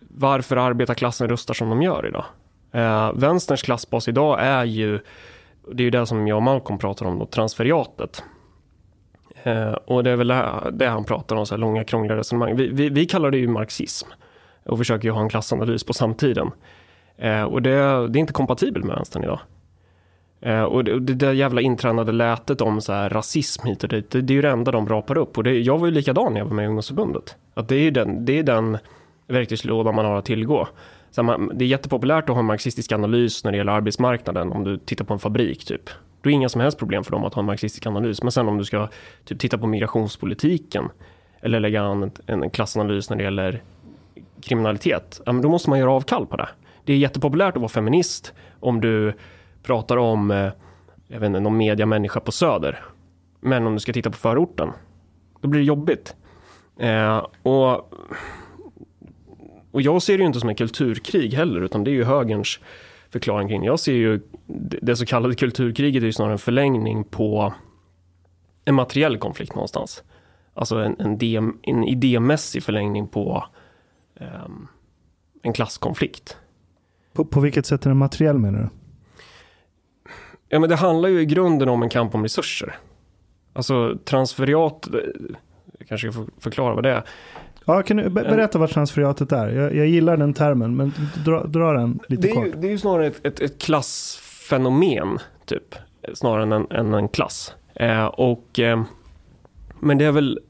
varför 0.01 0.57
arbetarklassen 0.57 1.29
röstar 1.29 1.55
som 1.55 1.69
de 1.69 1.83
gör 1.83 2.07
idag. 2.07 2.25
Eh, 2.73 3.13
vänsterns 3.13 3.63
klassbas 3.63 4.09
idag 4.09 4.39
är 4.41 4.65
ju, 4.65 5.01
det 5.73 5.83
är 5.83 5.85
ju 5.85 5.91
det 5.91 6.07
som 6.07 6.27
jag 6.27 6.37
och 6.37 6.43
Malcolm 6.43 6.79
pratar 6.79 7.07
om, 7.07 7.19
då, 7.19 7.27
transferiatet. 7.27 8.23
Eh, 9.47 9.73
och 9.73 10.05
det 10.05 10.11
är 10.11 10.17
väl 10.17 10.29
det, 10.73 10.87
han 10.87 11.05
pratar 11.05 11.37
om, 11.37 11.47
så 11.47 11.55
här 11.55 11.61
långa 11.61 11.85
krångliga 11.85 12.17
resonemang. 12.17 12.57
Vi, 12.57 12.69
vi, 12.69 12.89
vi, 12.89 13.07
kallar 13.07 13.31
det 13.31 13.39
ju 13.39 13.49
marxism 13.49 14.09
och 14.65 14.79
försöker 14.79 15.09
ju 15.09 15.13
ha 15.13 15.21
en 15.21 15.29
klassanalys 15.29 15.85
på 15.85 15.93
samtiden. 15.93 16.51
Eh, 17.17 17.43
och 17.43 17.63
det, 17.63 17.71
det, 18.09 18.19
är 18.19 18.21
inte 18.21 18.33
kompatibelt 18.33 18.85
med 18.85 18.97
vänstern 18.97 19.25
idag. 19.25 19.41
Eh, 20.41 20.63
och 20.63 20.85
det, 20.85 21.01
det 21.01 21.15
där 21.15 21.33
jävla 21.33 21.61
intränade 21.61 22.13
lätet 22.13 22.61
om 22.61 22.81
så 22.81 22.93
här 22.93 23.11
rasism 23.11 23.67
hit 23.67 23.83
och 23.83 23.89
dit, 23.89 24.11
det, 24.11 24.21
det 24.21 24.33
är 24.33 24.35
ju 24.35 24.43
det 24.43 24.51
enda 24.51 24.73
de 24.73 24.89
rapar 24.89 25.19
upp. 25.19 25.39
Och 25.39 25.45
det, 25.45 25.59
jag 25.59 25.79
var 25.79 25.87
ju 25.87 25.93
likadan 25.93 26.33
när 26.33 26.41
jag 26.41 26.47
var 26.47 26.55
med 26.55 26.65
i 26.65 26.67
ungdomsförbundet. 26.67 27.37
Att 27.55 27.69
det 27.69 27.77
är 27.77 27.91
den, 27.91 28.25
det 28.25 28.39
är 28.39 28.43
den 28.43 28.79
verktygslåda 29.27 29.93
man 29.93 30.05
har 30.05 30.17
att 30.17 30.25
tillgå. 30.25 30.69
Så 31.11 31.23
man, 31.23 31.51
det 31.55 31.65
är 31.65 31.67
jättepopulärt 31.67 32.25
att 32.25 32.35
ha 32.35 32.41
en 32.41 32.47
marxistisk 32.47 32.93
analys 32.93 33.45
när 33.45 33.53
det 33.53 33.59
gäller 33.59 33.73
arbetsmarknaden 33.73 34.53
om 34.53 34.65
du 34.65 34.79
tittar 34.79 35.05
på 35.05 35.13
en 35.13 35.19
fabrik 35.19 35.65
typ. 35.65 35.91
Då 36.21 36.29
är 36.29 36.33
det 36.33 36.35
inga 36.35 36.49
som 36.49 36.61
helst 36.61 36.79
problem 36.79 37.05
för 37.05 37.11
dem 37.11 37.25
att 37.25 37.35
ha 37.35 37.41
en 37.41 37.47
marxistisk 37.47 37.87
analys. 37.87 38.23
Men 38.23 38.33
sen 38.33 38.49
om 38.49 38.59
du 38.59 38.65
ska 38.65 38.89
typ, 39.25 39.39
titta 39.39 39.59
på 39.59 39.67
migrationspolitiken 39.67 40.89
eller 41.41 41.61
lägga 41.61 41.83
an 41.83 42.03
en, 42.03 42.43
en 42.43 42.51
klassanalys 42.51 43.11
när 43.11 43.17
det 43.17 43.23
gäller 43.23 43.63
kriminalitet, 44.41 45.21
ja, 45.27 45.33
men 45.33 45.43
då 45.43 45.49
måste 45.49 45.71
man 45.71 45.79
göra 45.79 45.93
avkall 45.93 46.27
på 46.27 46.37
det. 46.37 46.49
Det 46.85 46.93
är 46.93 46.97
jättepopulärt 46.97 47.57
att 47.57 47.61
vara 47.61 47.69
feminist 47.69 48.33
om 48.61 48.81
du 48.81 49.13
pratar 49.63 49.97
om, 49.97 50.31
eh, 50.31 50.51
jag 51.09 51.21
vet 51.21 51.27
inte, 51.27 51.41
någon 51.41 51.57
mediamänniska 51.57 52.21
på 52.21 52.33
Söder. 52.33 52.85
Men 53.41 53.67
om 53.67 53.75
du 53.75 53.81
ska 53.81 53.93
titta 53.93 54.11
på 54.11 54.17
förorten, 54.17 54.69
då 55.41 55.49
blir 55.49 55.61
det 55.61 55.67
jobbigt. 55.67 56.17
Eh, 56.79 57.27
och, 57.43 57.93
och 59.77 59.83
jag 59.83 60.03
ser 60.03 60.19
det 60.19 60.21
ju 60.21 60.27
inte 60.27 60.41
som 60.41 60.49
en 60.49 60.55
kulturkrig 60.55 61.35
heller, 61.35 61.61
utan 61.61 61.85
det 61.85 61.91
är 61.91 61.93
ju 61.93 62.05
högerns 62.05 62.61
förklaring 63.11 63.49
kring 63.49 63.65
Jag 63.65 63.81
ser 63.81 63.93
ju 63.93 64.21
det 64.83 64.97
så 64.97 65.07
kallade 65.07 65.35
kulturkriget 65.35 66.03
är 66.03 66.07
ju 66.07 66.13
snarare 66.13 66.33
en 66.33 66.39
förlängning 66.39 67.05
på 67.05 67.55
en 68.65 68.75
materiell 68.75 69.19
konflikt 69.19 69.55
någonstans. 69.55 70.03
Alltså 70.55 70.77
en, 70.77 70.97
en, 70.99 71.13
idé, 71.13 71.37
en 71.63 71.85
idémässig 71.85 72.63
förlängning 72.63 73.09
på 73.09 73.45
um, 74.45 74.69
en 75.43 75.53
klasskonflikt. 75.53 76.37
På, 77.13 77.25
på 77.25 77.41
vilket 77.41 77.67
sätt 77.67 77.87
är 77.87 77.91
den 77.91 77.99
materiell 77.99 78.39
menar 78.39 78.59
du? 78.59 78.69
Ja 80.49 80.59
men 80.59 80.69
det 80.69 80.77
handlar 80.77 81.09
ju 81.09 81.21
i 81.21 81.27
grunden 81.27 81.69
om 81.69 81.83
en 81.83 81.89
kamp 81.89 82.15
om 82.15 82.23
resurser. 82.23 82.75
Alltså 83.53 83.99
transferiat, 84.05 84.95
eh, 84.95 85.01
jag 85.79 85.89
kanske 85.89 86.13
ska 86.13 86.27
förklara 86.39 86.75
vad 86.75 86.85
det 86.85 86.91
är. 86.91 87.05
Ja, 87.69 87.83
kan 87.83 87.97
du 87.97 88.09
berätta 88.09 88.59
vad 88.59 88.71
transferiatet 88.71 89.33
är? 89.33 89.49
Jag, 89.49 89.75
jag 89.75 89.87
gillar 89.87 90.17
den 90.17 90.35
termen, 90.35 90.77
men 90.77 90.93
dra, 91.25 91.45
dra 91.45 91.73
den 91.73 91.99
lite 92.09 92.23
det 92.23 92.31
är 92.31 92.35
kort. 92.35 92.47
Ju, 92.47 92.53
det 92.53 92.67
är 92.67 92.71
ju 92.71 92.79
snarare 92.79 93.07
ett, 93.07 93.27
ett, 93.27 93.41
ett 93.41 93.63
klassfenomen, 93.63 95.19
typ. 95.45 95.75
Snarare 96.15 96.43
än 96.43 96.53
en, 96.53 96.67
än 96.71 96.95
en 96.95 97.09
klass. 97.09 97.55
Eh, 97.75 98.05
och, 98.05 98.59
eh, 98.59 98.83
men 99.81 99.99
det 99.99 100.05
är 100.05 100.13
väl 100.13 100.41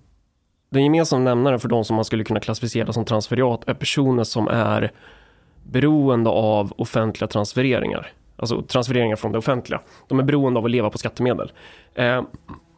den 0.71 0.85
gemensamma 0.85 1.25
nämnaren 1.25 1.61
för 1.61 1.69
de 1.69 1.85
som 1.85 1.97
man 1.97 2.05
skulle 2.05 2.25
kunna 2.25 2.41
klassificera 2.41 2.93
som 2.93 3.05
transferiat 3.05 3.69
är 3.69 3.75
personer 3.75 4.25
som 4.25 4.49
är 4.49 4.93
beroende 5.63 6.31
av 6.31 6.73
offentliga 6.77 7.29
transfereringar. 7.29 8.13
Alltså 8.37 8.63
transfereringar 8.63 9.17
från 9.17 9.33
det 9.33 9.39
offentliga. 9.39 9.81
De 10.09 10.19
är 10.19 10.23
beroende 10.23 10.59
av 10.59 10.65
att 10.65 10.71
leva 10.71 10.91
på 10.91 10.99
skattemedel. 10.99 11.53
Eh, 11.95 12.23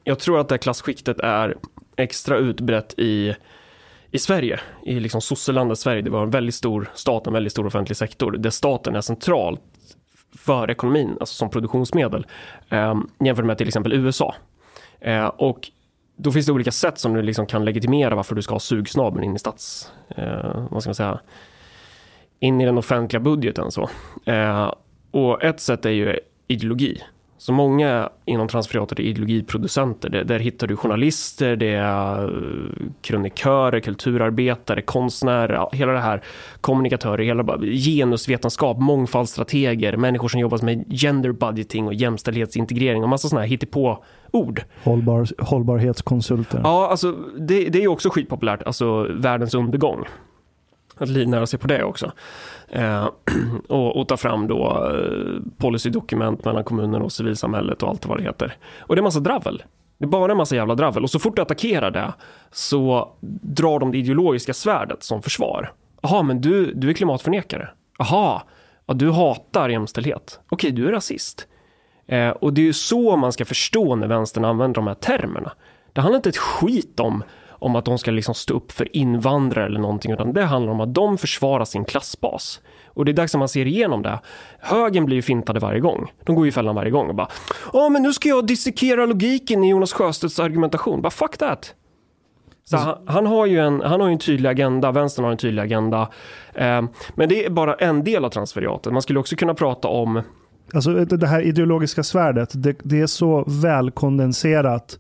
jag 0.04 0.18
tror 0.18 0.40
att 0.40 0.48
det 0.48 0.52
här 0.52 0.58
klasskiktet 0.58 1.20
är 1.20 1.56
extra 1.96 2.36
utbrett 2.36 2.98
i 2.98 3.34
i 4.10 4.18
Sverige, 4.18 4.60
i 4.82 5.00
liksom 5.00 5.20
sosselandet 5.20 5.78
Sverige, 5.78 6.02
det 6.02 6.10
var 6.10 6.22
en 6.22 6.30
väldigt 6.30 6.54
stor 6.54 6.90
stat, 6.94 7.26
en 7.26 7.32
väldigt 7.32 7.52
stor 7.52 7.66
offentlig 7.66 7.96
sektor, 7.96 8.32
där 8.32 8.50
staten 8.50 8.96
är 8.96 9.00
central 9.00 9.58
för 10.36 10.70
ekonomin, 10.70 11.16
alltså 11.20 11.34
som 11.34 11.50
produktionsmedel, 11.50 12.26
eh, 12.68 12.94
jämfört 13.24 13.44
med 13.44 13.58
till 13.58 13.68
exempel 13.68 13.92
USA. 13.92 14.34
Eh, 15.00 15.26
och 15.26 15.70
då 16.16 16.32
finns 16.32 16.46
det 16.46 16.52
olika 16.52 16.72
sätt 16.72 16.98
som 16.98 17.14
du 17.14 17.22
liksom 17.22 17.46
kan 17.46 17.64
legitimera 17.64 18.14
varför 18.14 18.34
du 18.34 18.42
ska 18.42 18.54
ha 18.54 18.60
sugsnabeln 18.60 19.24
in 19.24 19.36
i 19.36 19.38
stats, 19.38 19.92
eh, 20.16 20.66
vad 20.70 20.82
ska 20.82 20.88
man 20.88 20.94
säga, 20.94 21.20
in 22.40 22.60
i 22.60 22.64
den 22.64 22.78
offentliga 22.78 23.20
budgeten 23.20 23.70
så. 23.70 23.88
Eh, 24.24 24.72
och 25.10 25.44
ett 25.44 25.60
sätt 25.60 25.86
är 25.86 25.90
ju 25.90 26.18
ideologi. 26.48 27.02
Så 27.38 27.52
många 27.52 28.08
inom 28.24 28.48
transferiatet 28.48 28.98
är 28.98 29.02
ideologiproducenter. 29.02 30.08
Där, 30.08 30.24
där 30.24 30.38
hittar 30.38 30.66
du 30.66 30.76
journalister, 30.76 31.56
det 31.56 31.74
är 31.74 32.24
eh, 32.24 32.86
kronikörer, 33.02 33.80
kulturarbetare, 33.80 34.82
konstnärer, 34.82 35.68
hela 35.72 35.92
det 35.92 36.00
här, 36.00 36.22
kommunikatörer, 36.60 37.24
hela 37.24 37.58
genusvetenskap, 37.62 38.78
mångfaldsstrateger, 38.78 39.96
människor 39.96 40.28
som 40.28 40.40
jobbar 40.40 40.64
med 40.64 40.84
gender 41.00 41.32
budgeting 41.32 41.86
och 41.86 41.94
jämställdhetsintegrering 41.94 43.02
och 43.02 43.08
massa 43.08 43.28
sådana 43.28 43.42
här 43.42 43.48
hittepå 43.48 44.04
ord. 44.30 44.62
Hållbar, 44.84 45.26
hållbarhetskonsulter. 45.38 46.60
Ja, 46.64 46.88
alltså 46.90 47.12
det, 47.38 47.68
det 47.68 47.78
är 47.78 47.82
ju 47.82 47.88
också 47.88 48.10
skitpopulärt, 48.10 48.62
alltså 48.62 49.02
världens 49.02 49.54
undergång. 49.54 50.04
Att 50.98 51.08
livnära 51.08 51.46
sig 51.46 51.58
på 51.58 51.66
det 51.66 51.84
också. 51.84 52.12
Eh, 52.68 53.08
och, 53.68 53.96
och, 53.96 54.08
ta 54.08 54.16
fram 54.16 54.46
då 54.46 54.88
eh, 54.94 55.42
policydokument 55.56 56.44
mellan 56.44 56.64
kommunen 56.64 57.02
och 57.02 57.12
civilsamhället 57.12 57.82
och 57.82 57.88
allt 57.88 58.06
vad 58.06 58.18
det 58.18 58.22
heter. 58.22 58.56
Och 58.80 58.96
det 58.96 59.00
är 59.00 59.02
massa 59.02 59.20
dravel. 59.20 59.62
Det 59.98 60.04
är 60.04 60.08
bara 60.08 60.32
en 60.32 60.38
massa 60.38 60.56
jävla 60.56 60.74
dravel. 60.74 61.02
Och 61.02 61.10
så 61.10 61.18
fort 61.18 61.36
du 61.36 61.42
attackerar 61.42 61.90
det 61.90 62.12
så 62.52 63.12
drar 63.42 63.78
de 63.78 63.92
det 63.92 63.98
ideologiska 63.98 64.54
svärdet 64.54 65.02
som 65.02 65.22
försvar. 65.22 65.72
Jaha, 66.02 66.22
men 66.22 66.40
du, 66.40 66.74
du 66.74 66.90
är 66.90 66.92
klimatförnekare. 66.92 67.68
Jaha, 67.98 68.42
ja, 68.86 68.94
du 68.94 69.10
hatar 69.10 69.68
jämställdhet. 69.68 70.40
Okej, 70.48 70.70
du 70.70 70.88
är 70.88 70.92
rasist. 70.92 71.46
Eh, 72.06 72.30
och 72.30 72.52
det 72.52 72.60
är 72.60 72.64
ju 72.64 72.72
så 72.72 73.16
man 73.16 73.32
ska 73.32 73.44
förstå 73.44 73.96
när 73.96 74.06
vänstern 74.06 74.44
använder 74.44 74.74
de 74.74 74.86
här 74.86 74.94
termerna. 74.94 75.52
Det 75.92 76.00
handlar 76.00 76.16
inte 76.16 76.28
ett 76.28 76.36
skit 76.36 77.00
om 77.00 77.24
om 77.58 77.76
att 77.76 77.84
de 77.84 77.98
ska 77.98 78.10
liksom 78.10 78.34
stå 78.34 78.54
upp 78.54 78.72
för 78.72 78.96
invandrare 78.96 79.66
eller 79.66 79.80
någonting, 79.80 80.12
utan 80.12 80.32
det 80.32 80.44
handlar 80.44 80.72
om 80.72 80.80
att 80.80 80.94
de 80.94 81.18
försvarar 81.18 81.64
sin 81.64 81.84
klassbas. 81.84 82.60
Och 82.86 83.04
det 83.04 83.10
är 83.10 83.14
dags 83.14 83.34
att 83.34 83.38
man 83.38 83.48
ser 83.48 83.66
igenom 83.66 84.02
det. 84.02 84.20
Högen 84.58 85.04
blir 85.04 85.16
ju 85.16 85.22
fintade 85.22 85.60
varje 85.60 85.80
gång. 85.80 86.12
De 86.24 86.36
går 86.36 86.44
ju 86.44 86.48
i 86.48 86.52
fällan 86.52 86.74
varje 86.74 86.90
gång 86.90 87.08
och 87.08 87.14
bara 87.14 87.28
Ja, 87.72 87.88
men 87.88 88.02
nu 88.02 88.12
ska 88.12 88.28
jag 88.28 88.46
dissekera 88.46 89.06
logiken 89.06 89.64
i 89.64 89.70
Jonas 89.70 89.92
Sjöstedts 89.92 90.40
argumentation. 90.40 91.02
Bara 91.02 91.10
fuck 91.10 91.36
that. 91.36 91.74
Så 92.64 92.76
han, 92.76 92.96
han, 93.06 93.26
har 93.26 93.46
ju 93.46 93.58
en, 93.58 93.80
han 93.80 94.00
har 94.00 94.08
en 94.08 94.18
tydlig 94.18 94.48
agenda, 94.48 94.92
vänstern 94.92 95.24
har 95.24 95.32
en 95.32 95.38
tydlig 95.38 95.62
agenda. 95.62 96.08
Eh, 96.54 96.82
men 97.14 97.28
det 97.28 97.44
är 97.44 97.50
bara 97.50 97.74
en 97.74 98.04
del 98.04 98.24
av 98.24 98.30
transferiatet. 98.30 98.92
Man 98.92 99.02
skulle 99.02 99.18
också 99.18 99.36
kunna 99.36 99.54
prata 99.54 99.88
om 99.88 100.22
Alltså 100.74 100.90
det 101.04 101.26
här 101.26 101.40
ideologiska 101.40 102.02
svärdet, 102.02 102.50
det, 102.54 102.76
det 102.82 103.00
är 103.00 103.06
så 103.06 103.44
välkondenserat 103.46 104.98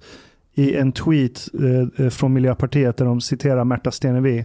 i 0.58 0.76
en 0.76 0.92
tweet 0.92 1.48
eh, 1.60 2.04
eh, 2.04 2.10
från 2.10 2.32
Miljöpartiet 2.32 2.96
där 2.96 3.04
de 3.04 3.20
citerar 3.20 3.64
Märta 3.64 3.90
Stenevi. 3.90 4.44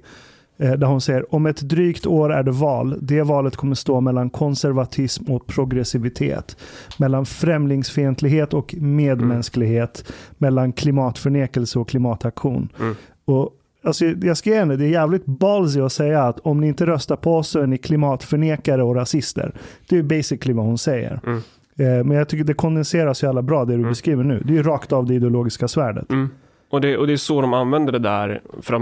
Eh, 0.57 0.71
där 0.71 0.87
hon 0.87 1.01
säger 1.01 1.35
om 1.35 1.45
ett 1.45 1.61
drygt 1.61 2.05
år 2.05 2.33
är 2.33 2.43
det 2.43 2.51
val. 2.51 2.97
Det 3.01 3.21
valet 3.21 3.55
kommer 3.55 3.75
stå 3.75 4.01
mellan 4.01 4.29
konservatism 4.29 5.31
och 5.31 5.47
progressivitet. 5.47 6.57
Mellan 6.97 7.25
främlingsfientlighet 7.25 8.53
och 8.53 8.75
medmänsklighet. 8.77 10.03
Mm. 10.05 10.15
Mellan 10.37 10.73
klimatförnekelse 10.73 11.79
och 11.79 11.89
klimataktion. 11.89 12.69
Mm. 12.79 12.95
Och 13.25 13.49
Alltså, 13.85 14.05
jag 14.05 14.37
ska 14.37 14.49
ge 14.49 14.65
det 14.65 14.85
är 14.85 14.89
jävligt 14.89 15.25
ballsy 15.25 15.81
att 15.81 15.91
säga 15.91 16.23
att 16.23 16.39
om 16.39 16.61
ni 16.61 16.67
inte 16.67 16.85
röstar 16.85 17.15
på 17.15 17.37
oss 17.37 17.47
så 17.49 17.59
är 17.59 17.67
ni 17.67 17.77
klimatförnekare 17.77 18.83
och 18.83 18.95
rasister. 18.95 19.53
Det 19.89 19.97
är 19.97 20.03
basically 20.03 20.53
vad 20.53 20.65
hon 20.65 20.77
säger. 20.77 21.19
Mm. 21.25 21.41
Eh, 21.77 22.03
men 22.03 22.11
jag 22.11 22.29
tycker 22.29 22.43
det 22.43 22.53
kondenseras 22.53 23.17
så 23.17 23.25
jävla 23.25 23.41
bra 23.41 23.65
det 23.65 23.71
du 23.71 23.77
mm. 23.77 23.89
beskriver 23.89 24.23
nu. 24.23 24.41
Det 24.45 24.53
är 24.53 24.57
ju 24.57 24.63
rakt 24.63 24.91
av 24.91 25.05
det 25.05 25.13
ideologiska 25.13 25.67
svärdet. 25.67 26.11
Mm. 26.11 26.29
Och, 26.69 26.81
det, 26.81 26.97
och 26.97 27.07
det 27.07 27.13
är 27.13 27.17
så 27.17 27.41
de 27.41 27.53
använder 27.53 27.91
det 27.91 27.99
där. 27.99 28.41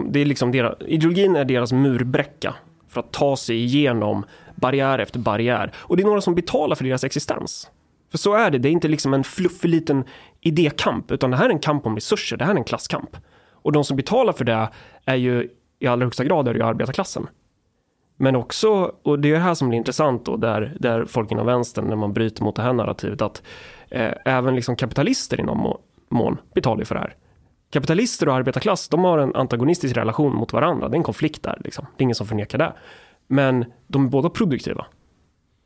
Det 0.09 0.19
är 0.19 0.25
liksom 0.25 0.51
deras, 0.51 0.75
ideologin 0.87 1.35
är 1.35 1.45
deras 1.45 1.73
murbräcka 1.73 2.55
för 2.89 2.99
att 2.99 3.11
ta 3.11 3.37
sig 3.37 3.55
igenom 3.55 4.25
barriär 4.55 4.99
efter 4.99 5.19
barriär. 5.19 5.71
Och 5.75 5.97
det 5.97 6.03
är 6.03 6.05
några 6.05 6.21
som 6.21 6.35
betalar 6.35 6.75
för 6.75 6.83
deras 6.83 7.03
existens. 7.03 7.69
För 8.11 8.17
så 8.17 8.33
är 8.33 8.51
det, 8.51 8.57
det 8.57 8.69
är 8.69 8.71
inte 8.71 8.87
liksom 8.87 9.13
en 9.13 9.23
fluffig 9.23 9.69
liten 9.69 10.03
idékamp, 10.41 11.11
utan 11.11 11.31
det 11.31 11.37
här 11.37 11.45
är 11.45 11.49
en 11.49 11.59
kamp 11.59 11.85
om 11.85 11.95
resurser, 11.95 12.37
det 12.37 12.45
här 12.45 12.53
är 12.53 12.57
en 12.57 12.63
klasskamp. 12.63 13.17
Och 13.51 13.71
de 13.71 13.83
som 13.83 13.97
betalar 13.97 14.33
för 14.33 14.45
det 14.45 14.69
är 15.05 15.15
ju 15.15 15.49
i 15.79 15.87
allra 15.87 16.05
högsta 16.05 16.23
grad 16.23 16.47
är 16.47 16.53
ju 16.53 16.63
arbetarklassen. 16.63 17.27
Men 18.21 18.35
också, 18.35 18.91
och 19.03 19.19
det 19.19 19.29
är 19.29 19.33
det 19.33 19.39
här 19.39 19.53
som 19.53 19.69
blir 19.69 19.77
intressant 19.77 20.25
då, 20.25 20.37
där, 20.37 20.73
där 20.79 21.05
folk 21.05 21.31
inom 21.31 21.45
vänstern, 21.45 21.85
när 21.85 21.95
man 21.95 22.13
bryter 22.13 22.43
mot 22.43 22.55
det 22.55 22.61
här 22.61 22.73
narrativet, 22.73 23.21
att 23.21 23.43
eh, 23.89 24.11
även 24.25 24.55
liksom 24.55 24.75
kapitalister 24.75 25.39
inom 25.39 25.77
mån 26.09 26.37
betalar 26.53 26.83
för 26.83 26.95
det 26.95 27.01
här. 27.01 27.15
Kapitalister 27.71 28.27
och 28.27 28.35
arbetarklass, 28.35 28.87
de 28.89 29.03
har 29.03 29.17
en 29.17 29.35
antagonistisk 29.35 29.97
relation 29.97 30.35
mot 30.35 30.53
varandra. 30.53 30.89
Det 30.89 30.95
är 30.95 30.97
en 30.97 31.03
konflikt 31.03 31.43
där, 31.43 31.61
liksom. 31.63 31.85
det 31.97 32.01
är 32.01 32.03
ingen 32.03 32.15
som 32.15 32.27
förnekar 32.27 32.57
det. 32.57 32.73
Men 33.27 33.65
de 33.87 34.05
är 34.05 34.09
båda 34.09 34.29
produktiva. 34.29 34.85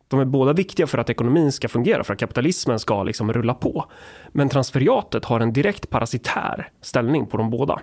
De 0.08 0.20
är 0.20 0.26
båda 0.26 0.54
viktiga 0.54 0.88
för 0.88 0.98
att 0.98 1.10
ekonomin 1.10 1.52
ska 1.52 1.68
fungera, 1.68 2.04
för 2.04 2.14
att 2.14 2.20
kapitalismen 2.20 2.80
ska 2.80 3.04
liksom 3.04 3.34
rulla 3.34 3.54
på. 3.54 3.86
Men 4.30 4.50
transferiatet 4.50 5.26
har 5.26 5.40
en 5.40 5.54
direkt 5.54 5.90
parasitär 5.90 6.70
ställning 6.82 7.26
på 7.26 7.38
de 7.38 7.50
båda. 7.50 7.82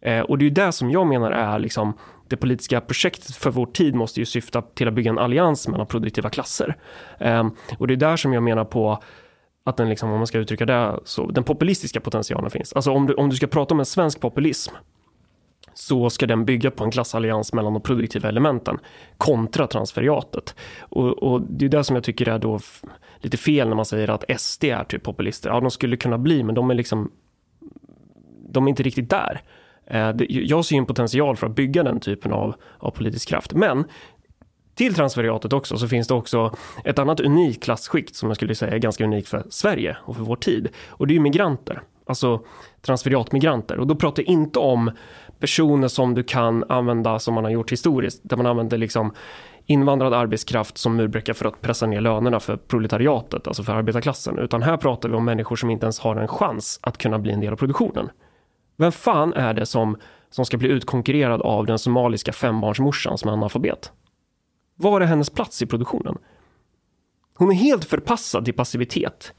Eh, 0.00 0.20
och 0.20 0.38
det 0.38 0.42
är 0.42 0.48
ju 0.48 0.54
det 0.54 0.72
som 0.72 0.90
jag 0.90 1.06
menar 1.06 1.30
är 1.30 1.58
liksom 1.58 1.92
det 2.32 2.36
politiska 2.36 2.80
projektet 2.80 3.36
för 3.36 3.50
vår 3.50 3.66
tid 3.66 3.94
måste 3.94 4.20
ju 4.20 4.26
syfta 4.26 4.62
till 4.62 4.88
att 4.88 4.94
bygga 4.94 5.10
en 5.10 5.18
allians 5.18 5.68
mellan 5.68 5.86
produktiva 5.86 6.30
klasser. 6.30 6.76
Eh, 7.18 7.48
och 7.78 7.86
det 7.86 7.94
är 7.94 7.96
där 7.96 8.16
som 8.16 8.32
jag 8.32 8.42
menar 8.42 8.64
på 8.64 9.02
att 9.64 9.76
den, 9.76 9.88
liksom, 9.88 10.10
om 10.12 10.18
man 10.18 10.26
ska 10.26 10.38
uttrycka 10.38 10.66
det, 10.66 11.00
så 11.04 11.30
den 11.30 11.44
populistiska 11.44 12.00
potentialen 12.00 12.50
finns. 12.50 12.72
Alltså 12.72 12.90
om 12.90 13.06
du, 13.06 13.14
om 13.14 13.30
du 13.30 13.36
ska 13.36 13.46
prata 13.46 13.74
om 13.74 13.80
en 13.80 13.86
svensk 13.86 14.20
populism 14.20 14.74
så 15.74 16.10
ska 16.10 16.26
den 16.26 16.44
bygga 16.44 16.70
på 16.70 16.84
en 16.84 16.90
klassallians 16.90 17.52
mellan 17.52 17.72
de 17.72 17.82
produktiva 17.82 18.28
elementen 18.28 18.78
kontra 19.16 19.66
transferiatet. 19.66 20.54
Och, 20.80 21.22
och 21.22 21.42
det 21.42 21.64
är 21.64 21.68
det 21.68 21.84
som 21.84 21.96
jag 21.96 22.04
tycker 22.04 22.28
är 22.28 22.38
då 22.38 22.60
lite 23.18 23.36
fel 23.36 23.68
när 23.68 23.76
man 23.76 23.84
säger 23.84 24.10
att 24.10 24.40
SD 24.40 24.64
är 24.64 24.84
typ 24.84 25.02
populister. 25.02 25.50
Ja, 25.50 25.60
de 25.60 25.70
skulle 25.70 25.96
kunna 25.96 26.18
bli, 26.18 26.42
men 26.42 26.54
de 26.54 26.70
är 26.70 26.74
liksom 26.74 27.10
de 28.48 28.66
är 28.66 28.68
inte 28.68 28.82
riktigt 28.82 29.10
där. 29.10 29.40
Eh, 29.92 30.12
jag 30.28 30.64
ser 30.64 30.76
en 30.76 30.86
potential 30.86 31.36
för 31.36 31.46
att 31.46 31.54
bygga 31.54 31.82
den 31.82 32.00
typen 32.00 32.32
av, 32.32 32.54
av 32.78 32.90
politisk 32.90 33.28
kraft. 33.28 33.54
Men 33.54 33.84
till 34.74 34.94
transferiatet 34.94 35.52
också 35.52 35.76
så 35.76 35.88
finns 35.88 36.08
det 36.08 36.14
också 36.14 36.54
ett 36.84 36.98
annat 36.98 37.20
unikt 37.20 37.64
klassskikt 37.64 38.16
som 38.16 38.28
jag 38.28 38.36
skulle 38.36 38.54
säga 38.54 38.74
är 38.74 38.78
ganska 38.78 39.04
unikt 39.04 39.28
för 39.28 39.44
Sverige 39.50 39.96
och 40.00 40.16
för 40.16 40.22
vår 40.22 40.36
tid. 40.36 40.68
Och 40.88 41.06
det 41.06 41.12
är 41.12 41.14
ju 41.14 41.20
migranter, 41.20 41.82
alltså 42.06 42.40
transferiatmigranter. 42.82 43.78
Och 43.78 43.86
då 43.86 43.94
pratar 43.94 44.22
jag 44.22 44.28
inte 44.28 44.58
om 44.58 44.90
personer 45.40 45.88
som 45.88 46.14
du 46.14 46.22
kan 46.22 46.64
använda 46.68 47.18
som 47.18 47.34
man 47.34 47.44
har 47.44 47.50
gjort 47.50 47.72
historiskt, 47.72 48.20
där 48.24 48.36
man 48.36 48.46
använder 48.46 48.78
liksom 48.78 49.14
invandrad 49.66 50.14
arbetskraft 50.14 50.78
som 50.78 50.96
murbräcka 50.96 51.34
för 51.34 51.46
att 51.46 51.60
pressa 51.60 51.86
ner 51.86 52.00
lönerna 52.00 52.40
för 52.40 52.56
proletariatet, 52.56 53.46
alltså 53.46 53.62
för 53.62 53.72
arbetarklassen. 53.72 54.38
Utan 54.38 54.62
här 54.62 54.76
pratar 54.76 55.08
vi 55.08 55.14
om 55.14 55.24
människor 55.24 55.56
som 55.56 55.70
inte 55.70 55.84
ens 55.84 56.00
har 56.00 56.16
en 56.16 56.28
chans 56.28 56.80
att 56.82 56.98
kunna 56.98 57.18
bli 57.18 57.32
en 57.32 57.40
del 57.40 57.52
av 57.52 57.56
produktionen. 57.56 58.10
Vem 58.82 58.92
fan 58.92 59.32
är 59.32 59.54
det 59.54 59.66
som, 59.66 59.96
som 60.30 60.44
ska 60.44 60.56
bli 60.56 60.68
utkonkurrerad 60.68 61.42
av 61.42 61.66
den 61.66 61.78
somaliska 61.78 62.32
fembarnsmorsan 62.32 63.18
som 63.18 63.28
är 63.28 63.32
analfabet? 63.32 63.92
Var 64.74 65.00
är 65.00 65.06
hennes 65.06 65.30
plats 65.30 65.62
i 65.62 65.66
produktionen? 65.66 66.18
Hon 67.34 67.50
är 67.50 67.54
helt 67.54 67.84
förpassad 67.84 68.44
till 68.44 68.54
passivitet. 68.54 69.32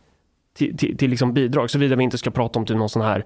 Till, 0.54 0.78
till, 0.78 0.98
till 0.98 1.10
liksom 1.10 1.34
bidrag, 1.34 1.70
såvida 1.70 1.96
vi 1.96 2.04
inte 2.04 2.18
ska 2.18 2.32
prata 2.32 2.60
om 2.60 2.66
typ 2.66 2.78
någon 2.78 2.90
sån 2.90 3.02
här 3.02 3.26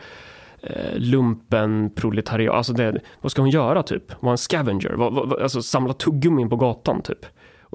eh, 0.61 0.95
lumpen 0.95 1.91
proletariat. 1.95 2.55
Alltså 2.55 2.73
det, 2.73 3.01
vad 3.21 3.31
ska 3.31 3.41
hon 3.41 3.49
göra 3.49 3.83
typ? 3.83 4.21
Vara 4.21 4.31
en 4.31 4.37
scavenger? 4.37 4.93
Va, 4.93 5.09
va, 5.09 5.37
alltså 5.41 5.61
samla 5.61 5.93
tuggummin 5.93 6.49
på 6.49 6.55
gatan 6.55 7.01
typ. 7.01 7.25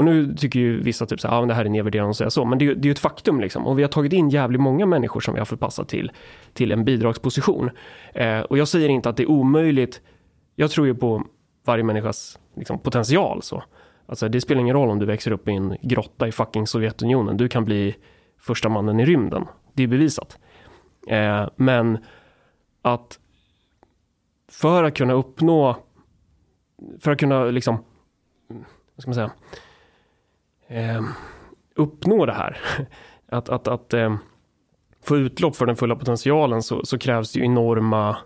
Och 0.02 0.06
nu 0.06 0.34
tycker 0.34 0.60
ju 0.60 0.82
vissa 0.82 1.06
typ 1.06 1.20
så 1.20 1.28
här, 1.28 1.42
ah, 1.42 1.46
det 1.46 1.54
här 1.54 1.64
är 1.64 1.68
nedvärderande 1.68 2.10
att 2.10 2.16
säga 2.16 2.30
så, 2.30 2.44
men 2.44 2.58
det, 2.58 2.66
är, 2.66 2.74
det 2.74 2.80
är 2.80 2.86
ju 2.86 2.92
ett 2.92 2.98
faktum 2.98 3.40
liksom. 3.40 3.66
Och 3.66 3.78
vi 3.78 3.82
har 3.82 3.88
tagit 3.88 4.12
in 4.12 4.30
jävligt 4.30 4.60
många 4.60 4.86
människor 4.86 5.20
som 5.20 5.34
vi 5.34 5.40
har 5.40 5.44
förpassat 5.44 5.88
till, 5.88 6.12
till 6.52 6.72
en 6.72 6.84
bidragsposition. 6.84 7.70
Eh, 8.14 8.40
och 8.40 8.58
jag 8.58 8.68
säger 8.68 8.88
inte 8.88 9.08
att 9.08 9.16
det 9.16 9.22
är 9.22 9.30
omöjligt. 9.30 10.00
Jag 10.56 10.70
tror 10.70 10.86
ju 10.86 10.94
på 10.94 11.22
varje 11.64 11.84
människas 11.84 12.38
liksom, 12.56 12.78
potential 12.78 13.42
så. 13.42 13.62
Alltså 14.06 14.28
det 14.28 14.40
spelar 14.40 14.60
ingen 14.60 14.76
roll 14.76 14.90
om 14.90 14.98
du 14.98 15.06
växer 15.06 15.30
upp 15.30 15.48
i 15.48 15.52
en 15.52 15.76
grotta 15.82 16.28
i 16.28 16.32
fucking 16.32 16.66
Sovjetunionen. 16.66 17.36
Du 17.36 17.48
kan 17.48 17.64
bli 17.64 17.96
första 18.40 18.68
mannen 18.68 19.00
i 19.00 19.04
rymden. 19.04 19.46
Det 19.72 19.82
är 19.82 19.86
bevisat. 19.86 20.38
Eh, 21.08 21.48
men 21.56 21.98
att 22.82 23.18
för 24.48 24.84
att 24.84 24.94
kunna 24.94 25.12
uppnå, 25.12 25.76
för 27.00 27.10
att 27.10 27.18
kunna 27.18 27.44
liksom, 27.44 27.84
vad 28.94 29.02
ska 29.02 29.08
man 29.08 29.14
säga, 29.14 29.30
eh, 30.72 31.02
uppnå 31.76 32.26
det 32.26 32.32
här, 32.32 32.60
att, 33.28 33.48
att, 33.48 33.68
att 33.68 33.94
eh, 33.94 34.16
få 35.04 35.16
utlopp 35.16 35.56
för 35.56 35.66
den 35.66 35.76
fulla 35.76 35.96
potentialen 35.96 36.62
så, 36.62 36.84
så, 36.84 36.98
krävs 36.98 37.32
det 37.32 37.38
ju 37.38 37.44
enorma 37.44 38.16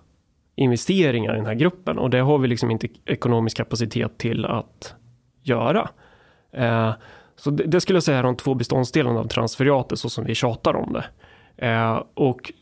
investeringar 0.57 1.34
i 1.34 1.36
den 1.36 1.47
här 1.47 1.55
gruppen 1.55 1.99
och 1.99 2.11
det 2.11 2.20
har 2.20 2.38
vi 2.38 2.49
liksom 2.49 2.70
inte 2.70 2.88
ekonomisk 3.05 3.57
kapacitet 3.57 4.18
till 4.18 4.44
att 4.44 4.94
göra. 5.42 5.88
Eh, 6.53 6.92
så 7.36 7.51
det, 7.51 7.64
det, 7.64 7.80
skulle 7.80 7.97
jag 7.97 8.03
säga 8.03 8.18
är 8.18 8.22
de 8.22 8.36
två 8.36 8.55
beståndsdelarna 8.55 9.20
av 9.20 9.28
transferiatet 9.28 9.99
så 9.99 10.11
som 10.11 10.24
vi 10.24 10.34
tjatar 10.34 10.76
om 10.76 10.92
det. 10.92 11.05
Eh, 11.66 12.03
och 12.14 12.53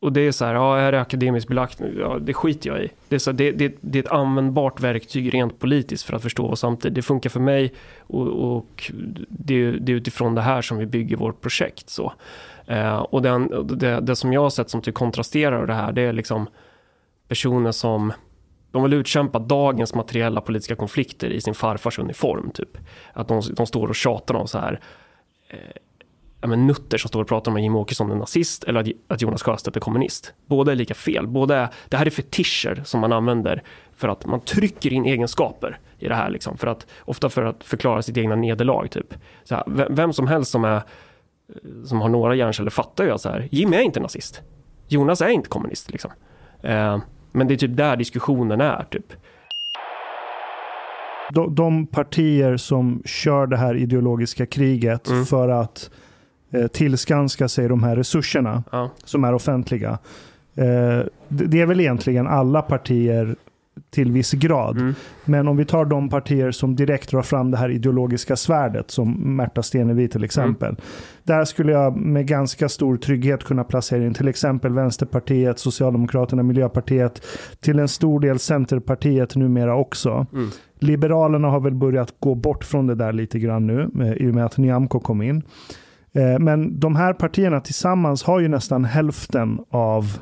och 0.00 0.12
det 0.12 0.20
är 0.20 0.32
så 0.32 0.44
här, 0.44 0.54
ja, 0.54 0.78
är 0.78 0.92
det 0.92 1.00
akademiskt 1.00 1.48
belagt? 1.48 1.80
Ja, 1.98 2.18
det 2.20 2.34
skiter 2.34 2.70
jag 2.70 2.84
i. 2.84 2.90
Det 3.08 3.14
är, 3.14 3.18
så, 3.18 3.32
det, 3.32 3.52
det, 3.52 3.74
det 3.80 3.98
är 3.98 4.02
ett 4.02 4.10
användbart 4.10 4.80
verktyg 4.80 5.34
rent 5.34 5.58
politiskt 5.58 6.04
för 6.04 6.16
att 6.16 6.22
förstå 6.22 6.48
vad 6.48 6.58
samtidigt. 6.58 6.94
Det 6.94 7.02
funkar 7.02 7.30
för 7.30 7.40
mig 7.40 7.74
och, 8.00 8.56
och 8.56 8.92
det, 9.28 9.70
det, 9.70 9.92
är 9.92 9.96
utifrån 9.96 10.34
det 10.34 10.40
här 10.40 10.62
som 10.62 10.78
vi 10.78 10.86
bygger 10.86 11.16
vårt 11.16 11.40
projekt. 11.40 11.90
Så. 11.90 12.12
Eh, 12.66 12.98
och 12.98 13.22
den, 13.22 13.68
det, 13.78 14.00
det, 14.00 14.16
som 14.16 14.32
jag 14.32 14.40
har 14.40 14.50
sett 14.50 14.70
som 14.70 14.82
typ 14.82 14.94
kontrasterar 14.94 15.66
det 15.66 15.74
här, 15.74 15.92
det 15.92 16.02
är 16.02 16.12
liksom 16.12 16.46
personer 17.28 17.72
som 17.72 18.12
de 18.70 18.82
vill 18.82 18.92
utkämpa 18.92 19.38
dagens 19.38 19.94
materiella 19.94 20.40
politiska 20.40 20.76
konflikter 20.76 21.30
i 21.30 21.40
sin 21.40 21.54
farfars 21.54 21.98
uniform. 21.98 22.50
Typ. 22.50 22.78
Att 23.12 23.28
de, 23.28 23.42
de 23.56 23.66
står 23.66 23.88
och 23.88 23.96
tjatar 23.96 24.34
om 24.34 24.48
så 24.48 24.58
här 24.58 24.80
eh, 25.48 25.58
ja, 26.40 26.48
men 26.48 26.66
nutter 26.66 26.98
som 26.98 27.08
står 27.08 27.20
och 27.20 27.28
pratar 27.28 27.50
om 27.50 27.56
att 27.56 27.62
Jimmie 27.62 27.80
Åkesson 27.80 28.10
är 28.10 28.14
nazist 28.14 28.64
eller 28.64 28.92
att 29.08 29.22
Jonas 29.22 29.42
Sjöstedt 29.42 29.76
är 29.76 29.80
kommunist. 29.80 30.34
Båda 30.46 30.72
är 30.72 30.76
lika 30.76 30.94
fel. 30.94 31.26
Båda 31.26 31.56
är, 31.56 31.68
det 31.88 31.96
här 31.96 32.06
är 32.06 32.10
fetischer 32.10 32.82
som 32.84 33.00
man 33.00 33.12
använder 33.12 33.62
för 33.96 34.08
att 34.08 34.26
man 34.26 34.40
trycker 34.40 34.92
in 34.92 35.04
egenskaper 35.04 35.78
i 35.98 36.08
det 36.08 36.14
här. 36.14 36.30
Liksom, 36.30 36.58
för 36.58 36.66
att, 36.66 36.86
ofta 37.00 37.28
för 37.28 37.44
att 37.44 37.64
förklara 37.64 38.02
sitt 38.02 38.16
egna 38.16 38.36
nederlag. 38.36 38.86
Typ. 38.90 39.14
Så 39.44 39.54
här, 39.54 39.64
vem 39.90 40.12
som 40.12 40.26
helst 40.26 40.50
som, 40.50 40.64
är, 40.64 40.82
som 41.84 42.00
har 42.00 42.08
några 42.08 42.34
hjärnceller 42.34 42.70
fattar 42.70 43.04
ju 43.04 43.10
att 43.10 43.20
så 43.20 43.28
här, 43.28 43.48
är 43.52 43.80
inte 43.80 44.00
nazist. 44.00 44.42
Jonas 44.88 45.20
är 45.20 45.28
inte 45.28 45.48
kommunist. 45.48 45.90
Liksom. 45.90 46.10
Eh, 46.62 46.98
men 47.32 47.48
det 47.48 47.54
är 47.54 47.58
typ 47.58 47.76
där 47.76 47.96
diskussionen 47.96 48.60
är. 48.60 48.84
Typ. 48.90 49.12
De, 51.32 51.54
de 51.54 51.86
partier 51.86 52.56
som 52.56 53.02
kör 53.04 53.46
det 53.46 53.56
här 53.56 53.74
ideologiska 53.74 54.46
kriget 54.46 55.08
mm. 55.08 55.26
för 55.26 55.48
att 55.48 55.90
eh, 55.92 56.09
tillskanska 56.72 57.48
sig 57.48 57.68
de 57.68 57.82
här 57.82 57.96
resurserna 57.96 58.62
ja. 58.72 58.90
som 59.04 59.24
är 59.24 59.34
offentliga. 59.34 59.98
Eh, 60.54 61.00
det 61.28 61.60
är 61.60 61.66
väl 61.66 61.80
egentligen 61.80 62.26
alla 62.26 62.62
partier 62.62 63.36
till 63.90 64.12
viss 64.12 64.32
grad. 64.32 64.76
Mm. 64.76 64.94
Men 65.24 65.48
om 65.48 65.56
vi 65.56 65.64
tar 65.64 65.84
de 65.84 66.08
partier 66.08 66.50
som 66.50 66.76
direkt 66.76 67.10
drar 67.10 67.22
fram 67.22 67.50
det 67.50 67.56
här 67.56 67.68
ideologiska 67.70 68.36
svärdet, 68.36 68.90
som 68.90 69.36
Märta 69.36 69.62
Stenevi 69.62 70.08
till 70.08 70.24
exempel. 70.24 70.68
Mm. 70.68 70.80
Där 71.22 71.44
skulle 71.44 71.72
jag 71.72 71.96
med 71.96 72.26
ganska 72.26 72.68
stor 72.68 72.96
trygghet 72.96 73.44
kunna 73.44 73.64
placera 73.64 74.04
in 74.04 74.14
till 74.14 74.28
exempel 74.28 74.72
Vänsterpartiet, 74.72 75.58
Socialdemokraterna, 75.58 76.42
Miljöpartiet, 76.42 77.22
till 77.60 77.78
en 77.78 77.88
stor 77.88 78.20
del 78.20 78.38
Centerpartiet 78.38 79.36
numera 79.36 79.76
också. 79.76 80.26
Mm. 80.32 80.50
Liberalerna 80.78 81.48
har 81.48 81.60
väl 81.60 81.74
börjat 81.74 82.14
gå 82.18 82.34
bort 82.34 82.64
från 82.64 82.86
det 82.86 82.94
där 82.94 83.12
lite 83.12 83.38
grann 83.38 83.66
nu, 83.66 83.90
eh, 84.00 84.12
i 84.12 84.30
och 84.30 84.34
med 84.34 84.44
att 84.44 84.56
Nyamko 84.56 85.00
kom 85.00 85.22
in. 85.22 85.42
Eh, 86.12 86.38
men 86.38 86.80
de 86.80 86.96
här 86.96 87.12
partierna 87.12 87.60
tillsammans 87.60 88.22
har 88.22 88.40
ju 88.40 88.48
nästan 88.48 88.84
hälften 88.84 89.60
av 89.70 90.18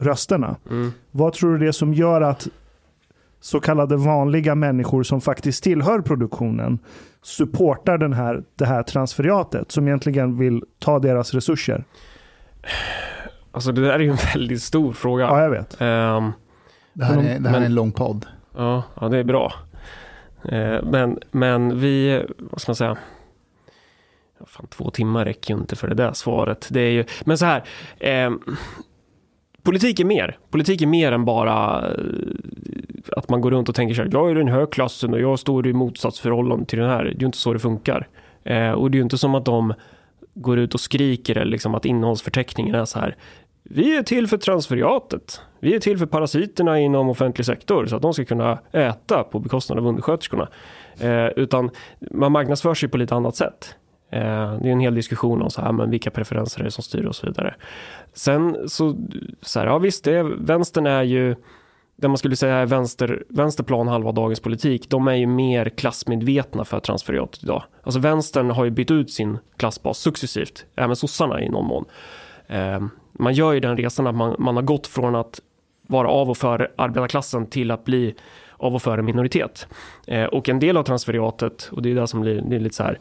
rösterna. 0.00 0.56
Mm. 0.70 0.92
Vad 1.10 1.32
tror 1.32 1.52
du 1.52 1.58
det 1.58 1.66
är 1.66 1.72
som 1.72 1.94
gör 1.94 2.20
att 2.20 2.48
så 3.40 3.60
kallade 3.60 3.96
vanliga 3.96 4.54
människor 4.54 5.02
som 5.02 5.20
faktiskt 5.20 5.64
tillhör 5.64 6.00
produktionen 6.00 6.78
supportar 7.22 7.98
den 7.98 8.12
här, 8.12 8.42
det 8.56 8.66
här 8.66 8.82
transferiatet 8.82 9.72
som 9.72 9.88
egentligen 9.88 10.38
vill 10.38 10.64
ta 10.78 10.98
deras 10.98 11.34
resurser? 11.34 11.84
Alltså 13.52 13.72
det 13.72 13.80
där 13.80 13.92
är 13.92 13.98
ju 13.98 14.10
en 14.10 14.16
väldigt 14.34 14.62
stor 14.62 14.92
fråga. 14.92 15.24
Ja, 15.24 15.42
jag 15.42 15.50
vet. 15.50 15.72
Um, 15.80 16.32
det 16.92 17.04
här, 17.04 17.16
är, 17.16 17.22
det 17.22 17.28
här 17.28 17.38
men, 17.38 17.54
är 17.54 17.66
en 17.66 17.74
lång 17.74 17.92
podd. 17.92 18.26
Ja, 18.56 18.82
ja 19.00 19.08
det 19.08 19.18
är 19.18 19.24
bra. 19.24 19.52
Uh, 20.52 20.82
men, 20.82 21.18
men 21.30 21.80
vi, 21.80 22.24
vad 22.38 22.60
ska 22.60 22.70
man 22.70 22.76
säga? 22.76 22.98
Fan, 24.46 24.66
två 24.66 24.90
timmar 24.90 25.24
räcker 25.24 25.54
ju 25.54 25.60
inte 25.60 25.76
för 25.76 25.88
det 25.88 25.94
där 25.94 26.12
svaret. 26.12 26.68
Det 26.70 26.80
är 26.80 26.90
ju, 26.90 27.04
men 27.24 27.38
så 27.38 27.46
här. 27.46 27.64
Eh, 27.98 28.30
politik 29.62 30.00
är 30.00 30.04
mer. 30.04 30.38
Politik 30.50 30.82
är 30.82 30.86
mer 30.86 31.12
än 31.12 31.24
bara 31.24 31.88
eh, 31.88 31.94
att 33.16 33.28
man 33.28 33.40
går 33.40 33.50
runt 33.50 33.68
och 33.68 33.74
tänker 33.74 33.94
så 33.94 34.02
här. 34.02 34.10
Jag 34.12 34.30
är 34.30 34.34
den 34.34 34.48
här 34.48 34.66
klassen 34.66 35.14
och 35.14 35.20
jag 35.20 35.38
står 35.38 35.66
i 35.66 35.72
motsatsförhållande 35.72 36.66
till 36.66 36.78
den 36.78 36.90
här. 36.90 37.04
Det 37.04 37.10
är 37.10 37.20
ju 37.20 37.26
inte 37.26 37.38
så 37.38 37.52
det 37.52 37.58
funkar. 37.58 38.08
Eh, 38.44 38.70
och 38.70 38.90
det 38.90 38.96
är 38.96 38.98
ju 38.98 39.02
inte 39.02 39.18
som 39.18 39.34
att 39.34 39.44
de 39.44 39.74
går 40.34 40.58
ut 40.58 40.74
och 40.74 40.80
skriker 40.80 41.36
eller 41.36 41.50
liksom 41.50 41.74
att 41.74 41.84
innehållsförteckningen 41.84 42.74
är 42.74 42.84
så 42.84 42.98
här. 42.98 43.16
Vi 43.62 43.96
är 43.96 44.02
till 44.02 44.26
för 44.26 44.36
transferiatet. 44.36 45.40
Vi 45.60 45.74
är 45.74 45.80
till 45.80 45.98
för 45.98 46.06
parasiterna 46.06 46.80
inom 46.80 47.08
offentlig 47.08 47.46
sektor 47.46 47.86
så 47.86 47.96
att 47.96 48.02
de 48.02 48.14
ska 48.14 48.24
kunna 48.24 48.58
äta 48.72 49.24
på 49.24 49.38
bekostnad 49.38 49.78
av 49.78 49.86
undersköterskorna. 49.86 50.48
Eh, 50.98 51.26
utan 51.26 51.70
man 52.10 52.32
marknadsför 52.32 52.74
sig 52.74 52.88
på 52.88 52.96
lite 52.96 53.14
annat 53.14 53.36
sätt. 53.36 53.74
Eh, 54.10 54.58
det 54.60 54.68
är 54.68 54.72
en 54.72 54.80
hel 54.80 54.94
diskussion 54.94 55.42
om 55.42 55.50
så 55.50 55.60
här, 55.60 55.72
men 55.72 55.90
vilka 55.90 56.10
preferenser 56.10 56.60
är 56.60 56.64
det 56.64 56.70
som 56.70 56.84
styr 56.84 57.04
och 57.04 57.16
så 57.16 57.26
vidare. 57.26 57.54
Sen 58.12 58.68
så, 58.68 58.96
så 59.42 59.58
här, 59.58 59.66
ja 59.66 59.78
visst, 59.78 60.04
det, 60.04 60.22
vänstern 60.22 60.86
är 60.86 61.02
ju 61.02 61.36
det 61.96 62.08
man 62.08 62.18
skulle 62.18 62.36
säga 62.36 62.56
är 62.56 62.66
vänster, 62.66 63.22
vänsterplan 63.28 63.88
halva 63.88 64.12
dagens 64.12 64.40
politik, 64.40 64.90
de 64.90 65.08
är 65.08 65.14
ju 65.14 65.26
mer 65.26 65.68
klassmedvetna 65.68 66.64
för 66.64 66.80
transferiatet 66.80 67.42
idag. 67.42 67.62
Alltså 67.82 68.00
vänstern 68.00 68.50
har 68.50 68.64
ju 68.64 68.70
bytt 68.70 68.90
ut 68.90 69.10
sin 69.10 69.38
klassbas 69.56 69.98
successivt, 69.98 70.66
även 70.76 70.96
sossarna 70.96 71.42
i 71.42 71.48
någon 71.48 71.66
mån. 71.66 71.84
Eh, 72.46 72.80
man 73.12 73.34
gör 73.34 73.52
ju 73.52 73.60
den 73.60 73.76
resan 73.76 74.06
att 74.06 74.14
man, 74.14 74.36
man 74.38 74.56
har 74.56 74.62
gått 74.62 74.86
från 74.86 75.14
att 75.14 75.40
vara 75.86 76.08
av 76.08 76.30
och 76.30 76.36
för 76.36 76.72
arbetarklassen 76.76 77.46
till 77.46 77.70
att 77.70 77.84
bli 77.84 78.14
av 78.56 78.74
och 78.74 78.82
för 78.82 78.98
en 78.98 79.04
minoritet. 79.04 79.66
Eh, 80.06 80.24
och 80.24 80.48
en 80.48 80.58
del 80.58 80.76
av 80.76 80.82
transferiatet, 80.82 81.68
och 81.72 81.82
det 81.82 81.90
är 81.90 81.94
det 81.94 82.06
som 82.06 82.20
blir, 82.20 82.42
det 82.42 82.56
är 82.56 82.60
lite 82.60 82.76
så 82.76 82.82
här, 82.82 82.98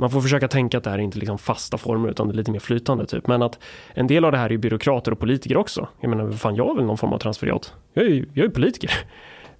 man 0.00 0.10
får 0.10 0.20
försöka 0.20 0.48
tänka 0.48 0.78
att 0.78 0.84
det 0.84 0.90
här 0.90 0.98
är 0.98 1.02
inte 1.02 1.18
liksom 1.18 1.38
fasta 1.38 1.78
former 1.78 2.08
utan 2.08 2.28
det 2.28 2.34
är 2.34 2.36
lite 2.36 2.50
mer 2.50 2.58
flytande 2.58 3.06
typ. 3.06 3.26
Men 3.26 3.42
att 3.42 3.58
en 3.94 4.06
del 4.06 4.24
av 4.24 4.32
det 4.32 4.38
här 4.38 4.52
är 4.52 4.56
byråkrater 4.56 5.12
och 5.12 5.18
politiker 5.18 5.56
också. 5.56 5.88
Jag 6.00 6.08
menar, 6.08 6.32
fan 6.32 6.54
jag 6.56 6.70
är 6.70 6.74
väl 6.74 6.84
någon 6.84 6.98
form 6.98 7.12
av 7.12 7.18
transferiat. 7.18 7.74
Jag 7.92 8.04
är 8.04 8.08
ju 8.08 8.26
jag 8.34 8.46
är 8.46 8.50
politiker. 8.50 8.90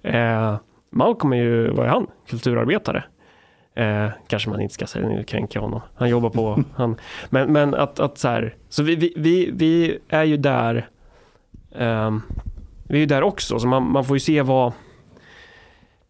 Eh, 0.03 0.55
Malcolm 0.89 1.33
är 1.33 1.37
ju, 1.37 1.69
vad 1.69 1.85
är 1.85 1.89
han? 1.89 2.07
Kulturarbetare. 2.29 3.03
Eh, 3.75 4.07
kanske 4.27 4.49
man 4.49 4.61
inte 4.61 4.73
ska 4.73 4.87
säga, 4.87 5.07
nu 5.07 5.23
kränker 5.23 5.57
jag 5.59 5.63
honom. 5.63 5.81
Han 5.95 6.09
jobbar 6.09 6.29
på, 6.29 6.63
han, 6.75 6.95
men, 7.29 7.53
men 7.53 7.73
att, 7.73 7.99
att 7.99 8.17
så 8.17 8.27
här, 8.27 8.55
så 8.69 8.83
vi, 8.83 8.95
vi, 8.95 9.13
vi, 9.17 9.51
vi 9.53 9.99
är 10.09 10.23
ju 10.23 10.37
där, 10.37 10.89
eh, 11.71 12.11
vi 12.87 12.95
är 12.95 12.99
ju 12.99 13.05
där 13.05 13.23
också, 13.23 13.59
så 13.59 13.67
man, 13.67 13.91
man 13.91 14.05
får 14.05 14.15
ju 14.15 14.19
se 14.19 14.41
vad, 14.41 14.73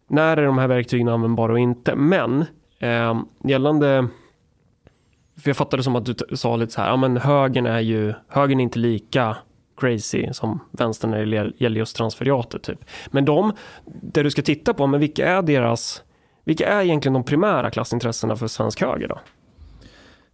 när 0.08 0.36
är 0.36 0.46
de 0.46 0.58
här 0.58 0.68
verktygen 0.68 1.08
användbara 1.08 1.52
och 1.52 1.58
inte. 1.58 1.94
Men 1.94 2.44
eh, 2.78 3.22
gällande 3.44 4.08
för 5.42 5.50
jag 5.50 5.56
fattade 5.56 5.82
som 5.82 5.96
att 5.96 6.04
du 6.04 6.36
sa 6.36 6.56
lite 6.56 6.72
så 6.72 6.80
här, 6.80 6.88
ja 6.88 6.96
men 6.96 7.16
högern 7.16 7.66
är 7.66 7.80
ju, 7.80 8.14
högern 8.28 8.60
är 8.60 8.64
inte 8.64 8.78
lika 8.78 9.36
crazy 9.80 10.28
som 10.32 10.60
vänstern 10.70 11.10
när 11.10 11.26
det 11.26 11.52
gäller 11.56 11.78
just 11.78 11.96
transferiatet 11.96 12.62
typ. 12.62 12.84
Men 13.10 13.24
de, 13.24 13.52
det 14.02 14.22
du 14.22 14.30
ska 14.30 14.42
titta 14.42 14.74
på, 14.74 14.86
men 14.86 15.00
vilka 15.00 15.28
är 15.28 15.42
deras, 15.42 16.02
Vilka 16.44 16.68
är 16.68 16.82
egentligen 16.82 17.12
de 17.12 17.24
primära 17.24 17.70
klassintressena 17.70 18.36
för 18.36 18.46
svensk 18.46 18.80
höger 18.80 19.08
då? 19.08 19.18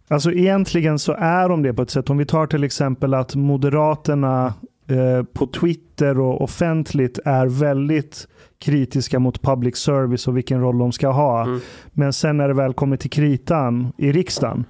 Alltså 0.07 0.31
egentligen 0.31 0.99
så 0.99 1.13
är 1.13 1.49
de 1.49 1.63
det 1.63 1.73
på 1.73 1.81
ett 1.81 1.89
sätt. 1.89 2.09
Om 2.09 2.17
vi 2.17 2.25
tar 2.25 2.47
till 2.47 2.63
exempel 2.63 3.13
att 3.13 3.35
Moderaterna 3.35 4.53
eh, 4.87 5.23
på 5.33 5.47
Twitter 5.47 6.19
och 6.19 6.41
offentligt 6.41 7.19
är 7.25 7.47
väldigt 7.47 8.27
kritiska 8.59 9.19
mot 9.19 9.41
public 9.41 9.77
service 9.77 10.27
och 10.27 10.37
vilken 10.37 10.61
roll 10.61 10.77
de 10.77 10.91
ska 10.91 11.07
ha. 11.09 11.43
Mm. 11.43 11.59
Men 11.91 12.13
sen 12.13 12.37
när 12.37 12.47
det 12.47 12.53
väl 12.53 12.73
kommer 12.73 12.97
till 12.97 13.09
kritan 13.09 13.93
i 13.97 14.11
riksdagen 14.11 14.65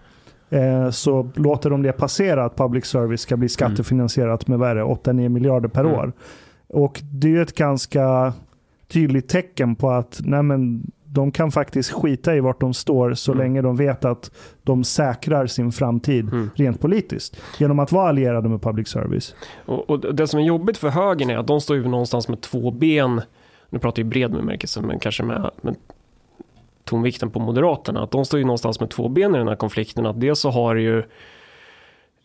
eh, 0.49 0.89
så 0.89 1.29
låter 1.35 1.69
de 1.69 1.81
det 1.81 1.91
passera 1.91 2.45
att 2.45 2.55
public 2.55 2.85
service 2.85 3.21
ska 3.21 3.37
bli 3.37 3.49
skattefinansierat 3.49 4.47
med 4.47 4.59
vad 4.59 4.69
är 4.69 4.75
det, 4.75 4.83
8-9 4.83 5.29
miljarder 5.29 5.69
per 5.69 5.81
Mm. 5.83 5.93
år. 5.93 6.11
Och 6.67 6.99
det 7.13 7.27
är 7.27 7.31
ju 7.31 7.41
ett 7.41 7.55
ganska 7.55 8.33
tydligt 8.87 9.29
tecken 9.29 9.75
på 9.75 9.89
att 9.89 10.19
nej 10.23 10.43
men, 10.43 10.83
de 11.11 11.31
kan 11.31 11.51
faktiskt 11.51 11.91
skita 11.91 12.35
i 12.35 12.39
vart 12.39 12.59
de 12.61 12.73
står 12.73 13.13
så 13.13 13.31
Mm. 13.31 13.43
länge 13.43 13.61
de 13.61 13.75
vet 13.75 14.05
att 14.05 14.31
de 14.63 14.83
säkrar 14.83 15.47
sin 15.47 15.71
framtid 15.71 16.29
Mm. 16.33 16.49
rent 16.55 16.79
politiskt. 16.81 17.37
Genom 17.57 17.79
att 17.79 17.91
vara 17.91 18.09
allierade 18.09 18.49
med 18.49 18.61
public 18.61 18.87
service. 18.87 19.35
Och, 19.65 19.89
och 19.89 20.15
det 20.15 20.27
som 20.27 20.39
är 20.39 20.43
jobbigt 20.43 20.77
för 20.77 20.89
högern 20.89 21.29
är 21.29 21.37
att 21.37 21.47
de 21.47 21.61
står 21.61 21.77
ju 21.77 21.87
någonstans 21.87 22.27
med 22.27 22.41
två 22.41 22.71
ben. 22.71 23.21
Nu 23.69 23.79
pratar 23.79 24.01
jag 24.01 24.07
i 24.07 24.09
bred 24.09 24.31
bemärkelse, 24.31 24.81
men 24.81 24.99
kanske 24.99 25.23
med, 25.23 25.49
med 25.61 25.75
tonvikten 26.89 27.31
på 27.31 27.39
Moderaterna. 27.39 28.03
Att 28.03 28.11
de 28.11 28.25
står 28.25 28.39
ju 28.39 28.45
någonstans 28.45 28.79
med 28.79 28.89
två 28.89 29.09
ben 29.09 29.35
i 29.35 29.37
den 29.37 29.47
här 29.47 29.55
konflikten. 29.55 30.05
Att 30.05 30.19
dels 30.19 30.39
så 30.39 30.49
har 30.49 30.75
ju 30.75 31.03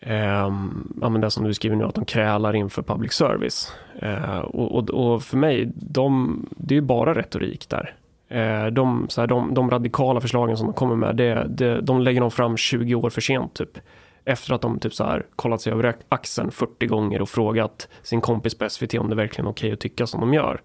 Eh, 0.06 0.52
ja, 1.00 1.08
men 1.08 1.20
det 1.20 1.30
som 1.30 1.44
du 1.44 1.54
skriver 1.54 1.76
nu, 1.76 1.84
att 1.84 1.94
de 1.94 2.04
krälar 2.04 2.56
inför 2.56 2.82
public 2.82 3.12
service. 3.12 3.72
Eh, 3.98 4.38
och, 4.38 4.78
och, 4.78 4.90
och 4.90 5.22
för 5.22 5.36
mig, 5.36 5.72
de, 5.74 6.46
det 6.56 6.74
är 6.74 6.76
ju 6.76 6.82
bara 6.86 7.14
retorik 7.14 7.68
där. 7.68 7.94
Eh, 8.28 8.66
de, 8.66 9.06
så 9.08 9.20
här, 9.20 9.28
de, 9.28 9.54
de 9.54 9.70
radikala 9.70 10.20
förslagen 10.20 10.56
som 10.56 10.66
de 10.66 10.72
kommer 10.72 10.96
med, 10.96 11.16
det, 11.16 11.46
det, 11.48 11.80
de 11.80 12.00
lägger 12.00 12.20
de 12.20 12.30
fram 12.30 12.56
20 12.56 12.94
år 12.94 13.10
för 13.10 13.20
sent 13.20 13.54
typ. 13.54 13.78
Efter 14.24 14.54
att 14.54 14.60
de 14.60 14.78
typ 14.78 14.94
så 14.94 15.04
här 15.04 15.26
kollat 15.36 15.60
sig 15.60 15.72
över 15.72 15.94
axeln 16.08 16.50
40 16.50 16.86
gånger 16.86 17.22
och 17.22 17.28
frågat 17.28 17.88
sin 18.02 18.20
kompis 18.20 18.58
på 18.58 18.68
SVT 18.68 18.94
om 18.94 19.10
det 19.10 19.16
verkligen 19.16 19.46
är 19.46 19.50
okej 19.50 19.72
att 19.72 19.80
tycka 19.80 20.06
som 20.06 20.20
de 20.20 20.34
gör. 20.34 20.60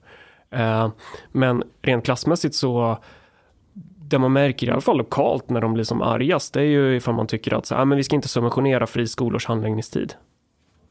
Eh, 0.50 0.90
men 1.32 1.64
rent 1.82 2.06
klassmässigt 2.06 2.56
så 2.56 2.98
det 4.10 4.20
man 4.20 4.34
märker 4.34 4.68
i 4.68 4.70
alla 4.70 4.82
fall 4.82 4.98
lokalt 4.98 5.50
när 5.50 5.62
de 5.62 5.74
blir 5.74 5.84
som 5.84 6.02
argast 6.02 6.54
det 6.54 6.62
är 6.62 6.66
ju 6.66 6.96
ifall 6.96 7.16
man 7.16 7.28
tycker 7.28 7.54
att 7.54 7.66
så, 7.66 7.76
ah, 7.76 7.86
men 7.86 7.98
vi 7.98 8.04
ska 8.04 8.16
inte 8.16 8.28
subventionera 8.28 8.88
friskolors 8.88 9.46
handläggningstid. 9.46 10.14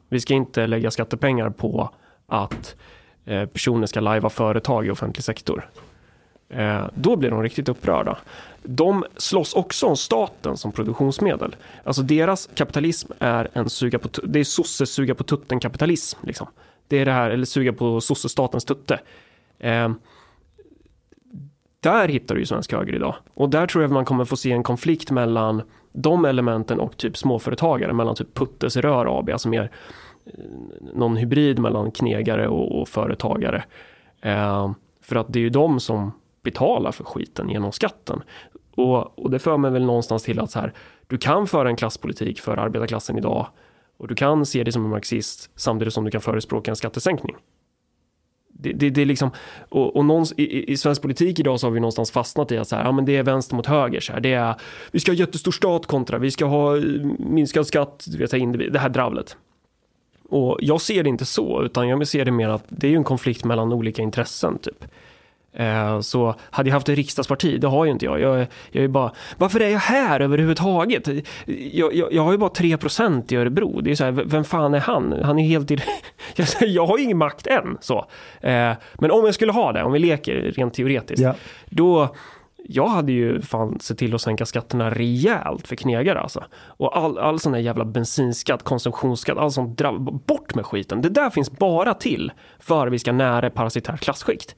Vi 0.09 0.21
ska 0.21 0.35
inte 0.35 0.67
lägga 0.67 0.91
skattepengar 0.91 1.51
på 1.51 1.91
att 2.27 2.77
eh, 3.25 3.47
personer 3.47 3.87
ska 3.87 4.01
lajva 4.01 4.31
företag 4.31 4.87
i 4.87 4.91
offentlig 4.91 5.25
sektor. 5.25 5.71
Eh, 6.49 6.87
då 6.95 7.17
blir 7.17 7.31
de 7.31 7.43
riktigt 7.43 7.69
upprörda. 7.69 8.19
De 8.63 9.05
slåss 9.17 9.55
också 9.55 9.87
om 9.87 9.97
staten 9.97 10.57
som 10.57 10.73
produktionsmedel. 10.73 11.57
Alltså 11.85 12.03
deras 12.03 12.49
kapitalism 12.55 13.13
är 13.19 13.49
en 13.53 13.71
suga 13.71 13.99
på, 13.99 14.09
det 14.23 14.41
är 14.41 14.45
sosse 14.45 14.87
suga 14.87 15.15
på 15.15 15.25
tutten 15.25 15.61
kapitalism. 15.61 16.19
Liksom. 16.23 16.47
Det 16.89 16.99
är 16.99 17.05
det 17.05 17.13
här, 17.13 17.31
eller 17.31 17.45
suga 17.45 17.73
på 17.73 18.01
sossestatens 18.01 18.65
tutte. 18.65 19.01
Eh, 19.59 19.89
där 21.81 22.09
hittar 22.09 22.35
du 22.35 22.41
ju 22.41 22.47
svensk 22.47 22.73
höger 22.73 22.95
idag. 22.95 23.15
Och 23.35 23.49
där 23.49 23.67
tror 23.67 23.83
jag 23.83 23.89
att 23.89 23.95
man 23.95 24.05
kommer 24.05 24.25
få 24.25 24.37
se 24.37 24.53
en 24.53 24.63
konflikt 24.63 25.11
mellan 25.11 25.63
de 25.93 26.25
elementen 26.25 26.81
och 26.81 26.97
typ 26.97 27.17
småföretagare, 27.17 27.93
mellan 27.93 28.15
typ 28.15 28.35
Puttes 28.35 28.77
Rör 28.77 29.19
AB, 29.19 29.31
alltså 29.31 29.49
mer 29.49 29.71
eh, 30.27 30.33
någon 30.95 31.17
hybrid 31.17 31.59
mellan 31.59 31.91
knegare 31.91 32.49
och, 32.49 32.81
och 32.81 32.89
företagare. 32.89 33.65
Eh, 34.21 34.73
för 35.03 35.17
att 35.17 35.33
det 35.33 35.39
är 35.39 35.43
ju 35.43 35.51
de 35.51 35.81
som 35.81 36.13
betalar 36.43 36.93
för 36.93 37.05
skiten 37.05 37.49
genom 37.49 37.73
skatten. 37.73 38.23
Och, 38.75 39.19
och 39.19 39.31
det 39.31 39.39
för 39.39 39.57
mig 39.57 39.71
väl 39.71 39.85
någonstans 39.85 40.23
till 40.23 40.41
att 40.41 40.51
så 40.51 40.59
här, 40.59 40.73
du 41.07 41.19
kan 41.19 41.47
föra 41.47 41.69
en 41.69 41.77
klasspolitik 41.77 42.41
för 42.41 42.57
arbetarklassen 42.57 43.19
idag 43.19 43.47
och 43.97 44.09
du 44.09 44.15
kan 44.15 44.47
se 44.47 44.65
det 44.65 44.73
som 44.73 44.85
en 44.85 44.91
marxist 44.91 45.51
samtidigt 45.55 45.95
som 45.95 46.05
du 46.05 46.11
kan 46.11 46.21
förespråka 46.21 46.71
en 46.71 46.77
skattesänkning. 46.77 47.37
Det, 48.61 48.73
det, 48.73 48.91
det 48.91 49.03
är 49.03 49.07
liksom, 49.07 49.31
och, 49.69 49.97
och 49.97 50.05
någons, 50.05 50.33
i, 50.37 50.73
i- 50.73 50.77
svensk 50.77 51.03
politik 51.03 51.39
idag 51.41 51.61
så 51.61 51.67
har 51.67 51.73
vi 51.73 51.81
någonstans 51.81 52.11
fastnat 52.11 52.53
i 52.53 52.59
att 52.59 52.69
så 52.69 52.77
här, 52.77 52.85
ja, 52.85 52.93
men 52.93 53.05
det 53.05 53.17
är 53.17 53.23
vänster 53.23 53.57
mot 53.57 53.67
höger. 53.67 54.01
Så 54.01 54.13
här, 54.13 54.21
det 54.21 54.33
är, 54.33 54.55
vi 54.91 55.01
ska 55.01 55.13
ha 55.13 55.17
jättestor 55.17 55.53
stat 55.53 55.87
kontra, 55.87 56.19
vi 56.19 56.31
ska 56.31 56.45
ha 56.45 56.77
eh, 56.77 56.83
minskad 57.19 57.67
skatt, 57.67 58.05
vi 58.19 58.27
ska 58.27 58.39
det, 58.39 58.79
här 58.79 58.89
dravlet. 58.89 59.37
Och 60.29 60.59
jag 60.61 60.81
ser 60.81 61.03
det 61.03 61.09
inte 61.09 61.25
så, 61.25 61.63
utan 61.63 61.89
jag 61.89 62.09
ser 62.09 62.25
det 62.25 62.31
mer 62.31 62.49
att 62.49 62.65
det 62.69 62.93
är 62.93 62.97
en 62.97 63.05
konflikt 63.05 63.45
mellan 63.45 63.73
olika 63.73 64.03
intressen 64.03 64.59
typ. 64.59 64.85
Eh, 65.53 66.01
Så 66.01 66.35
hade 66.51 66.69
jag 66.69 66.75
haft 66.75 66.89
ett 66.89 66.97
riksdagsparti, 66.97 67.61
det 67.61 67.67
har 67.67 67.85
ju 67.85 67.91
inte 67.91 68.05
jag. 68.05 68.21
Jag, 68.21 68.47
jag 68.71 68.85
är 68.85 68.89
bara, 68.89 69.13
varför 69.37 69.61
är 69.61 69.69
jag 69.69 69.79
här 69.79 70.21
överhuvudtaget? 70.21 71.09
Jag, 71.73 71.95
jag, 71.95 72.13
jag 72.13 72.23
har 72.25 72.33
ju 72.33 72.39
bara 72.39 72.51
3% 72.51 73.33
i 73.33 73.37
Örebro. 73.37 73.81
Det 73.81 73.91
är 73.91 73.95
så 73.95 74.05
här, 74.05 74.13
vem 74.13 74.45
fan 74.45 74.75
är 74.75 74.81
han? 74.81 75.13
Han 75.23 75.39
är 75.39 75.43
helt... 75.49 75.71
i- 75.71 75.79
Jag, 76.61 76.87
har 76.87 76.99
ju 76.99 77.05
ingen 77.05 77.19
makt 77.19 77.47
än. 77.47 77.79
Så. 77.81 77.99
Eh, 78.41 78.73
Men 78.95 79.11
om 79.11 79.25
jag 79.25 79.35
skulle 79.35 79.53
ha 79.53 79.73
det, 79.73 79.83
om 79.83 79.93
vi 79.93 79.99
leker 79.99 80.35
rent 80.57 80.75
teoretiskt, 80.75 81.23
Ja. 81.23 81.35
då 81.67 82.15
jag 82.71 82.87
hade 82.89 83.13
ju 83.13 83.41
fan 83.43 83.81
sett 83.81 83.99
till 83.99 84.15
att 84.15 84.21
sänka 84.21 84.47
skatterna 84.47 84.91
rejält 84.91 85.69
för 85.69 85.77
knegare 85.77 86.21
alltså. 86.21 86.45
Och 86.67 86.97
all, 86.97 87.19
all 87.19 87.41
sån 87.41 87.55
här 87.55 87.61
jävla 87.61 87.85
bensinskatt, 87.85 88.63
konsumtionsskatt, 88.63 89.39
allt 89.39 89.55
sånt 89.55 89.81
bort 90.27 90.55
med 90.55 90.67
skiten. 90.67 91.03
Det 91.03 91.09
där 91.09 91.31
finns 91.31 91.51
bara 91.51 91.95
till 91.95 92.33
för 92.59 92.87
att 92.87 92.93
vi 92.93 92.99
ska 92.99 93.13
nära 93.13 93.51
parasitärt 93.51 94.01
klasskikt. 94.01 94.57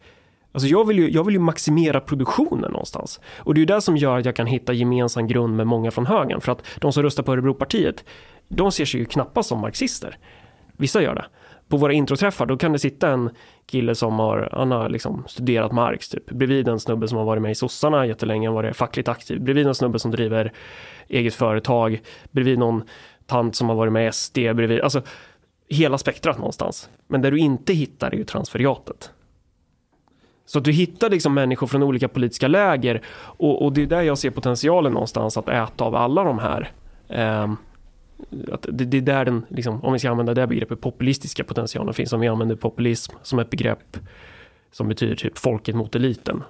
Alltså 0.53 0.69
jag 0.69 0.87
vill, 0.87 0.99
ju, 0.99 1.11
jag 1.11 1.25
vill 1.25 1.35
ju 1.35 1.41
maximera 1.41 2.01
produktionen 2.01 2.73
någonstans. 2.73 3.21
Och 3.39 3.55
det 3.55 3.59
är 3.59 3.61
ju 3.61 3.67
det 3.67 3.81
som 3.81 3.97
gör 3.97 4.19
att 4.19 4.25
jag 4.25 4.37
kan 4.37 4.47
hitta 4.47 4.73
gemensam 4.73 5.27
grund 5.27 5.57
med 5.57 5.67
många 5.67 5.91
från 5.91 6.07
högern. 6.07 6.41
För 6.41 6.53
att 6.53 6.67
de 6.81 6.93
som 6.93 7.03
röstar 7.03 7.23
på 7.23 7.33
Örebropartiet, 7.33 8.05
de 8.49 8.73
ser 8.73 8.85
sig 8.85 9.01
ju 9.01 9.07
knappast 9.07 9.49
som 9.49 9.61
marxister. 9.61 10.19
Vissa 10.77 11.03
gör 11.03 11.15
det. 11.15 11.25
På 11.69 11.77
våra 11.77 11.93
introträffar, 11.93 12.47
då 12.47 12.57
kan 12.57 12.73
det 12.73 12.79
sitta 12.79 13.11
en 13.11 13.31
kille 13.67 13.95
som 13.95 14.19
har, 14.19 14.49
han 14.53 14.71
har 14.71 14.89
liksom 14.89 15.25
studerat 15.29 15.73
Marx 15.73 16.09
typ. 16.09 16.31
Bredvid 16.31 16.69
en 16.69 16.81
snubbe 16.81 17.09
som 17.09 17.19
har 17.19 17.25
varit 17.25 17.43
med 17.43 17.51
i 17.51 17.55
sossarna 17.55 18.07
jättelänge, 18.07 18.49
har 18.49 18.55
varit 18.55 18.77
fackligt 18.77 19.09
aktiv. 19.09 19.41
Bredvid 19.41 19.67
en 19.67 19.75
snubbe 19.75 19.99
som 19.99 20.11
driver 20.11 20.53
eget 21.09 21.35
företag. 21.35 22.01
Bredvid 22.31 22.59
någon 22.59 22.83
tant 23.27 23.57
som 23.57 23.69
har 23.69 23.77
varit 23.77 23.93
med 23.93 24.09
i 24.09 24.13
SD. 24.13 24.35
Bredvid, 24.35 24.81
alltså 24.81 25.03
hela 25.69 25.99
spektrat 25.99 26.39
någonstans. 26.39 26.91
Men 27.07 27.23
där 27.23 27.31
du 27.31 27.39
inte 27.39 27.73
hittar 27.73 28.11
är 28.11 28.17
ju 28.17 28.25
transferiatet. 28.25 29.11
Så 30.51 30.59
att 30.59 30.65
du 30.65 30.73
hittar 30.73 31.11
liksom 31.11 31.35
människor 31.35 31.67
från 31.67 31.83
olika 31.83 32.09
politiska 32.09 32.49
läger 32.49 33.01
och, 33.19 33.65
och 33.65 33.73
det 33.73 33.83
är 33.83 33.87
där 33.87 34.03
jag 34.03 34.19
ser 34.19 34.31
potentialen 34.31 34.93
någonstans 34.93 35.37
att 35.37 35.49
äta 35.49 35.85
av 35.85 35.95
alla 35.95 36.25
de 36.25 36.39
här. 36.39 36.71
Att 38.53 38.67
det, 38.69 38.85
det 38.85 38.97
är 38.97 39.01
där 39.01 39.25
den, 39.25 39.47
liksom, 39.49 39.85
om 39.85 39.93
vi 39.93 39.99
ska 39.99 40.11
använda 40.11 40.35
det 40.35 40.47
begreppet, 40.47 40.81
populistiska 40.81 41.45
potentialen 41.45 41.95
finns. 41.95 42.13
Om 42.13 42.21
vi 42.21 42.29
använder 42.29 42.57
populism 42.57 43.13
som 43.23 43.39
ett 43.39 43.51
begrepp 43.51 43.97
som 44.73 44.89
betyder 44.89 45.15
typ 45.15 45.39
folket 45.39 45.75
mot 45.75 45.95
eliten. 45.95 46.43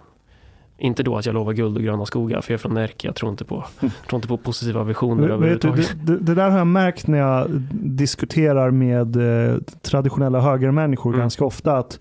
Inte 0.79 1.03
då 1.03 1.17
att 1.17 1.27
jag 1.27 1.35
lovar 1.35 1.53
guld 1.53 1.77
och 1.77 1.83
gröna 1.83 2.07
skogar, 2.07 2.41
för 2.41 2.53
jag 2.53 2.59
är 2.59 2.63
från 2.63 2.75
Närke, 2.75 3.09
jag 3.09 3.15
tror 3.15 3.31
inte 3.31 3.45
på, 3.45 3.65
tror 3.81 4.15
inte 4.15 4.29
på 4.29 4.37
positiva 4.37 4.85
visioner 4.85 5.29
överhuvudtaget. 5.29 5.93
det, 6.07 6.13
det, 6.13 6.19
det 6.19 6.35
där 6.35 6.51
har 6.51 6.59
jag 6.59 6.67
märkt 6.67 7.07
när 7.07 7.19
jag 7.19 7.51
diskuterar 7.73 8.71
med 8.71 9.17
eh, 9.17 9.59
traditionella 9.83 10.41
högermänniskor 10.41 11.11
Mm. 11.11 11.21
ganska 11.21 11.45
ofta. 11.45 11.77
att 11.79 11.99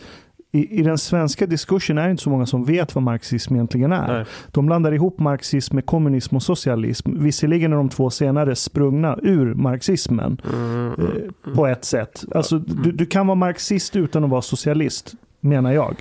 i, 0.52 0.80
I 0.80 0.84
den 0.84 0.97
svenska 0.97 1.45
diskursen 1.45 1.97
är 1.97 2.06
det 2.06 2.12
inte 2.12 2.24
så 2.24 2.30
många 2.30 2.45
som 2.45 2.64
vet 2.66 2.95
vad 2.95 3.04
marxism 3.04 3.54
egentligen 3.54 3.91
är. 3.91 4.08
Nej. 4.14 4.26
De 4.52 4.66
blandar 4.66 4.91
ihop 4.91 5.20
marxism 5.20 5.76
med 5.76 5.86
kommunism 5.86 6.36
och 6.36 6.43
socialism. 6.43 7.24
Visserligen 7.24 7.74
är 7.74 7.78
de 7.78 7.89
två 7.89 8.10
senare 8.10 8.56
sprungna 8.56 9.18
ur 9.24 9.54
marxismen 9.54 10.41
Mm, 10.54 10.88
eh, 10.88 11.54
på 11.56 11.68
ett 11.68 11.86
sätt. 11.86 12.26
Alltså, 12.36 12.60
du, 12.60 12.91
du 12.91 13.06
kan 13.06 13.28
vara 13.28 13.36
marxist 13.36 13.95
utan 13.95 14.24
att 14.24 14.30
vara 14.30 14.41
socialist, 14.41 15.14
menar 15.39 15.72
jag. 15.72 15.95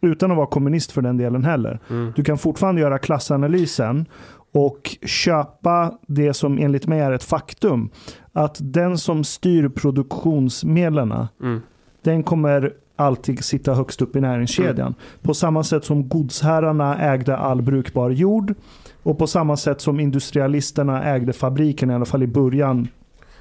Utan 0.00 0.30
att 0.30 0.36
vara 0.36 0.46
kommunist 0.46 0.92
för 0.92 1.02
den 1.02 1.16
delen 1.16 1.44
heller. 1.44 1.80
mm, 1.90 2.12
Du 2.16 2.24
kan 2.24 2.38
fortfarande 2.38 2.80
göra 2.80 2.98
klassanalysen 2.98 4.06
och 4.52 4.96
köpa 5.06 5.98
det 6.06 6.34
som 6.34 6.58
enligt 6.58 6.86
mig 6.86 7.00
är 7.00 7.12
ett 7.12 7.24
faktum. 7.24 7.90
Att 8.32 8.56
den 8.60 8.98
som 8.98 9.24
styr 9.24 9.68
produktionsmedlen, 9.68 11.14
mm, 11.42 11.60
den 12.02 12.22
kommer 12.22 12.72
alltid 12.96 13.44
sitta 13.44 13.74
högst 13.74 14.02
upp 14.02 14.16
i 14.16 14.20
näringskedjan. 14.20 14.94
På 15.22 15.34
samma 15.34 15.64
sätt 15.64 15.84
som 15.84 16.08
godsherrarna 16.08 16.98
ägde 16.98 17.36
all 17.36 17.62
brukbar 17.62 18.10
jord 18.10 18.54
och 19.02 19.18
på 19.18 19.26
samma 19.26 19.56
sätt 19.56 19.80
som 19.80 20.00
industrialisterna 20.00 21.04
ägde 21.04 21.32
fabriken, 21.32 21.90
i 21.90 21.94
alla 21.94 22.04
fall 22.04 22.22
i 22.22 22.26
början 22.26 22.88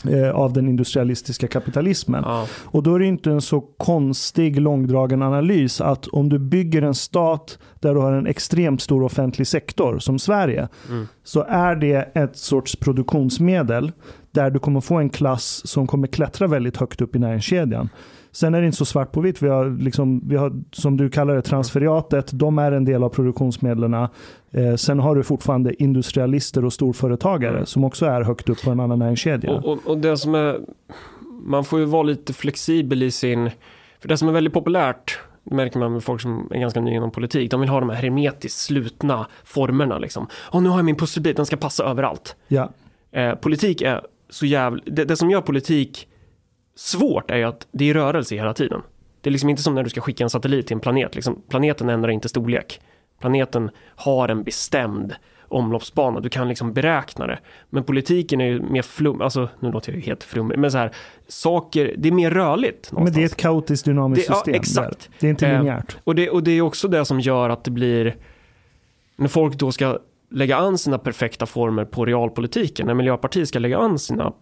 eh, 0.09 0.29
av 0.29 0.53
den 0.53 0.67
industrialistiska 0.67 1.47
kapitalismen. 1.47 2.23
ja, 2.25 2.47
Och 2.63 2.83
då 2.83 2.95
är 2.95 2.99
det 2.99 3.05
inte 3.05 3.31
en 3.31 3.41
så 3.41 3.61
konstig 3.61 4.61
långdragen 4.61 5.21
analys 5.21 5.81
att 5.81 6.07
om 6.07 6.29
du 6.29 6.39
bygger 6.39 6.81
en 6.81 6.95
stat 6.95 7.59
där 7.79 7.93
du 7.93 7.99
har 7.99 8.13
en 8.13 8.27
extremt 8.27 8.81
stor 8.81 9.03
offentlig 9.03 9.47
sektor 9.47 9.99
som 9.99 10.19
Sverige 10.19 10.67
mm, 10.89 11.07
så 11.23 11.43
är 11.43 11.75
det 11.75 12.11
ett 12.13 12.37
sorts 12.37 12.75
produktionsmedel 12.75 13.91
där 14.31 14.49
du 14.49 14.59
kommer 14.59 14.81
få 14.81 14.95
en 14.95 15.09
klass 15.09 15.61
som 15.67 15.87
kommer 15.87 16.07
klättra 16.07 16.47
väldigt 16.47 16.77
högt 16.77 17.01
upp 17.01 17.15
i 17.15 17.19
näringskedjan. 17.19 17.89
Sen 18.35 18.53
är 18.55 18.59
det 18.61 18.65
inte 18.65 18.77
så 18.77 18.85
svart 18.85 19.11
på 19.11 19.21
vitt. 19.21 19.41
Vi 19.41 19.49
har, 19.49 19.69
liksom, 19.83 20.21
vi 20.27 20.35
har 20.35 20.53
som 20.71 20.97
du 20.97 21.09
kallar 21.09 21.35
det, 21.35 21.41
transferiatet. 21.41 22.29
De 22.33 22.57
är 22.57 22.71
en 22.71 22.85
del 22.85 23.03
av 23.03 23.09
produktionsmedlen. 23.09 23.93
Eh, 23.93 24.75
sen 24.77 24.99
har 24.99 25.15
du 25.15 25.23
fortfarande 25.23 25.83
industrialister 25.83 26.65
och 26.65 26.73
storföretagare 26.73 27.53
Mm. 27.53 27.65
som 27.65 27.83
också 27.83 28.05
är 28.05 28.21
högt 28.21 28.49
upp 28.49 28.63
på 28.63 28.71
en 28.71 28.79
annan 28.79 28.99
näringskedja. 28.99 29.51
Och, 29.51 29.65
och, 29.65 29.79
och 29.85 29.97
det 29.97 30.17
som 30.17 30.35
är, 30.35 30.59
man 31.45 31.63
får 31.63 31.79
ju 31.79 31.85
vara 31.85 32.03
lite 32.03 32.33
flexibel 32.33 33.03
i 33.03 33.11
sin, 33.11 33.49
för 33.99 34.07
det 34.07 34.17
som 34.17 34.27
är 34.27 34.31
väldigt 34.33 34.53
populärt, 34.53 35.19
det 35.43 35.55
märker 35.55 35.79
man 35.79 35.93
med 35.93 36.03
folk 36.03 36.21
som 36.21 36.47
är 36.51 36.59
ganska 36.59 36.81
nya 36.81 36.95
inom 36.95 37.11
politik, 37.11 37.51
de 37.51 37.59
vill 37.59 37.69
ha 37.69 37.79
de 37.79 37.89
här 37.89 37.97
hermetiskt 37.97 38.59
slutna 38.59 39.27
formerna 39.43 39.97
liksom. 39.97 40.27
Och 40.35 40.63
nu 40.63 40.69
har 40.69 40.77
jag 40.77 40.85
min 40.85 40.95
pusselbit, 40.95 41.37
den 41.37 41.45
ska 41.45 41.55
passa 41.55 41.83
överallt. 41.83 42.35
Ja. 42.47 42.69
Eh, 43.11 43.35
politik 43.35 43.81
är 43.81 44.01
så 44.29 44.45
jävla, 44.45 44.81
det, 44.85 45.05
det 45.05 45.15
som 45.17 45.29
gör 45.29 45.41
politik 45.41 46.07
svårt 46.75 47.31
är 47.31 47.37
ju 47.37 47.43
att 47.43 47.67
det 47.71 47.89
är 47.89 47.93
rörelse 47.93 48.35
hela 48.35 48.53
tiden. 48.53 48.81
Det 49.21 49.29
är 49.29 49.31
liksom 49.31 49.49
inte 49.49 49.61
som 49.61 49.75
när 49.75 49.83
du 49.83 49.89
ska 49.89 50.01
skicka 50.01 50.23
en 50.23 50.29
satellit 50.29 50.67
till 50.67 50.73
en 50.73 50.79
planet, 50.79 51.15
liksom, 51.15 51.41
planeten 51.49 51.89
ändrar 51.89 52.11
inte 52.11 52.29
storlek. 52.29 52.81
Planeten 53.19 53.69
har 53.95 54.29
en 54.29 54.43
bestämd 54.43 55.15
omloppsbana, 55.47 56.19
du 56.19 56.29
kan 56.29 56.47
liksom 56.49 56.73
beräkna 56.73 57.27
det. 57.27 57.39
Men 57.69 57.83
politiken 57.83 58.41
är 58.41 58.45
ju 58.45 58.61
mer 58.61 58.81
flum, 58.81 59.21
alltså 59.21 59.49
nu 59.59 59.71
låter 59.71 59.91
jag 59.91 59.99
ju 59.99 60.05
helt 60.05 60.23
flummig, 60.23 60.59
men 60.59 60.71
så 60.71 60.77
här, 60.77 60.91
saker, 61.27 61.95
det 61.97 62.07
är 62.09 62.11
mer 62.11 62.31
rörligt. 62.31 62.91
Men 62.91 62.95
det 63.05 63.09
är 63.09 63.11
någonstans. 63.11 63.31
ett 63.31 63.37
kaotiskt 63.37 63.85
dynamiskt 63.85 64.27
Det- 64.27 64.33
ja, 64.33 64.37
system. 64.37 64.53
exakt. 64.55 64.99
där. 64.99 65.17
Det 65.19 65.27
är 65.27 65.29
inte 65.29 65.47
Eh, 65.47 65.57
linjärt. 65.57 65.97
Och 66.03 66.15
det, 66.15 66.29
och 66.29 66.43
det 66.43 66.51
är 66.51 66.61
också 66.61 66.87
det 66.87 67.05
som 67.05 67.19
gör 67.19 67.49
att 67.49 67.63
det 67.63 67.71
blir, 67.71 68.15
när 69.15 69.27
folk 69.27 69.55
då 69.55 69.71
ska 69.71 69.99
lägga 70.29 70.57
an 70.57 70.77
sina 70.77 70.97
perfekta 70.97 71.45
former 71.45 71.85
på 71.85 72.05
realpolitiken, 72.05 72.87
när 72.87 72.93
Miljöpartiet 72.93 73.47
ska 73.47 73.59
lägga 73.59 73.77
an 73.77 73.99
sina, 73.99 74.33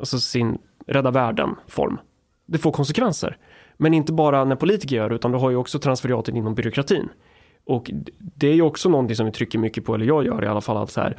alltså 0.00 0.18
sin 0.20 0.58
rädda 0.86 1.10
världen-form, 1.10 1.98
det 2.46 2.58
får 2.58 2.72
konsekvenser. 2.72 3.36
Men 3.76 3.94
inte 3.94 4.12
bara 4.12 4.44
när 4.44 4.56
politiker 4.56 4.96
gör 4.96 5.08
det, 5.08 5.14
utan 5.14 5.32
du 5.32 5.38
har 5.38 5.50
ju 5.50 5.56
också 5.56 5.78
transferiatet 5.78 6.34
inom 6.34 6.54
byråkratin. 6.54 7.08
Och 7.64 7.90
det 8.18 8.48
är 8.48 8.54
ju 8.54 8.62
också 8.62 8.88
någonting 8.88 9.16
som 9.16 9.26
vi 9.26 9.32
trycker 9.32 9.58
mycket 9.58 9.84
på, 9.84 9.94
eller 9.94 10.06
jag 10.06 10.26
gör 10.26 10.44
i 10.44 10.46
alla 10.46 10.60
fall, 10.60 10.76
att 10.76 10.90
så 10.90 11.00
här, 11.00 11.16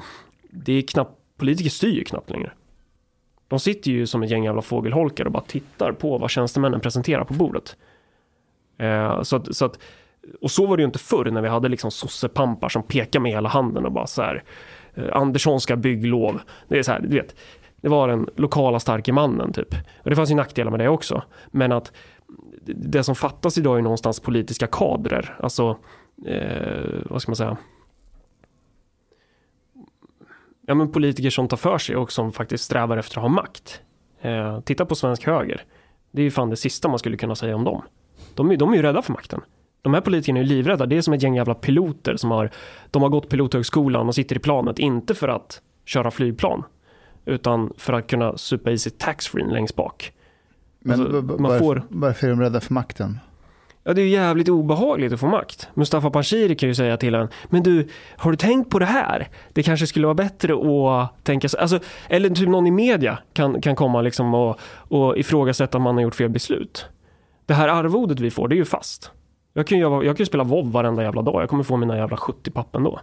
det 0.50 0.74
är 0.74 0.82
knappt, 0.82 1.18
politiker 1.38 1.70
styr 1.70 1.94
ju 1.94 2.04
knappt 2.04 2.30
längre. 2.30 2.52
De 3.48 3.60
sitter 3.60 3.92
ju 3.92 4.08
som 4.08 4.24
ett 4.24 4.30
gäng 4.30 4.44
jävla 4.44 4.62
fågelholkar 4.62 5.26
och 5.26 5.32
bara 5.32 5.44
tittar 5.44 5.92
på 5.92 6.18
vad 6.18 6.30
tjänstemännen 6.30 6.80
presenterar 6.80 7.24
på 7.24 7.34
bordet. 7.34 7.78
Eh, 8.78 9.22
så 9.22 9.36
att, 9.36 9.56
så 9.56 9.66
att, 9.66 9.80
och 10.42 10.52
så 10.52 10.66
var 10.66 10.78
det 10.78 10.82
ju 10.82 10.86
inte 10.86 11.00
förr 11.00 11.26
när 11.26 11.42
vi 11.42 11.48
hade 11.48 11.70
liksom 11.70 11.92
sossepampar 11.92 12.70
som 12.70 12.84
pekade 12.84 13.24
med 13.24 13.32
hela 13.32 13.50
handen 13.50 13.86
och 13.86 13.92
bara 13.92 14.08
så 14.08 14.22
här 14.22 14.44
eh, 14.94 15.16
Anderssonska 15.16 15.76
bygglov. 15.76 16.42
Det 16.68 16.80
är 16.80 16.84
så 16.84 16.92
här, 16.92 17.00
du 17.00 17.16
vet. 17.16 17.36
Det 17.82 17.90
var 17.90 18.08
den 18.08 18.30
lokala 18.36 18.80
starke 18.80 19.14
mannen 19.14 19.54
typ. 19.54 19.74
Och 20.04 20.10
det 20.10 20.16
fanns 20.16 20.32
ju 20.32 20.36
nackdelar 20.36 20.72
med 20.72 20.80
det 20.80 20.90
också. 20.90 21.24
Men 21.48 21.72
att 21.72 21.92
det 22.66 23.04
som 23.04 23.16
fattas 23.16 23.58
idag 23.58 23.78
är 23.78 23.82
någonstans 23.82 24.20
politiska 24.20 24.68
kadrer. 24.68 25.38
Alltså, 25.40 25.78
eh, 26.26 27.00
vad 27.06 27.22
ska 27.22 27.32
man 27.32 27.36
säga? 27.36 27.58
Ja 30.66 30.76
men 30.76 30.92
politiker 30.92 31.30
som 31.30 31.48
tar 31.48 31.58
för 31.58 31.78
sig 31.78 31.96
och 31.96 32.12
som 32.12 32.32
faktiskt 32.32 32.64
strävar 32.64 32.98
efter 32.98 33.18
att 33.18 33.22
ha 33.22 33.30
makt. 33.30 33.82
Eh, 34.22 34.60
titta 34.60 34.86
på 34.86 34.96
svensk 34.96 35.26
höger. 35.26 35.64
Det 36.12 36.22
är 36.22 36.24
ju 36.24 36.32
fan 36.32 36.50
det 36.50 36.56
sista 36.56 36.88
man 36.88 37.00
skulle 37.00 37.18
kunna 37.18 37.36
säga 37.36 37.56
om 37.56 37.64
dem. 37.64 37.82
De 38.36 38.52
är, 38.52 38.58
de 38.58 38.72
är 38.72 38.76
ju 38.76 38.82
rädda 38.82 39.02
för 39.02 39.14
makten. 39.14 39.42
De 39.82 39.94
här 39.94 40.02
politikerna 40.02 40.40
är 40.40 40.44
ju 40.44 40.50
livrädda. 40.50 40.86
Det 40.86 40.98
är 40.98 41.02
som 41.02 41.14
ett 41.14 41.24
gäng 41.24 41.36
jävla 41.36 41.54
piloter 41.54 42.16
som 42.16 42.32
har, 42.32 42.52
de 42.92 43.02
har 43.02 43.10
gått 43.10 43.30
pilothögskolan 43.30 44.08
och 44.08 44.16
sitter 44.16 44.36
i 44.36 44.40
planet, 44.40 44.80
inte 44.80 45.16
för 45.16 45.28
att 45.28 45.62
köra 45.86 46.12
flygplan, 46.12 46.64
utan 47.26 47.74
för 47.78 47.94
att 47.94 48.08
kunna 48.08 48.38
supa 48.38 48.72
i 48.72 48.78
sig 48.78 48.92
taxfree 48.92 49.46
längst 49.46 49.76
bak. 49.76 50.14
Men 50.80 51.00
Alltså, 51.02 51.22
man 51.42 51.60
får- 51.60 51.84
varför 51.90 52.28
är 52.28 52.32
de 52.32 52.42
rädda 52.42 52.60
för 52.60 52.74
makten? 52.74 53.20
Ja, 53.84 53.94
det 53.94 54.02
är 54.02 54.06
ju 54.06 54.12
jävligt 54.12 54.50
obehagligt 54.50 55.14
att 55.14 55.20
få 55.20 55.28
makt. 55.28 55.70
Mustafa 55.74 56.10
Panshiri 56.10 56.56
kan 56.56 56.70
ju 56.70 56.76
säga 56.76 56.98
till 56.98 57.16
en, 57.16 57.28
men 57.50 57.64
du, 57.64 57.88
har 58.18 58.32
du 58.32 58.38
tänkt 58.38 58.70
på 58.70 58.80
det 58.80 58.86
här? 58.86 59.30
Det 59.54 59.64
kanske 59.64 59.88
skulle 59.88 60.08
vara 60.08 60.16
bättre 60.16 60.54
att 60.54 61.24
tänka 61.26 61.50
sig, 61.50 61.60
alltså, 61.60 61.80
eller 62.10 62.30
typ 62.30 62.50
någon 62.50 62.68
i 62.68 62.72
media 62.72 63.18
kan, 63.34 63.62
kan 63.62 63.76
komma 63.76 64.02
liksom 64.02 64.34
och, 64.34 64.60
och 64.74 65.18
ifrågasätta 65.18 65.78
om 65.78 65.84
man 65.84 65.96
har 65.96 66.02
gjort 66.02 66.16
fel 66.16 66.30
beslut. 66.30 66.86
Det 67.46 67.54
här 67.54 67.68
arvodet 67.68 68.20
vi 68.20 68.32
får, 68.32 68.48
det 68.48 68.56
är 68.56 68.58
ju 68.58 68.66
fast. 68.66 69.12
Jag 69.54 69.68
kan 69.68 69.78
ju, 69.78 69.84
jag 69.84 70.04
kan 70.04 70.16
ju 70.16 70.26
spela 70.26 70.44
WoW 70.44 70.72
varenda 70.72 71.04
jävla 71.04 71.22
dag, 71.22 71.42
jag 71.42 71.50
kommer 71.50 71.64
få 71.64 71.78
mina 71.78 71.98
jävla 71.98 72.18
70 72.18 72.52
pappen 72.52 72.84
då. 72.84 73.00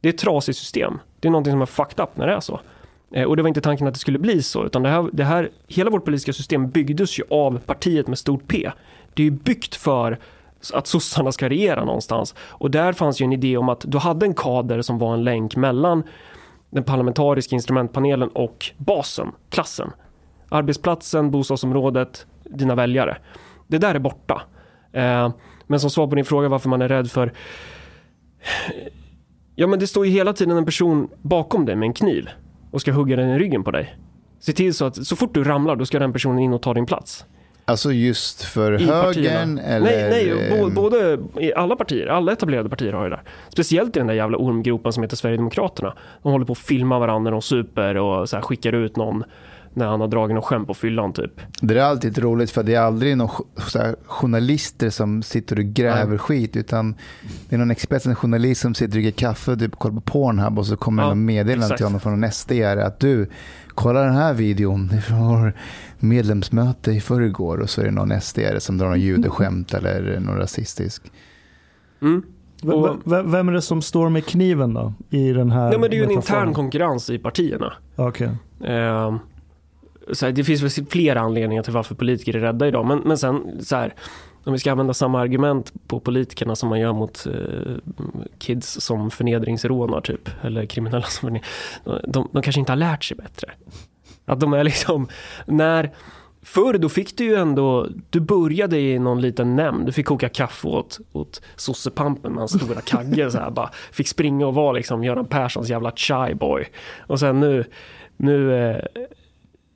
Det 0.00 0.08
är 0.08 0.12
ett 0.12 0.18
trasigt 0.18 0.58
system. 0.58 0.98
Det 1.20 1.28
är 1.28 1.32
någonting 1.32 1.52
som 1.52 1.62
är 1.62 1.66
fucked 1.66 2.00
up 2.04 2.16
när 2.16 2.26
det 2.26 2.32
är 2.34 2.40
så. 2.40 2.60
Eh, 3.12 3.24
och 3.24 3.36
det 3.36 3.42
var 3.42 3.48
inte 3.48 3.60
tanken 3.60 3.86
att 3.86 3.94
det 3.94 4.00
skulle 4.00 4.18
bli 4.18 4.42
så, 4.42 4.66
utan 4.66 4.82
det 4.82 4.88
här, 4.88 5.10
det 5.12 5.24
här, 5.24 5.50
hela 5.66 5.90
vårt 5.90 6.04
politiska 6.04 6.32
system 6.32 6.70
byggdes 6.70 7.18
ju 7.18 7.22
av 7.30 7.58
partiet 7.58 8.08
med 8.08 8.18
stort 8.18 8.46
P. 8.46 8.70
Det 9.14 9.22
är 9.22 9.24
ju 9.24 9.30
byggt 9.30 9.74
för 9.74 10.18
att 10.72 10.86
sossarna 10.86 11.32
ska 11.32 11.48
regera 11.48 11.84
någonstans. 11.84 12.34
Och 12.38 12.70
där 12.70 12.92
fanns 12.92 13.20
ju 13.20 13.24
en 13.24 13.32
idé 13.32 13.56
om 13.56 13.68
att 13.68 13.84
du 13.86 13.98
hade 13.98 14.26
en 14.26 14.34
kader 14.34 14.82
som 14.82 14.98
var 14.98 15.14
en 15.14 15.24
länk 15.24 15.56
mellan 15.56 16.02
den 16.70 16.84
parlamentariska 16.84 17.54
instrumentpanelen 17.54 18.28
och 18.28 18.66
basen, 18.76 19.32
klassen. 19.50 19.90
Arbetsplatsen, 20.48 21.30
bostadsområdet, 21.30 22.26
dina 22.44 22.74
väljare. 22.74 23.18
Det 23.66 23.78
där 23.78 23.94
är 23.94 23.98
borta. 23.98 24.42
Eh, 24.92 25.30
men 25.66 25.80
som 25.80 25.90
svar 25.90 26.06
på 26.06 26.14
din 26.14 26.24
fråga 26.24 26.48
varför 26.48 26.68
man 26.68 26.82
är 26.82 26.88
rädd 26.88 27.10
för 27.10 27.32
Ja 29.54 29.66
men 29.66 29.78
det 29.78 29.86
står 29.86 30.06
ju 30.06 30.12
hela 30.12 30.32
tiden 30.32 30.56
en 30.56 30.64
person 30.64 31.08
bakom 31.22 31.64
dig 31.64 31.76
med 31.76 31.86
en 31.86 31.92
kniv 31.92 32.28
och 32.76 32.80
ska 32.80 32.92
hugga 32.92 33.16
den 33.16 33.30
i 33.30 33.38
ryggen 33.38 33.64
på 33.64 33.70
dig. 33.70 33.96
Se 34.40 34.52
till 34.52 34.74
så 34.74 34.84
att 34.84 35.06
så 35.06 35.16
fort 35.16 35.34
du 35.34 35.44
ramlar 35.44 35.76
då 35.76 35.86
ska 35.86 35.98
den 35.98 36.12
personen 36.12 36.38
in 36.38 36.52
och 36.52 36.62
ta 36.62 36.74
din 36.74 36.86
plats. 36.86 37.24
Alltså 37.64 37.92
just 37.92 38.42
för 38.42 38.80
I 38.80 38.84
högern 38.84 39.58
eller? 39.58 40.08
Nej, 40.10 40.26
nej 40.28 40.50
bo, 40.50 40.70
både 40.70 41.18
i 41.40 41.54
alla 41.54 41.76
partier, 41.76 42.06
alla 42.06 42.32
etablerade 42.32 42.68
partier 42.68 42.92
har 42.92 43.04
ju 43.04 43.10
det 43.10 43.16
där. 43.16 43.22
Speciellt 43.48 43.96
i 43.96 44.00
den 44.00 44.06
där 44.06 44.14
jävla 44.14 44.38
ormgropen 44.38 44.92
som 44.92 45.02
heter 45.02 45.16
Sverigedemokraterna. 45.16 45.94
De 46.22 46.32
håller 46.32 46.44
på 46.44 46.52
att 46.52 46.58
filma 46.58 46.98
varandra 46.98 47.30
de 47.30 47.42
super 47.42 47.96
och 47.96 48.28
så 48.28 48.36
här 48.36 48.42
skickar 48.42 48.72
ut 48.72 48.96
någon 48.96 49.24
när 49.76 49.86
han 49.86 50.00
har 50.00 50.08
dragit 50.08 50.34
någon 50.34 50.42
skämt 50.42 50.66
på 50.66 50.74
fyllan 50.74 51.12
typ. 51.12 51.40
Det 51.60 51.78
är 51.78 51.82
alltid 51.82 52.18
roligt 52.18 52.50
för 52.50 52.62
det 52.62 52.74
är 52.74 52.80
aldrig 52.80 53.16
här, 53.16 53.96
journalister 54.06 54.90
som 54.90 55.22
sitter 55.22 55.58
och 55.58 55.64
gräver 55.64 56.18
skit 56.18 56.56
utan 56.56 56.94
det 57.48 57.56
är 57.56 57.58
någon 57.58 57.70
expert, 57.70 58.06
en 58.06 58.14
journalist 58.14 58.60
som 58.60 58.74
sitter 58.74 58.86
och 58.86 59.02
dricker 59.02 59.10
kaffe 59.10 59.52
och 59.52 59.58
typ 59.58 59.76
kollar 59.76 59.94
på 59.94 60.00
Pornhub 60.00 60.58
och 60.58 60.66
så 60.66 60.76
kommer 60.76 61.02
Ja, 61.02 61.08
någon 61.08 61.24
meddelande 61.24 61.76
till 61.76 61.86
honom 61.86 62.00
från 62.00 62.24
en 62.24 62.32
SD 62.32 62.52
att 62.52 63.00
du, 63.00 63.30
kolla 63.68 64.00
den 64.00 64.14
här 64.14 64.34
videon, 64.34 64.88
det 64.88 65.10
vår 65.10 65.52
medlemsmöte 65.98 66.90
i 66.92 67.00
förrgår 67.00 67.58
och 67.58 67.70
så 67.70 67.80
är 67.80 67.84
det 67.84 67.90
någon 67.90 68.20
SD 68.20 68.38
som 68.58 68.78
drar 68.78 68.88
någon 68.88 69.00
judeskämt 69.00 69.74
eller 69.74 70.20
någon 70.20 70.36
rasistisk. 70.36 71.02
Mm. 72.02 72.22
Och- 72.62 72.98
vem 73.04 73.48
är 73.48 73.52
det 73.52 73.62
som 73.62 73.82
står 73.82 74.08
med 74.08 74.26
kniven 74.26 74.74
då? 74.74 74.92
I 75.10 75.32
den 75.32 75.50
här 75.50 75.68
Nej 75.68 75.78
men 75.78 75.90
det 75.90 75.96
är 75.96 75.98
ju 75.98 76.04
en 76.04 76.10
intern 76.10 76.54
konkurrens 76.54 77.10
i 77.10 77.18
partierna. 77.18 77.72
Okej. 77.96 78.30
Eh, 78.64 79.16
här, 80.20 80.32
det 80.32 80.44
finns 80.44 80.62
väl 80.62 80.86
flera 80.86 81.20
anledningar 81.20 81.62
till 81.62 81.72
varför 81.72 81.94
politiker 81.94 82.36
är 82.36 82.40
rädda 82.40 82.66
idag. 82.68 82.86
Men, 82.86 82.98
men 82.98 83.18
sen 83.18 83.64
så 83.64 83.76
här, 83.76 83.94
om 84.44 84.52
vi 84.52 84.58
ska 84.58 84.72
använda 84.72 84.94
samma 84.94 85.20
argument 85.20 85.72
på 85.86 86.00
politikerna 86.00 86.56
som 86.56 86.68
man 86.68 86.80
gör 86.80 86.92
mot 86.92 87.26
eh, 87.26 87.96
kids 88.38 88.80
som 88.80 89.10
förnedringsrånar 89.10 90.00
typ. 90.00 90.30
Eller 90.42 90.66
kriminella 90.66 91.02
som 91.02 91.26
förnedring. 91.26 91.50
De, 91.84 92.00
de, 92.12 92.28
de 92.32 92.42
kanske 92.42 92.60
inte 92.60 92.72
har 92.72 92.76
lärt 92.76 93.04
sig 93.04 93.16
bättre. 93.16 93.50
Att 94.24 94.40
de 94.40 94.52
är 94.52 94.64
liksom, 94.64 95.08
när 95.46 95.92
Förr 96.46 96.78
då 96.78 96.88
fick 96.88 97.18
du 97.18 97.24
ju 97.24 97.34
ändå, 97.34 97.88
du 98.10 98.20
började 98.20 98.78
i 98.78 98.98
någon 98.98 99.20
liten 99.20 99.56
nämnd, 99.56 99.86
du 99.86 99.92
fick 99.92 100.06
koka 100.06 100.28
kaffe 100.28 100.68
åt, 100.68 100.98
åt 101.12 101.42
sossepampen 101.56 102.32
med 102.32 102.38
hans 102.38 102.62
stora 102.62 102.80
kagge 102.80 103.30
så 103.30 103.38
här, 103.38 103.50
bara 103.50 103.70
fick 103.92 104.08
springa 104.08 104.46
och 104.46 104.54
vara 104.54 104.72
liksom 104.72 105.04
Göran 105.04 105.26
Perssons 105.26 105.68
jävla 105.68 105.92
chai 105.96 106.34
boy. 106.34 106.66
Och 106.98 107.20
sen 107.20 107.40
nu, 107.40 107.64
nu, 108.16 108.54
eh, 108.70 108.84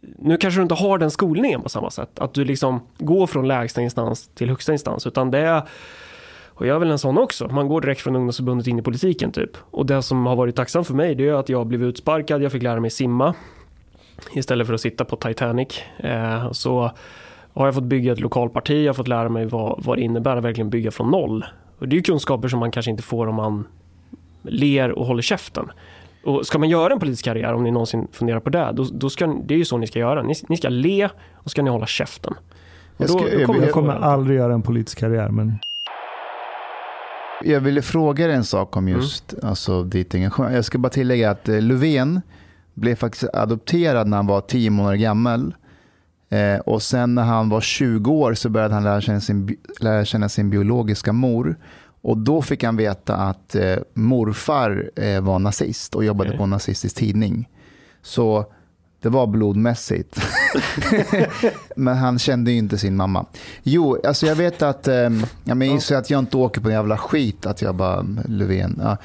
nu 0.01 0.37
kanske 0.37 0.61
du 0.61 0.63
inte 0.63 0.75
har 0.75 0.99
den 0.99 1.11
skolningen 1.11 1.63
på 1.63 1.69
samma 1.69 1.91
sätt. 1.91 2.19
Att 2.19 2.35
du 2.35 2.45
liksom 2.45 2.81
går 2.99 3.27
från 3.27 3.49
lägsta 3.49 3.81
instans 3.81 4.29
till 4.29 4.49
högsta 4.49 4.73
instans. 4.73 5.07
Utan 5.07 5.31
det 5.31 5.39
är, 5.39 5.63
och 6.47 6.67
jag 6.67 6.75
är 6.75 6.79
väl 6.79 6.91
en 6.91 6.99
sån 6.99 7.19
också, 7.19 7.49
man 7.49 7.69
går 7.69 7.81
direkt 7.81 8.01
från 8.01 8.17
ungdomsförbundet 8.17 8.67
in 8.67 8.79
i 8.79 8.83
politiken 8.83 9.33
typ. 9.33 9.51
Och 9.71 9.87
det 9.87 10.03
som 10.03 10.27
har 10.27 10.37
varit 10.37 10.57
tacksamt 10.57 10.87
för 10.87 10.95
mig 10.95 11.15
det 11.15 11.29
är 11.29 11.35
att 11.35 11.49
jag 11.49 11.67
blev 11.67 11.83
utsparkad, 11.83 12.43
jag 12.43 12.53
fick 12.53 12.63
lära 12.63 12.81
mig 12.81 12.91
simma. 12.91 13.35
Istället 14.33 14.67
för 14.67 14.75
att 14.75 14.81
sitta 14.81 15.05
på 15.05 15.17
Titanic. 15.17 15.81
Eh, 15.99 16.53
så 16.53 16.91
har 17.55 17.67
jag 17.67 17.75
fått 17.75 17.85
bygga 17.85 18.13
ett 18.13 18.21
lokalparti, 18.21 18.85
jag 18.85 18.89
har 18.89 18.95
fått 18.95 19.09
lära 19.09 19.29
mig 19.29 19.47
vad, 19.47 19.85
vad 19.85 19.99
det 19.99 20.03
innebär 20.03 20.37
att 20.37 20.45
verkligen 20.45 20.71
bygga 20.71 20.91
från 20.91 21.11
noll. 21.11 21.45
Och 21.79 21.89
det 21.89 21.95
är 21.95 21.97
ju 21.97 22.03
kunskaper 22.03 22.49
som 22.49 22.61
man 22.61 22.71
kanske 22.71 22.91
inte 22.91 23.03
får 23.03 23.27
om 23.27 23.35
man 23.35 23.67
ler 24.43 24.93
och 24.93 25.07
håller 25.07 25.23
käften. 25.23 25.71
Och 26.25 26.47
ska 26.47 26.59
man 26.59 26.69
göra 26.69 26.93
en 26.93 26.99
politisk 27.01 27.25
karriär, 27.25 27.53
om 27.55 27.63
ni 27.65 27.71
någonsin 27.71 28.09
funderar 28.13 28.41
på 28.41 28.51
det, 28.51 28.73
då, 28.75 28.87
då 28.93 29.11
ska, 29.11 29.27
det 29.27 29.55
är 29.55 29.59
ju 29.59 29.65
så 29.65 29.79
ni 29.79 29.87
ska 29.87 29.99
göra. 29.99 30.23
Ni, 30.23 30.35
ni 30.49 30.57
ska 30.57 30.69
le 30.69 31.09
och 31.35 31.51
ska 31.51 31.63
ni 31.63 31.71
hålla 31.71 31.87
käften. 31.87 32.33
Och 32.97 33.05
Jag 33.05 33.11
ska- 33.11 33.29
jag 33.39 33.53
vill- 33.53 33.63
Jag 33.63 33.71
kommer 33.73 33.95
aldrig 33.95 34.39
göra 34.39 34.55
en 34.55 34.63
politisk 34.63 34.99
karriär, 34.99 35.29
men 35.29 35.59
Jag 37.45 37.61
ville 37.61 37.83
fråga 37.83 38.27
dig 38.27 38.37
en 38.37 38.45
sak 38.45 38.77
om 38.77 38.89
just 38.89 39.35
alltså, 39.43 39.83
ditt 39.83 40.15
engagemang. 40.15 40.53
Jag 40.55 40.65
ska 40.65 40.79
bara 40.79 40.89
tillägga 40.89 41.31
att 41.31 41.49
eh, 41.49 41.61
Löfven 41.63 42.21
blev 42.75 42.95
faktiskt 42.95 43.25
adopterad 43.35 44.09
när 44.09 44.17
han 44.17 44.27
var 44.27 44.41
tio 44.41 44.71
månader 44.71 44.97
gammal. 44.97 45.55
Eh, 46.31 46.61
och 46.61 46.83
sen 46.83 47.15
när 47.15 47.23
han 47.23 47.49
var 47.49 47.61
20 47.61 48.11
år 48.13 48.35
så 48.35 48.49
började 48.49 48.75
han 48.75 48.85
lära 48.85 49.01
känna 49.01 49.21
sin, 49.21 49.57
lära 49.81 50.05
känna 50.05 50.29
sin 50.29 50.51
biologiska 50.51 51.13
mor. 51.13 51.57
Och 52.03 52.19
då 52.19 52.43
fick 52.43 52.65
han 52.65 52.77
veta 52.77 53.17
att 53.17 53.55
eh, 53.55 53.77
morfar 53.95 54.91
eh, 54.97 55.21
var 55.21 55.39
nazist 55.39 55.95
och 55.95 56.05
jobbade 56.05 56.31
Okej. 56.31 56.39
på 56.39 56.45
en 56.45 56.51
nazistisk 56.51 56.97
tidning. 56.97 57.49
Så 58.03 58.45
det 59.03 59.09
var 59.09 59.27
blodmässigt. 59.27 60.21
men 61.77 61.97
han 61.97 62.19
kände 62.19 62.51
ju 62.53 62.59
inte 62.59 62.79
sin 62.79 62.97
mamma. 62.97 63.27
Jo, 63.63 63.99
alltså 64.07 64.27
jag 64.27 64.37
vet 64.37 64.63
att, 64.63 64.89
um, 64.89 65.27
jag 65.45 65.57
men 65.57 65.71
gissar 65.73 65.97
att 65.97 66.11
jag 66.11 66.19
inte 66.19 66.37
åker 66.37 66.61
på 66.61 66.69
en 66.69 66.75
jävla 66.75 66.97
skit, 66.99 67.47
att 67.47 67.63
jag 67.63 67.75
bara, 67.75 68.07
Löfven. 68.29 68.81
Ja. 68.83 68.97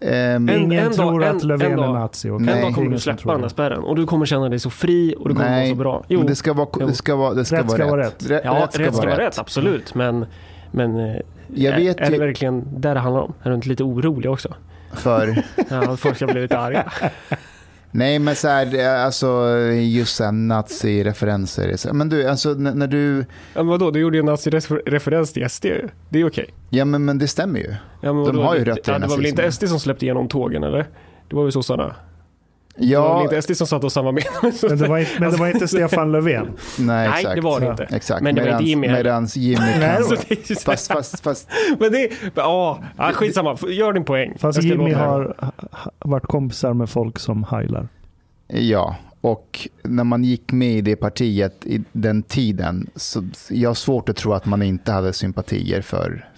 En- 0.00 0.48
Ingen 0.48 0.86
en 0.86 0.92
tror 0.92 1.20
dag- 1.20 1.28
att 1.36 1.42
en- 1.42 1.48
Löfven 1.48 1.72
en 1.72 1.78
är 1.78 1.92
nazi. 1.92 2.28
Nej. 2.30 2.38
En 2.38 2.46
dag 2.46 2.60
kommer 2.62 2.78
Ingen 2.80 2.92
du 2.92 2.98
släppa 2.98 3.18
tror 3.22 3.32
den 3.32 3.40
där 3.42 3.48
spärren 3.48 3.84
och 3.84 3.96
du 3.96 4.06
kommer 4.06 4.26
känna 4.26 4.48
dig 4.48 4.58
så 4.58 4.70
fri 4.70 5.14
och 5.18 5.28
det 5.28 5.34
kommer 5.34 5.50
nej, 5.50 5.60
vara 5.60 5.68
så 5.70 5.74
bra. 5.82 6.04
Jo, 6.08 6.18
men 6.18 6.26
det 6.26 6.36
ska 6.36 6.52
vara, 6.52 6.86
det 6.86 6.94
ska 6.94 7.16
vara, 7.16 7.34
det 7.34 7.44
ska 7.44 7.56
Rätt 7.56 7.66
vara, 7.66 7.76
ska 7.76 7.84
rätt. 7.84 7.90
vara 7.90 8.00
rätt. 8.38 8.44
ja, 8.44 8.68
rätt 8.72 8.94
ska, 8.94 9.06
vara 9.06 9.18
rätt, 9.18 9.38
absolut. 9.38 9.94
Men, 9.94 10.26
men 10.70 10.96
eh, 10.96 11.16
Jag 11.54 11.76
vet 11.76 11.96
är, 11.96 12.02
är 12.02 12.10
det 12.10 12.16
ju- 12.16 12.22
verkligen 12.22 12.80
där 12.80 12.94
det 12.94 13.00
handlar 13.00 13.22
om? 13.22 13.34
Är 13.42 13.48
du 13.50 13.54
inte 13.56 13.68
lite 13.68 13.82
orolig 13.84 14.30
också? 14.30 14.54
För, 14.92 15.42
Ja, 15.70 15.96
folk 15.96 16.16
ska 16.16 16.26
bli 16.26 16.40
lite 16.42 16.58
arga. 16.58 16.92
nej 17.90 18.18
men 18.18 18.34
så 18.36 18.48
här, 18.48 18.88
alltså 19.04 19.48
just 19.72 20.16
så 20.16 20.24
här 20.24 20.32
nazi-referenser. 20.32 21.92
Men 21.92 22.08
du, 22.08 22.28
alltså 22.28 22.48
när, 22.54 22.86
du, 22.86 23.18
Ja, 23.18 23.24
men 23.54 23.66
vadå, 23.66 23.90
du 23.90 24.00
gjorde 24.00 24.16
ju 24.16 24.20
en 24.20 24.26
nazireferens 24.26 25.32
till 25.32 25.48
SD. 25.50 25.66
Det 26.08 26.20
är 26.20 26.26
okej. 26.28 26.46
ja 26.70 26.84
men, 26.84 27.04
men 27.04 27.18
det 27.18 27.28
stämmer 27.28 27.60
ju. 27.60 27.74
Ja, 28.00 28.12
men 28.12 28.24
De 28.24 28.38
har 28.38 28.54
ju 28.56 28.64
rötter 28.64 28.92
i 28.92 28.94
ja, 28.94 28.98
Det 28.98 29.06
var 29.06 29.16
väl 29.16 29.26
inte 29.26 29.42
nazismen. 29.42 29.68
SD 29.68 29.70
som 29.72 29.80
släppte 29.80 30.04
igenom 30.04 30.28
tågen 30.28 30.64
eller? 30.64 30.86
Det 31.28 31.36
var 31.36 31.42
väl 31.42 31.52
sossarna? 31.52 31.94
Det 32.78 32.96
var 32.96 33.04
Ja, 33.08 33.22
inte 33.22 33.42
SD 33.42 33.56
som 33.56 33.66
satt 33.66 33.84
och 33.84 33.92
samarbetade 33.92 34.38
med 34.42 34.54
Men 34.68 34.78
det, 34.78 34.88
var 34.88 34.98
inte, 34.98 35.10
men 35.20 35.30
det 35.30 35.36
var 35.36 35.48
inte 35.48 35.68
Stefan 35.68 36.12
Löfven. 36.12 36.46
nej 36.78 37.08
Nej, 37.08 37.08
exakt. 37.18 37.34
det 37.34 37.40
var 37.40 37.60
det 37.60 37.66
Ja. 37.66 37.70
inte. 37.72 37.84
Exakt, 37.84 38.22
Men 38.22 38.34
det 38.34 38.40
var 38.40 38.48
inte 38.48 38.56
medans, 38.58 38.68
Jimmy 38.68 38.88
medans 38.88 39.36
Jimmy 39.36 39.60
Nej, 39.60 39.80
kan... 39.80 39.96
Alltså, 39.96 40.16
Fast, 40.64 40.86
fast, 40.92 41.20
fast, 41.20 41.48
Men 41.78 41.92
det, 41.92 42.10
ja, 42.34 42.82
ja, 42.96 43.12
skitsamma. 43.12 43.56
Gör 43.68 43.92
din 43.92 44.04
poäng. 44.04 44.34
Fast 44.38 44.62
Jimmy 44.62 44.92
har 44.92 45.34
ha- 45.38 45.52
ha- 45.72 45.90
varit 45.98 46.26
kompisar 46.26 46.74
med 46.74 46.90
folk 46.90 47.18
som 47.18 47.44
heilar. 47.44 47.88
ja. 48.48 48.96
Och 49.20 49.68
när 49.82 50.04
man 50.04 50.24
gick 50.24 50.52
med 50.52 50.68
i 50.72 50.80
det 50.80 50.96
partiet 50.96 51.66
i 51.66 51.84
den 51.92 52.22
tiden, 52.22 52.90
så 52.96 53.22
jag 53.50 53.70
har 53.70 53.74
svårt 53.74 54.08
att 54.08 54.16
tro 54.16 54.32
att 54.32 54.46
man 54.46 54.62
inte 54.62 54.92
hade 54.92 55.12
sympatier 55.12 55.82
för, 55.82 56.28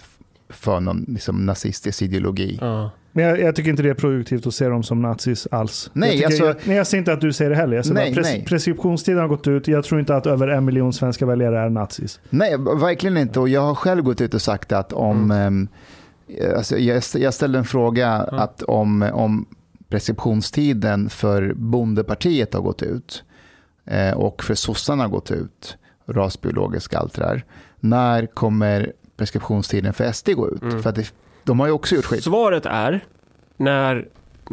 för 0.49 0.79
någon 0.79 1.05
liksom, 1.07 1.45
nazistisk 1.45 2.01
ideologi. 2.01 2.57
Ja. 2.61 2.89
Men 3.13 3.25
jag, 3.25 3.39
jag 3.39 3.55
tycker 3.55 3.69
inte 3.69 3.83
det 3.83 3.89
är 3.89 3.93
produktivt 3.93 4.47
att 4.47 4.53
se 4.53 4.67
dem 4.67 4.83
som 4.83 5.01
nazis 5.01 5.47
alls. 5.51 5.89
Nej, 5.93 6.09
jag, 6.09 6.31
tycker, 6.31 6.45
alltså- 6.45 6.45
jag, 6.61 6.67
nej, 6.67 6.77
jag 6.77 6.87
ser 6.87 6.97
inte 6.97 7.13
att 7.13 7.21
du 7.21 7.33
säger 7.33 7.49
det 7.51 7.55
heller. 7.57 7.75
Jag 7.75 7.85
säger 7.85 7.95
Nej, 7.95 8.11
bara, 8.11 8.15
pres, 8.15 8.25
nej. 8.27 8.45
preskriptionstiden 8.45 9.19
har 9.21 9.27
gått 9.27 9.47
ut. 9.47 9.67
Jag 9.67 9.83
tror 9.83 9.99
inte 9.99 10.15
att 10.15 10.25
över 10.27 10.47
en 10.47 10.65
miljon 10.65 10.93
svenska 10.93 11.25
väljare 11.25 11.59
är 11.59 11.69
nazis. 11.69 12.19
Nej, 12.29 12.57
verkligen 12.57 13.17
inte. 13.17 13.39
Och 13.39 13.49
jag 13.49 13.61
har 13.61 13.75
själv 13.75 14.03
gått 14.03 14.21
ut 14.21 14.33
och 14.33 14.41
sagt 14.41 14.71
att 14.71 14.93
om... 14.93 15.31
ehm, 15.31 15.67
Alltså 16.55 16.77
jag, 16.77 17.03
jag 17.15 17.33
ställde 17.33 17.57
en 17.59 17.65
fråga 17.65 18.09
att 18.11 18.61
om, 18.63 19.01
om 19.13 19.45
preskriptionstiden 19.89 21.09
för 21.09 21.53
bondepartiet 21.55 22.53
har 22.53 22.61
gått 22.61 22.81
ut 22.83 23.23
eh, 23.85 24.11
och 24.13 24.43
för 24.43 24.55
sossarna 24.55 25.03
har 25.03 25.09
gått 25.09 25.31
ut, 25.31 25.77
rasbiologiska 26.07 26.97
allt 26.99 27.13
det 27.13 27.21
där. 27.21 27.45
När 27.79 28.25
kommer 28.25 28.93
preskriptionstiden 29.17 29.93
för 29.93 30.11
SD 30.11 30.29
gå 30.35 30.49
ut? 30.49 30.59
För 30.83 30.87
att 30.89 30.95
det, 30.95 31.13
de 31.43 31.59
har 31.59 31.67
ju 31.67 31.73
också 31.73 31.95
gjort 31.95 32.05
skit. 32.05 32.23
Svaret 32.23 32.65
är 32.65 33.03
när 33.57 34.07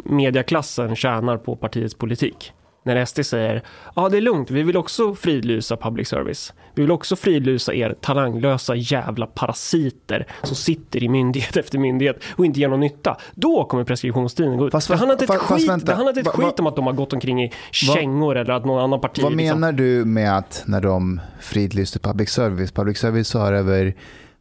mediaklassen 0.05 0.95
tjänar 0.95 1.37
på 1.37 1.55
partiets 1.55 1.95
politik. 1.95 2.53
När 2.85 3.05
SD 3.05 3.25
säger 3.25 3.63
ja 3.95 4.09
det 4.09 4.17
är 4.17 4.21
lugnt, 4.21 4.51
vi 4.51 4.63
vill 4.63 4.77
också 4.77 5.15
fridlysa 5.15 5.77
public 5.77 6.07
service. 6.07 6.53
Vi 6.75 6.81
vill 6.81 6.91
också 6.91 7.15
fridlysa 7.15 7.73
er 7.73 7.95
talanglösa 8.01 8.75
jävla 8.75 9.25
parasiter 9.25 10.27
som 10.43 10.55
sitter 10.55 11.03
i 11.03 11.09
myndighet 11.09 11.57
efter 11.63 11.79
myndighet 11.79 12.23
och 12.35 12.45
inte 12.45 12.59
ger 12.59 12.67
någon 12.67 12.79
nytta. 12.79 13.17
Då 13.35 13.63
kommer 13.65 13.83
preskriptionstiden 13.83 14.57
gå 14.57 14.67
ut. 14.67 14.71
Fast- 14.71 14.87
det 14.87 14.95
handlar 14.95 15.13
inte 15.21 15.33
ett 15.33 15.39
skit, 15.41 15.69
vänta. 15.69 15.85
det 15.85 15.93
handlar 15.93 16.09
inte 16.11 16.19
ett 16.19 16.37
Va- 16.37 16.43
skit 16.45 16.59
om 16.59 16.67
att 16.67 16.75
de 16.75 16.85
har 16.85 16.93
gått 16.93 17.13
omkring 17.13 17.43
i 17.43 17.51
kängor 17.71 18.37
eller 18.37 18.53
att 18.53 18.65
någon 18.65 18.83
annan 18.83 19.01
parti 19.01 19.19
Vad 19.23 19.35
liksom- 19.35 19.59
menar 19.59 19.71
du 19.71 20.05
med 20.05 20.37
att 20.37 20.63
när 20.67 20.81
de 20.81 21.21
fridlyste 21.41 21.99
public 21.99 22.29
service? 22.29 22.71
Public 22.71 22.97
service 22.97 23.33
har 23.33 23.53
över 23.53 23.93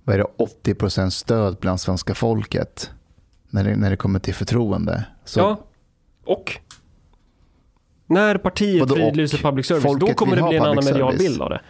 vad 0.09 0.15
är 0.15 0.19
det, 0.19 0.73
80% 0.73 1.11
stöd 1.11 1.57
bland 1.61 1.81
svenska 1.81 2.15
folket 2.15 2.91
när 3.51 3.65
det, 3.65 3.77
när 3.77 3.91
det 3.91 3.97
kommer 3.97 4.19
till 4.19 4.35
förtroende. 4.35 5.05
Så 5.25 5.41
Ja, 5.41 5.65
och 6.25 6.61
när 8.07 8.39
partiet 8.39 8.93
fridlyser 8.93 9.39
public 9.39 9.67
service, 9.67 9.99
då 10.01 10.07
kommer 10.07 10.37
det 10.37 10.43
bli 10.43 10.57
en 10.57 10.63
annan 10.63 10.77
public 10.77 10.93
medial 10.93 11.13
service. 11.13 11.29
bild 11.29 11.43
av 11.43 11.51
det. 11.51 11.61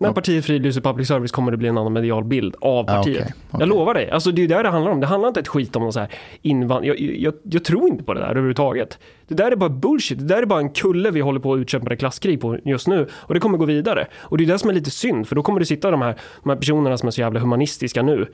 När 0.00 0.12
partiet 0.12 0.44
fridlyser 0.44 0.80
public 0.80 1.08
service 1.08 1.32
kommer 1.32 1.50
det 1.50 1.56
bli 1.56 1.68
en 1.68 1.78
annan 1.78 1.92
medial 1.92 2.24
bild 2.24 2.56
av 2.60 2.84
partiet. 2.84 3.16
okej, 3.16 3.34
okej. 3.50 3.60
Jag 3.60 3.68
lovar 3.68 3.94
dig. 3.94 4.10
Alltså 4.10 4.32
det 4.32 4.40
är 4.40 4.42
ju 4.42 4.46
det 4.46 4.62
det 4.62 4.68
handlar 4.68 4.92
om. 4.92 5.00
Det 5.00 5.06
handlar 5.06 5.28
inte 5.28 5.40
ett 5.40 5.48
skit 5.48 5.76
om 5.76 5.82
någon 5.82 5.92
så 5.92 6.00
här 6.00 6.08
invand... 6.42 6.84
Jag, 6.84 7.00
jag, 7.00 7.34
jag 7.42 7.64
tror 7.64 7.88
inte 7.88 8.04
på 8.04 8.14
det 8.14 8.20
där 8.20 8.28
överhuvudtaget. 8.28 8.98
Det 9.28 9.34
där 9.34 9.52
är 9.52 9.56
bara 9.56 9.70
bullshit. 9.70 10.18
Det 10.18 10.24
där 10.24 10.42
är 10.42 10.46
bara 10.46 10.60
en 10.60 10.70
kulle 10.70 11.10
vi 11.10 11.20
håller 11.20 11.40
på 11.40 11.52
att 11.52 11.58
utkämpa 11.58 11.96
klasskrig 11.96 12.40
på 12.40 12.58
just 12.64 12.86
nu. 12.88 13.06
Och 13.12 13.34
det 13.34 13.40
kommer 13.40 13.58
gå 13.58 13.64
vidare. 13.64 14.06
Och 14.18 14.38
det 14.38 14.44
är 14.44 14.46
det 14.46 14.58
som 14.58 14.70
är 14.70 14.74
lite 14.74 14.90
synd, 14.90 15.28
för 15.28 15.36
då 15.36 15.42
kommer 15.42 15.60
det 15.60 15.66
sitta 15.66 15.90
de 15.90 16.02
här, 16.02 16.14
de 16.42 16.50
här 16.50 16.56
personerna 16.56 16.98
som 16.98 17.06
är 17.06 17.10
så 17.10 17.20
jävla 17.20 17.40
humanistiska 17.40 18.02
nu 18.02 18.26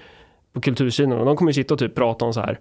på 0.52 0.60
kultursidan 0.60 1.12
och 1.12 1.26
de 1.26 1.36
kommer 1.36 1.50
ju 1.50 1.54
sitta 1.54 1.74
och 1.74 1.80
typ 1.80 1.94
prata 1.94 2.24
om 2.24 2.32
så 2.32 2.40
här 2.40 2.58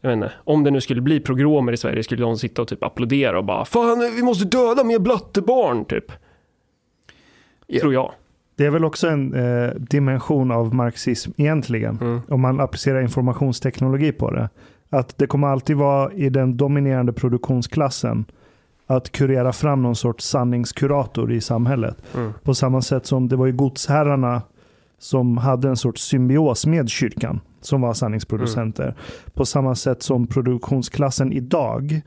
jag 0.00 0.08
vet 0.08 0.16
inte, 0.16 0.32
om 0.44 0.64
det 0.64 0.70
nu 0.70 0.80
skulle 0.80 1.00
bli 1.00 1.20
progromer 1.20 1.72
i 1.72 1.76
Sverige 1.76 2.02
skulle 2.02 2.22
de 2.22 2.36
sitta 2.36 2.62
och 2.62 2.68
typ 2.68 2.82
applådera 2.82 3.38
och 3.38 3.44
bara 3.44 3.64
Fan, 3.64 4.12
vi 4.16 4.22
måste 4.22 4.44
döda 4.44 4.84
mer 4.84 4.98
blattebarn, 4.98 5.84
typ. 5.84 6.12
Ja. 7.66 7.80
Tror 7.80 7.94
jag. 7.94 8.12
Det 8.56 8.66
är 8.66 8.70
väl 8.70 8.84
också 8.84 9.08
en 9.08 9.34
eh, 9.34 9.70
dimension 9.70 10.50
av 10.50 10.74
marxism 10.74 11.30
egentligen. 11.36 11.98
Mm. 12.00 12.20
Om 12.28 12.40
man 12.40 12.60
applicerar 12.60 13.02
informationsteknologi 13.02 14.12
på 14.12 14.30
det. 14.30 14.48
Att 14.90 15.18
det 15.18 15.26
kommer 15.26 15.48
alltid 15.48 15.76
vara 15.76 16.12
i 16.12 16.28
den 16.28 16.56
dominerande 16.56 17.12
produktionsklassen 17.12 18.24
att 18.86 19.12
kurera 19.12 19.52
fram 19.52 19.82
någon 19.82 19.96
sorts 19.96 20.24
sanningskurator 20.24 21.32
i 21.32 21.40
samhället. 21.40 21.96
Mm. 22.14 22.32
På 22.42 22.54
samma 22.54 22.82
sätt 22.82 23.06
som 23.06 23.28
det 23.28 23.36
var 23.36 23.46
ju 23.46 23.52
godsherrarna 23.52 24.42
som 24.98 25.38
hade 25.38 25.68
en 25.68 25.76
sorts 25.76 26.02
symbios 26.02 26.66
med 26.66 26.88
kyrkan 26.88 27.40
som 27.60 27.80
var 27.80 27.94
sanningsproducenter. 27.94 28.84
Mm. 28.84 28.94
På 29.34 29.46
samma 29.46 29.74
sätt 29.74 30.02
som 30.02 30.26
produktionsklassen 30.26 31.32
idag 31.32 32.00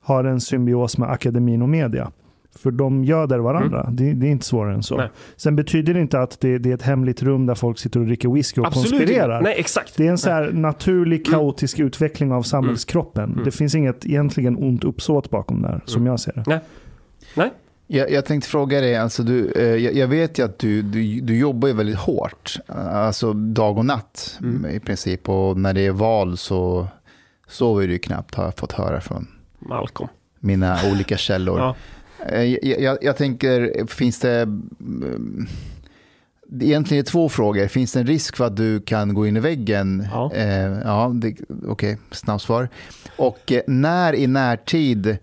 har 0.00 0.24
en 0.24 0.40
symbios 0.40 0.98
med 0.98 1.10
akademin 1.10 1.62
och 1.62 1.68
media. 1.68 2.10
För 2.58 2.70
de 2.70 3.04
göder 3.04 3.38
varandra. 3.38 3.88
Det, 3.92 4.12
det 4.12 4.26
är 4.26 4.30
inte 4.30 4.46
svårare 4.46 4.74
än 4.74 4.82
så. 4.82 4.94
Mm. 4.94 5.04
Nej. 5.06 5.12
Sen 5.36 5.56
betyder 5.56 5.94
det 5.94 6.00
inte 6.00 6.20
att 6.20 6.40
det, 6.40 6.58
det 6.58 6.70
är 6.70 6.74
ett 6.74 6.82
hemligt 6.82 7.22
rum 7.22 7.46
där 7.46 7.54
folk 7.54 7.78
sitter 7.78 8.00
och 8.00 8.06
dricker 8.06 8.28
whisky 8.28 8.60
och 8.60 8.66
Absolut 8.66 8.90
konspirerar. 8.90 9.38
inte. 9.38 9.50
Nej, 9.50 9.60
exakt. 9.60 9.96
Det 9.96 10.06
är 10.06 10.10
en 10.10 10.18
så 10.18 10.30
här 10.30 10.50
naturlig 10.52 11.26
kaotisk 11.26 11.78
utveckling 11.78 12.32
av 12.32 12.42
samhällskroppen. 12.42 13.32
Mm. 13.32 13.44
Det 13.44 13.50
finns 13.50 13.74
inget 13.74 14.06
egentligen 14.06 14.56
ont 14.56 14.84
uppsåt 14.84 15.30
bakom 15.30 15.62
där, 15.62 15.80
som 15.84 16.06
jag 16.06 16.20
ser 16.20 16.32
det. 16.46 16.60
Nej. 17.36 17.50
Jag, 17.86 18.10
jag 18.10 18.24
tänkte 18.24 18.48
fråga 18.50 18.80
dig, 18.80 18.96
alltså 18.96 19.22
du, 19.22 19.50
eh, 19.52 19.64
jag, 19.84 19.94
jag 19.94 20.08
vet 20.08 20.38
ju 20.38 20.44
att 20.44 20.58
du, 20.58 20.82
du, 20.82 21.20
du 21.20 21.38
jobbar 21.38 21.68
ju 21.68 21.74
väldigt 21.74 21.96
hårt, 21.96 22.56
alltså 22.92 23.32
dag 23.32 23.78
och 23.78 23.84
natt 23.86 24.38
Mm. 24.40 24.66
i 24.76 24.80
princip. 24.80 25.28
Och 25.28 25.56
när 25.58 25.74
det 25.74 25.86
är 25.86 25.90
val 25.92 26.36
så 26.36 26.86
sover 27.48 27.86
du 27.88 27.98
knappt, 27.98 28.34
har 28.34 28.44
jag 28.44 28.56
fått 28.56 28.72
höra 28.72 29.00
från 29.00 29.26
Malcolm. 29.58 30.08
mina 30.40 30.78
olika 30.92 31.16
källor. 31.16 31.58
Ja. 31.58 31.76
Eh, 32.28 32.42
Jag, 32.42 32.80
jag, 32.80 32.98
jag 33.02 33.16
tänker, 33.16 33.86
finns 33.86 34.18
det... 34.20 34.40
mm, 34.42 35.46
det 36.46 36.64
är 36.64 36.68
Egentligen 36.68 37.00
är 37.04 37.06
två 37.06 37.28
frågor. 37.28 37.66
Finns 37.66 37.92
det 37.92 38.00
en 38.00 38.06
risk 38.06 38.36
för 38.36 38.44
att 38.46 38.56
du 38.56 38.80
kan 38.80 39.14
gå 39.14 39.26
in 39.26 39.36
i 39.36 39.40
väggen? 39.40 40.06
Ja. 40.12 40.32
Eh, 40.34 40.78
ja 40.84 41.12
det- 41.14 41.36
Okej, 41.68 41.98
snabbsvar. 42.10 42.68
Och 43.18 43.52
eh, 43.52 43.60
när 43.66 44.14
i 44.14 44.26
närtid 44.26 45.18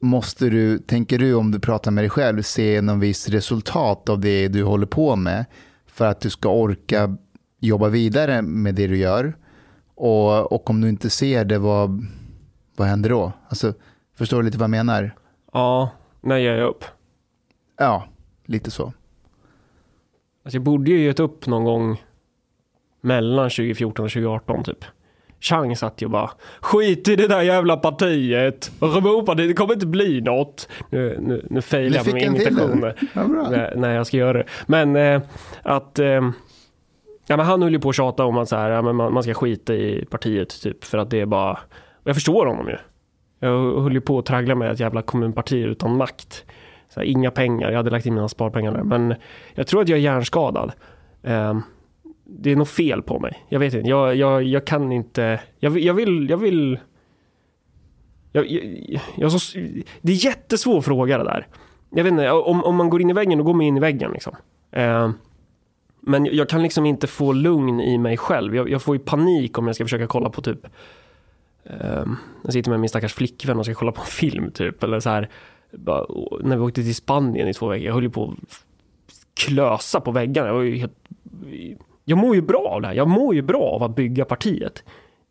måste 0.00 0.48
du, 0.48 0.78
tänker 0.78 1.18
du 1.18 1.34
om 1.34 1.50
du 1.50 1.58
pratar 1.60 1.90
med 1.90 2.04
dig 2.04 2.10
själv, 2.10 2.42
se 2.42 2.80
någon 2.80 3.00
viss 3.00 3.28
resultat 3.28 4.08
av 4.08 4.20
det 4.20 4.48
du 4.48 4.62
håller 4.62 4.86
på 4.86 5.16
med 5.16 5.44
för 5.86 6.06
att 6.06 6.20
du 6.20 6.30
ska 6.30 6.48
orka 6.48 7.16
jobba 7.60 7.88
vidare 7.88 8.42
med 8.42 8.74
det 8.74 8.86
du 8.86 8.96
gör? 8.96 9.36
Och, 9.94 10.52
och 10.52 10.70
om 10.70 10.80
du 10.80 10.88
inte 10.88 11.10
ser 11.10 11.44
det, 11.44 11.58
vad, 11.58 12.06
vad 12.76 12.88
händer 12.88 13.10
då? 13.10 13.32
Alltså, 13.48 13.74
förstår 14.18 14.36
du 14.36 14.42
lite 14.42 14.58
vad 14.58 14.64
jag 14.64 14.70
menar? 14.70 15.16
Ja, 15.52 15.90
när 16.24 16.36
ger 16.36 16.56
jag 16.56 16.68
upp? 16.68 16.84
Ja, 17.78 18.04
lite 18.46 18.70
så. 18.70 18.92
Alltså 20.44 20.56
jag 20.56 20.62
borde 20.62 20.90
ju 20.90 21.04
gett 21.04 21.20
upp 21.20 21.46
någon 21.46 21.64
gång 21.64 22.02
mellan 23.00 23.50
2014 23.50 24.04
och 24.04 24.10
2018 24.10 24.64
typ. 24.64 24.84
Chang 25.40 25.76
satt 25.76 26.02
ju 26.02 26.08
bara 26.08 26.30
skit 26.60 27.08
i 27.08 27.16
det 27.16 27.28
där 27.28 27.42
jävla 27.42 27.76
partiet. 27.76 28.72
Det 29.36 29.54
kommer 29.54 29.72
inte 29.72 29.86
bli 29.86 30.20
något. 30.20 30.68
Nu, 30.90 31.18
nu, 31.20 31.46
nu 31.50 31.62
failar 31.62 31.96
jag 31.96 32.12
med 32.12 32.22
jag 32.22 32.32
mina 32.32 32.38
till 32.38 32.52
imitationer. 32.52 32.94
Ja, 33.14 33.26
när, 33.76 33.94
jag 33.94 34.06
ska 34.06 34.16
göra 34.16 34.38
det. 34.38 34.44
Men 34.66 34.96
eh, 34.96 35.22
att 35.62 35.98
eh, 35.98 36.30
ja, 37.26 37.36
men 37.36 37.40
han 37.40 37.62
höll 37.62 37.72
ju 37.72 37.80
på 37.80 37.88
att 37.88 37.94
tjata 37.94 38.24
om 38.24 38.38
att 38.38 38.48
så 38.48 38.56
här, 38.56 38.70
ja, 38.70 38.82
men 38.82 38.96
man, 38.96 39.12
man 39.12 39.22
ska 39.22 39.34
skita 39.34 39.74
i 39.74 40.04
partiet 40.10 40.62
typ 40.62 40.84
för 40.84 40.98
att 40.98 41.10
det 41.10 41.20
är 41.20 41.26
bara 41.26 41.58
jag 42.04 42.16
förstår 42.16 42.46
honom 42.46 42.68
ju. 42.68 42.76
Jag 43.44 43.80
höll 43.80 43.92
ju 43.92 44.00
på 44.00 44.18
att 44.18 44.26
traggla 44.26 44.54
med 44.54 44.70
ett 44.70 44.80
jävla 44.80 45.02
kommunparti 45.02 45.64
utan 45.64 45.96
makt. 45.96 46.44
Så 46.88 47.00
här, 47.00 47.06
inga 47.06 47.30
pengar, 47.30 47.70
jag 47.70 47.76
hade 47.76 47.90
lagt 47.90 48.06
in 48.06 48.14
mina 48.14 48.28
sparpengar 48.28 48.72
där. 48.72 48.82
Men 48.82 49.14
jag 49.54 49.66
tror 49.66 49.82
att 49.82 49.88
jag 49.88 49.98
är 49.98 50.02
hjärnskadad. 50.02 50.72
Ehm, 51.22 51.62
det 52.24 52.52
är 52.52 52.56
något 52.56 52.68
fel 52.68 53.02
på 53.02 53.18
mig. 53.18 53.44
Jag 53.48 53.60
vet 53.60 53.74
inte, 53.74 53.88
jag, 53.88 54.16
jag, 54.16 54.42
jag 54.42 54.64
kan 54.64 54.92
inte, 54.92 55.40
jag, 55.58 55.78
jag 55.78 55.94
vill, 55.94 56.30
jag 56.30 56.36
vill 56.36 56.78
jag, 58.32 58.46
jag, 58.46 59.00
jag 59.16 59.32
så, 59.32 59.58
det 60.00 60.12
är 60.12 60.24
jättesvår 60.24 60.80
fråga 60.80 61.18
det 61.18 61.24
där. 61.24 61.46
Jag 61.90 62.04
vet 62.04 62.12
inte, 62.12 62.30
om, 62.30 62.64
om 62.64 62.76
man 62.76 62.90
går 62.90 63.00
in 63.00 63.10
i 63.10 63.12
väggen, 63.12 63.38
då 63.38 63.44
går 63.44 63.54
man 63.54 63.62
in 63.62 63.76
i 63.76 63.80
väggen 63.80 64.12
liksom. 64.12 64.36
Eh, 64.72 65.10
men 66.00 66.24
jag 66.24 66.48
kan 66.48 66.62
liksom 66.62 66.86
inte 66.86 67.06
få 67.06 67.32
lugn 67.32 67.80
i 67.80 67.98
mig 67.98 68.16
själv. 68.16 68.56
Jag, 68.56 68.70
jag 68.70 68.82
får 68.82 68.96
ju 68.96 69.02
panik 69.02 69.58
om 69.58 69.66
jag 69.66 69.74
ska 69.74 69.84
försöka 69.84 70.06
kolla 70.06 70.30
på 70.30 70.42
typ 70.42 70.66
eh, 71.64 72.04
Jag 72.42 72.52
sitter 72.52 72.70
med 72.70 72.80
min 72.80 72.88
stackars 72.88 73.14
flickvän 73.14 73.58
och 73.58 73.64
ska 73.64 73.74
kolla 73.74 73.92
på 73.92 74.00
en 74.00 74.06
film 74.06 74.50
typ. 74.50 74.82
Eller 74.82 75.00
så 75.00 75.10
här, 75.10 75.28
bara, 75.72 76.06
när 76.40 76.56
vi 76.56 76.62
åkte 76.62 76.82
till 76.82 76.94
Spanien 76.94 77.48
i 77.48 77.54
två 77.54 77.68
veckor, 77.68 77.86
jag 77.86 77.94
höll 77.94 78.02
ju 78.02 78.10
på 78.10 78.24
att 78.24 78.56
klösa 79.34 80.00
på 80.00 80.10
väggarna. 80.10 80.48
Jag, 80.48 80.54
var 80.54 80.62
ju 80.62 80.76
helt, 80.76 80.98
jag 82.04 82.18
mår 82.18 82.34
ju 82.34 82.42
bra 82.42 82.68
av 82.68 82.82
det 82.82 82.88
här. 82.88 82.94
Jag 82.94 83.08
mår 83.08 83.34
ju 83.34 83.42
bra 83.42 83.62
av 83.62 83.82
att 83.82 83.96
bygga 83.96 84.24
partiet. 84.24 84.84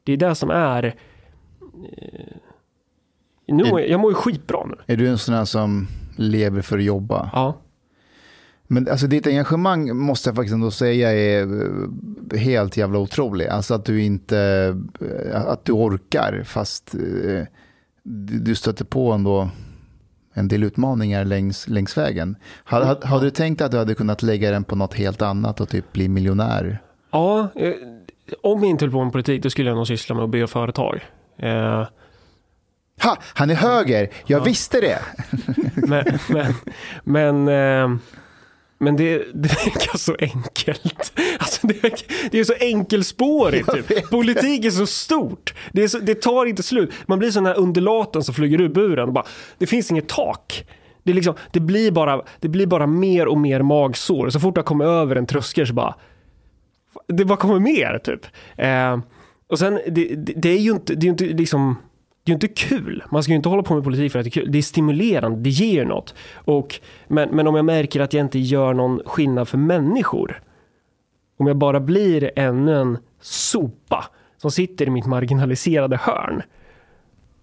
Det 0.04 0.14
är 0.14 0.18
det 0.18 0.36
som 0.36 0.50
är 0.50 0.86
eh, 0.86 2.36
nu, 3.48 3.64
jag, 3.64 3.90
jag 3.90 4.00
mår 4.00 4.12
ju 4.12 4.16
skitbra 4.16 4.66
nu. 4.66 4.76
Är 4.88 4.98
du 4.98 5.08
en 5.08 5.18
sån 5.18 5.36
här 5.36 5.46
som 5.46 5.88
lever 6.18 6.62
för 6.62 6.78
att 6.78 6.84
jobba? 6.84 7.30
Ja. 7.34 7.58
Men 8.68 8.90
alltså 8.90 9.08
ditt 9.08 9.28
engagemang 9.28 9.98
måste 9.98 10.30
jag 10.30 10.36
faktiskt 10.36 10.54
ändå 10.54 10.72
säga 10.72 11.12
är 11.12 11.42
eh, 12.34 12.40
helt 12.40 12.78
jävla 12.78 13.00
otrolig. 13.00 13.48
Alltså 13.48 13.74
att 13.74 13.86
du 13.86 14.04
inte, 14.04 14.38
eh, 15.02 15.46
att 15.46 15.66
du 15.66 15.72
orkar 15.72 16.44
fast 16.46 16.96
eh, 16.96 17.46
du 18.44 18.56
stöter 18.56 18.86
på 18.86 19.12
ändå 19.12 19.50
en 20.34 20.48
del 20.48 20.64
utmaningar 20.64 21.26
längs, 21.26 21.68
längs 21.68 21.98
vägen. 21.98 22.36
Hade, 22.64 22.86
hade, 22.86 23.08
hade 23.08 23.26
du 23.26 23.32
tänkt 23.32 23.62
att 23.62 23.72
du 23.72 23.78
hade 23.78 23.96
kunnat 23.96 24.22
lägga 24.22 24.52
den 24.52 24.64
på 24.64 24.76
något 24.76 24.94
helt 24.94 25.22
annat 25.22 25.62
och 25.62 25.70
typ 25.70 25.94
bli 25.94 26.10
miljonär? 26.10 26.82
Ja, 27.12 27.48
om 28.42 28.60
jag 28.60 28.70
inte 28.70 28.86
höll 28.86 28.92
på 28.92 29.04
med 29.04 29.12
politik 29.12 29.44
då 29.44 29.50
skulle 29.50 29.70
jag 29.70 29.76
nog 29.76 29.88
syssla 29.88 30.16
med 30.16 30.24
att 30.24 30.30
bygga 30.30 30.48
företag. 30.48 31.00
Eh, 31.38 31.88
Ha, 33.02 33.18
han 33.34 33.50
är 33.50 33.56
höger, 33.56 34.10
jag 34.26 34.40
ja. 34.40 34.44
visste 34.44 34.82
det. 34.82 35.00
men 35.76 36.06
men, 36.30 36.54
men, 37.04 37.48
eh, 37.48 38.00
men 38.84 38.96
det, 38.96 39.18
det 39.18 39.50
verkar 39.50 39.98
så 39.98 40.16
enkelt. 40.20 41.14
Alltså 41.40 41.68
det, 41.68 42.06
det 42.32 42.40
är 42.40 42.44
så 42.44 42.54
enkelspårigt. 42.60 43.72
Typ. 43.74 44.10
Politik 44.10 44.66
är 44.66 44.70
så 44.70 44.86
stort. 44.88 45.54
Det, 45.72 45.90
så, 45.90 46.00
det 46.00 46.22
tar 46.22 46.46
inte 46.46 46.64
slut. 46.64 46.92
Man 47.06 47.20
blir 47.20 47.32
sån 47.32 47.46
här 47.46 47.58
undulaten 47.58 48.24
som 48.24 48.36
flyger 48.36 48.62
ur 48.62 48.70
buren. 48.70 49.08
Och 49.08 49.14
bara, 49.14 49.26
det 49.58 49.68
finns 49.68 49.92
inget 49.92 50.08
tak. 50.08 50.66
Det, 51.04 51.14
liksom, 51.14 51.36
det, 51.52 51.60
blir 51.60 51.92
bara, 51.92 52.22
det 52.40 52.48
blir 52.48 52.68
bara 52.68 52.88
mer 52.88 53.28
och 53.28 53.38
mer 53.38 53.62
magsår. 53.62 54.30
Så 54.30 54.40
fort 54.40 54.58
jag 54.58 54.66
kommer 54.66 54.86
över 54.86 55.16
en 55.16 55.26
tröskel 55.26 55.68
så 55.68 55.74
bara... 55.74 55.96
Det 57.08 57.26
bara 57.26 57.38
kommer 57.38 57.60
mer 57.60 58.00
typ. 58.04 58.26
Eh, 58.58 59.00
och 59.48 59.60
sen, 59.60 59.80
det, 59.88 60.16
det, 60.16 60.50
är 60.50 60.60
ju 60.60 60.72
inte, 60.72 60.96
det 60.96 61.08
är 61.08 61.10
inte 61.10 61.26
liksom 61.26 61.76
det 62.24 62.30
är 62.30 62.32
ju 62.32 62.34
inte 62.34 62.48
kul. 62.48 63.04
Man 63.12 63.24
ska 63.24 63.32
ju 63.32 63.36
inte 63.36 63.50
hålla 63.50 63.64
på 63.64 63.76
med 63.76 63.84
politik 63.84 64.12
för 64.12 64.20
att 64.20 64.26
det 64.26 64.30
är 64.30 64.42
kul. 64.42 64.52
Det 64.52 64.58
är 64.58 64.62
stimulerande, 64.62 65.40
det 65.40 65.50
ger 65.50 65.86
något. 65.86 66.16
Och, 66.36 66.80
men, 67.08 67.30
men 67.30 67.48
om 67.48 67.56
jag 67.56 67.66
märker 67.66 68.00
att 68.00 68.14
jag 68.14 68.22
inte 68.22 68.40
gör 68.40 68.74
någon 68.74 69.02
skillnad 69.06 69.48
för 69.48 69.58
människor. 69.58 70.42
Om 71.38 71.48
jag 71.48 71.58
bara 71.58 71.80
blir 71.80 72.32
ännu 72.36 72.76
en 72.76 72.98
sopa 73.22 74.06
som 74.38 74.52
sitter 74.52 74.88
i 74.88 74.90
mitt 74.90 75.06
marginaliserade 75.06 75.98
hörn. 75.98 76.42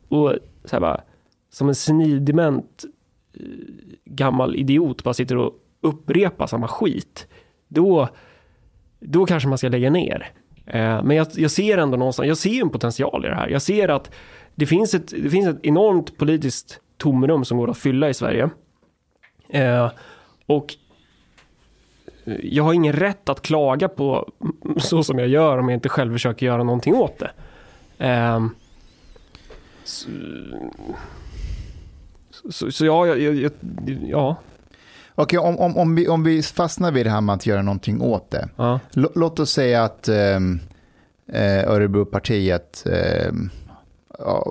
Och 0.08 0.34
så 0.64 0.76
här 0.76 0.80
bara, 0.80 1.00
som 1.50 1.68
en 1.68 1.74
senildement 1.74 2.84
eh, 3.34 3.42
gammal 4.04 4.56
idiot 4.56 5.04
bara 5.04 5.14
sitter 5.14 5.36
och 5.36 5.52
upprepar 5.80 6.46
samma 6.46 6.68
skit. 6.68 7.26
Då, 7.68 8.08
då 9.00 9.26
kanske 9.26 9.48
man 9.48 9.58
ska 9.58 9.68
lägga 9.68 9.90
ner. 9.90 10.32
Eh, 10.66 11.02
men 11.02 11.16
jag, 11.16 11.26
jag 11.34 11.50
ser 11.50 11.78
ändå 11.78 11.96
någonstans, 11.96 12.28
jag 12.28 12.36
ser 12.36 12.62
en 12.62 12.70
potential 12.70 13.24
i 13.24 13.28
det 13.28 13.34
här. 13.34 13.48
Jag 13.48 13.62
ser 13.62 13.88
att 13.88 14.10
det 14.60 14.66
finns 14.66 14.94
ett, 14.94 15.08
det 15.08 15.30
finns 15.30 15.48
ett 15.48 15.58
enormt 15.62 16.18
politiskt 16.18 16.80
tomrum 16.96 17.44
som 17.44 17.58
går 17.58 17.70
att 17.70 17.78
fylla 17.78 18.08
i 18.08 18.14
Sverige. 18.14 18.50
Eh, 19.48 19.90
och 20.46 20.74
jag 22.42 22.64
har 22.64 22.72
ingen 22.72 22.92
rätt 22.92 23.28
att 23.28 23.42
klaga 23.42 23.88
på 23.88 24.32
så 24.78 25.04
som 25.04 25.18
jag 25.18 25.28
gör 25.28 25.58
om 25.58 25.68
jag 25.68 25.76
inte 25.76 25.88
själv 25.88 26.12
försöker 26.12 26.46
göra 26.46 26.62
någonting 26.62 26.94
åt 26.94 27.18
det. 27.18 27.30
Eh, 28.06 28.46
så, 29.84 30.08
så, 32.50 32.72
så, 32.72 32.86
ja, 32.86 33.06
jag, 33.06 33.34
jag, 33.34 33.52
ja. 34.06 34.36
Okej, 35.14 35.38
om, 35.38 35.58
om, 35.58 35.76
om, 35.76 35.94
vi, 35.94 36.08
om 36.08 36.24
vi 36.24 36.42
fastnar 36.42 36.92
vid 36.92 37.06
det 37.06 37.10
här 37.10 37.20
med 37.20 37.34
att 37.34 37.46
göra 37.46 37.62
någonting 37.62 38.00
åt 38.00 38.30
det. 38.30 38.48
Ja. 38.56 38.80
Låt 38.92 39.40
oss 39.40 39.50
säga 39.50 39.84
att 39.84 40.08
ehm, 40.08 40.60
eh, 41.32 41.70
Örebropartiet 41.70 42.86
eh, 42.86 43.32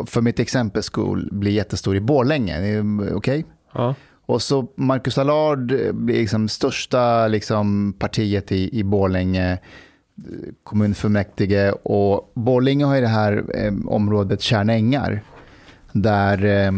för 0.06 0.22
mitt 0.22 0.40
exempel 0.40 0.84
skull, 0.84 1.30
blir 1.32 1.52
jättestor 1.52 1.96
i 1.96 2.02
Borlänge. 2.02 2.82
Okej? 2.82 3.14
Okay? 3.14 3.44
Ja. 3.74 3.96
Och 4.26 4.42
så 4.42 4.68
Marcus 4.76 5.18
Allard 5.18 5.96
blir 5.96 6.20
liksom 6.20 6.48
största 6.48 7.28
liksom, 7.28 7.94
partiet 8.00 8.52
i, 8.52 8.80
i 8.80 8.84
Borlänge 8.84 9.60
kommunfullmäktige 10.64 11.72
och 11.72 12.32
Borlänge 12.36 12.86
har 12.86 12.96
ju 12.96 13.02
det 13.02 13.08
här 13.08 13.46
eh, 13.56 13.74
området 13.88 14.42
Kärnängar 14.42 15.24
där 15.92 16.46
eh, 16.46 16.72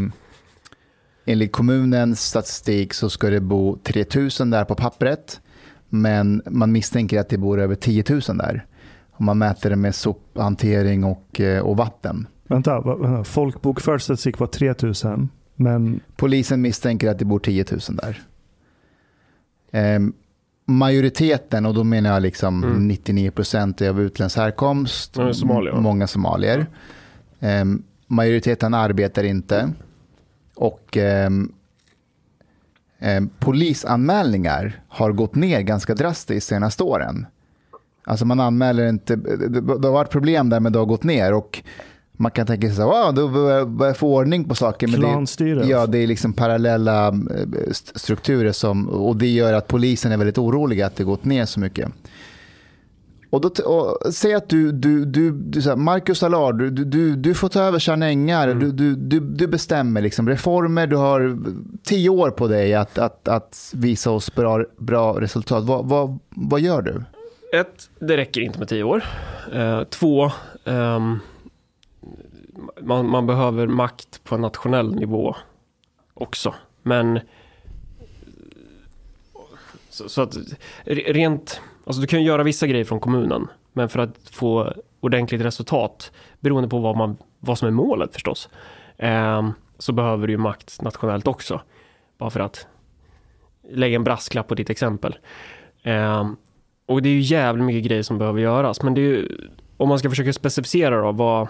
enligt 1.26 1.52
kommunens 1.52 2.22
statistik 2.22 2.94
så 2.94 3.10
ska 3.10 3.30
det 3.30 3.40
bo 3.40 3.78
3000 3.84 4.50
där 4.50 4.66
på 4.66 4.76
pappret 4.76 5.42
men 5.90 6.42
man 6.46 6.72
misstänker 6.72 7.20
att 7.20 7.30
det 7.30 7.38
bor 7.38 7.60
över 7.60 7.76
10 7.76 8.04
000 8.10 8.22
där. 8.22 8.66
Om 9.12 9.26
man 9.26 9.38
mäter 9.38 9.70
det 9.70 9.76
med 9.76 9.96
sophantering 9.96 11.04
och, 11.04 11.42
eh, 11.42 11.62
och 11.62 11.78
vatten. 11.78 12.28
Vänta, 12.52 12.84
folkbokförd 13.24 14.02
statistik 14.02 14.40
var 14.40 14.48
3000. 14.48 15.30
Men... 15.56 16.00
Polisen 16.16 16.62
misstänker 16.62 17.10
att 17.10 17.20
det 17.20 17.26
bor 17.26 17.40
10 17.40 17.66
000 17.72 17.80
där. 17.90 18.22
Eh, 19.72 20.00
majoriteten, 20.66 21.66
och 21.66 21.74
då 21.74 21.84
menar 21.84 22.14
jag 22.14 22.22
liksom 22.22 22.64
mm. 22.64 22.88
99 22.88 23.32
procent 23.32 23.82
av 23.82 24.02
utländsk 24.02 24.38
härkomst. 24.38 25.18
Mm, 25.18 25.34
somalier. 25.34 25.74
Många 25.74 26.08
somalier. 26.08 26.66
Eh, 27.40 27.66
majoriteten 28.08 28.74
arbetar 28.74 29.24
inte. 29.24 29.74
Och 30.56 30.98
eh, 30.98 31.30
polisanmälningar 33.40 34.82
har 34.88 35.12
gått 35.12 35.36
ner 35.36 35.62
ganska 35.62 35.96
drastiskt 35.96 36.50
de 36.50 36.56
senaste 36.56 36.84
åren. 36.84 37.26
Alltså 38.04 38.26
man 38.26 38.40
anmäler 38.40 38.90
inte, 38.90 39.16
det, 39.16 39.62
det 39.78 39.88
har 39.88 39.94
varit 39.94 40.12
problem 40.12 40.50
där 40.50 40.60
men 40.60 40.74
det 40.74 40.80
har 40.80 40.86
gått 40.86 41.04
ner. 41.04 41.34
Och 41.34 41.64
man 42.22 42.32
kan 42.32 42.48
tänka 42.48 42.68
sig 42.68 42.76
så 42.76 42.86
wow, 42.86 43.14
då 43.14 43.28
börjar 43.28 43.88
jag 43.88 43.98
få 43.98 44.16
ordning 44.16 44.44
på 44.44 44.56
saker. 44.56 44.88
Men 44.88 45.02
det, 45.02 45.68
ja, 45.68 45.86
det 45.86 45.98
är 45.98 46.08
liksom 46.08 46.34
parallella 46.34 47.08
eh, 47.08 47.72
strukturer 47.96 48.52
som, 48.52 48.90
och 48.90 49.16
det 49.16 49.28
gör 49.28 49.54
att 49.54 49.68
polisen 49.68 50.12
är 50.12 50.18
väldigt 50.18 50.38
oroliga 50.38 50.86
att 50.86 50.96
det 50.96 51.04
gått 51.04 51.26
ner 51.26 51.46
så 51.46 51.60
mycket. 51.60 51.90
Och, 53.30 53.42
då, 53.42 53.50
och 53.64 54.14
säg 54.14 54.34
att 54.34 54.50
du, 54.50 54.72
du, 54.72 55.06
du, 55.06 55.32
du 55.32 55.62
så 55.62 55.76
Marcus 55.76 56.24
Allard, 56.24 56.58
du, 56.58 56.70
du, 56.70 57.16
du 57.16 57.34
får 57.34 57.50
ta 57.50 57.62
över 57.62 57.80
Tjärnängar, 57.80 58.48
mm. 58.48 58.60
du, 58.60 58.72
du, 58.72 58.96
du, 58.96 59.20
du 59.20 59.48
bestämmer 59.48 60.02
liksom 60.02 60.30
reformer, 60.30 60.88
du 60.88 60.96
har 60.96 61.38
tio 61.84 62.10
år 62.10 62.32
på 62.32 62.48
dig 62.48 62.74
att, 62.74 62.98
att, 62.98 63.28
att 63.28 63.72
visa 63.74 64.12
oss 64.12 64.36
bra, 64.36 64.66
bra 64.78 65.22
resultat. 65.22 65.64
Vad, 65.64 65.86
vad, 65.86 66.20
vad 66.30 66.62
gör 66.62 66.82
du? 66.82 67.04
Ett, 67.60 67.90
det 68.00 68.18
räcker 68.18 68.42
inte 68.42 68.60
med 68.60 68.68
tio 68.68 68.84
år. 68.84 69.04
Uh, 69.56 69.84
två, 69.84 70.32
um 70.64 71.20
man, 72.82 73.10
man 73.10 73.28
behöver 73.28 73.68
makt 73.68 74.24
på 74.24 74.38
nationell 74.38 74.96
nivå 74.96 75.36
också. 76.14 76.54
Men 76.84 77.20
så, 79.90 80.10
så, 80.10 80.22
att 80.22 80.38
rent, 80.86 81.62
alltså 81.86 82.02
du 82.02 82.08
kan 82.08 82.24
göra 82.24 82.44
vissa 82.44 82.68
grejer 82.68 82.86
från 82.86 83.00
kommunen, 83.00 83.48
men 83.74 83.90
för 83.90 84.00
att 84.00 84.30
få 84.32 84.74
ordentligt 85.00 85.42
resultat, 85.42 86.12
beroende 86.40 86.70
på 86.70 86.80
vad, 86.80 86.98
man, 86.98 87.18
vad 87.40 87.58
som 87.58 87.68
är 87.68 87.72
målet 87.72 88.14
förstås, 88.14 88.50
eh, 88.98 89.50
så 89.78 89.94
behöver 89.94 90.28
du 90.28 90.34
ju 90.34 90.38
makt 90.38 90.82
nationellt 90.82 91.28
också. 91.28 91.62
Bara 92.18 92.30
för 92.30 92.40
att 92.40 92.68
lägga 93.70 93.96
en 93.96 94.04
brasklapp 94.04 94.48
på 94.48 94.56
ditt 94.56 94.70
exempel. 94.70 95.18
Eh, 95.84 96.32
och 96.86 97.02
det 97.02 97.10
är 97.10 97.14
ju 97.14 97.20
jävligt 97.20 97.66
mycket 97.66 97.84
grejer 97.84 98.04
som 98.04 98.18
behöver 98.18 98.42
göras, 98.42 98.84
men 98.84 98.94
det 98.94 99.02
är 99.02 99.06
ju, 99.06 99.38
om 99.78 99.90
man 99.90 100.00
ska 100.00 100.10
försöka 100.10 100.34
specificera 100.34 101.02
då, 101.02 101.12
vad, 101.12 101.48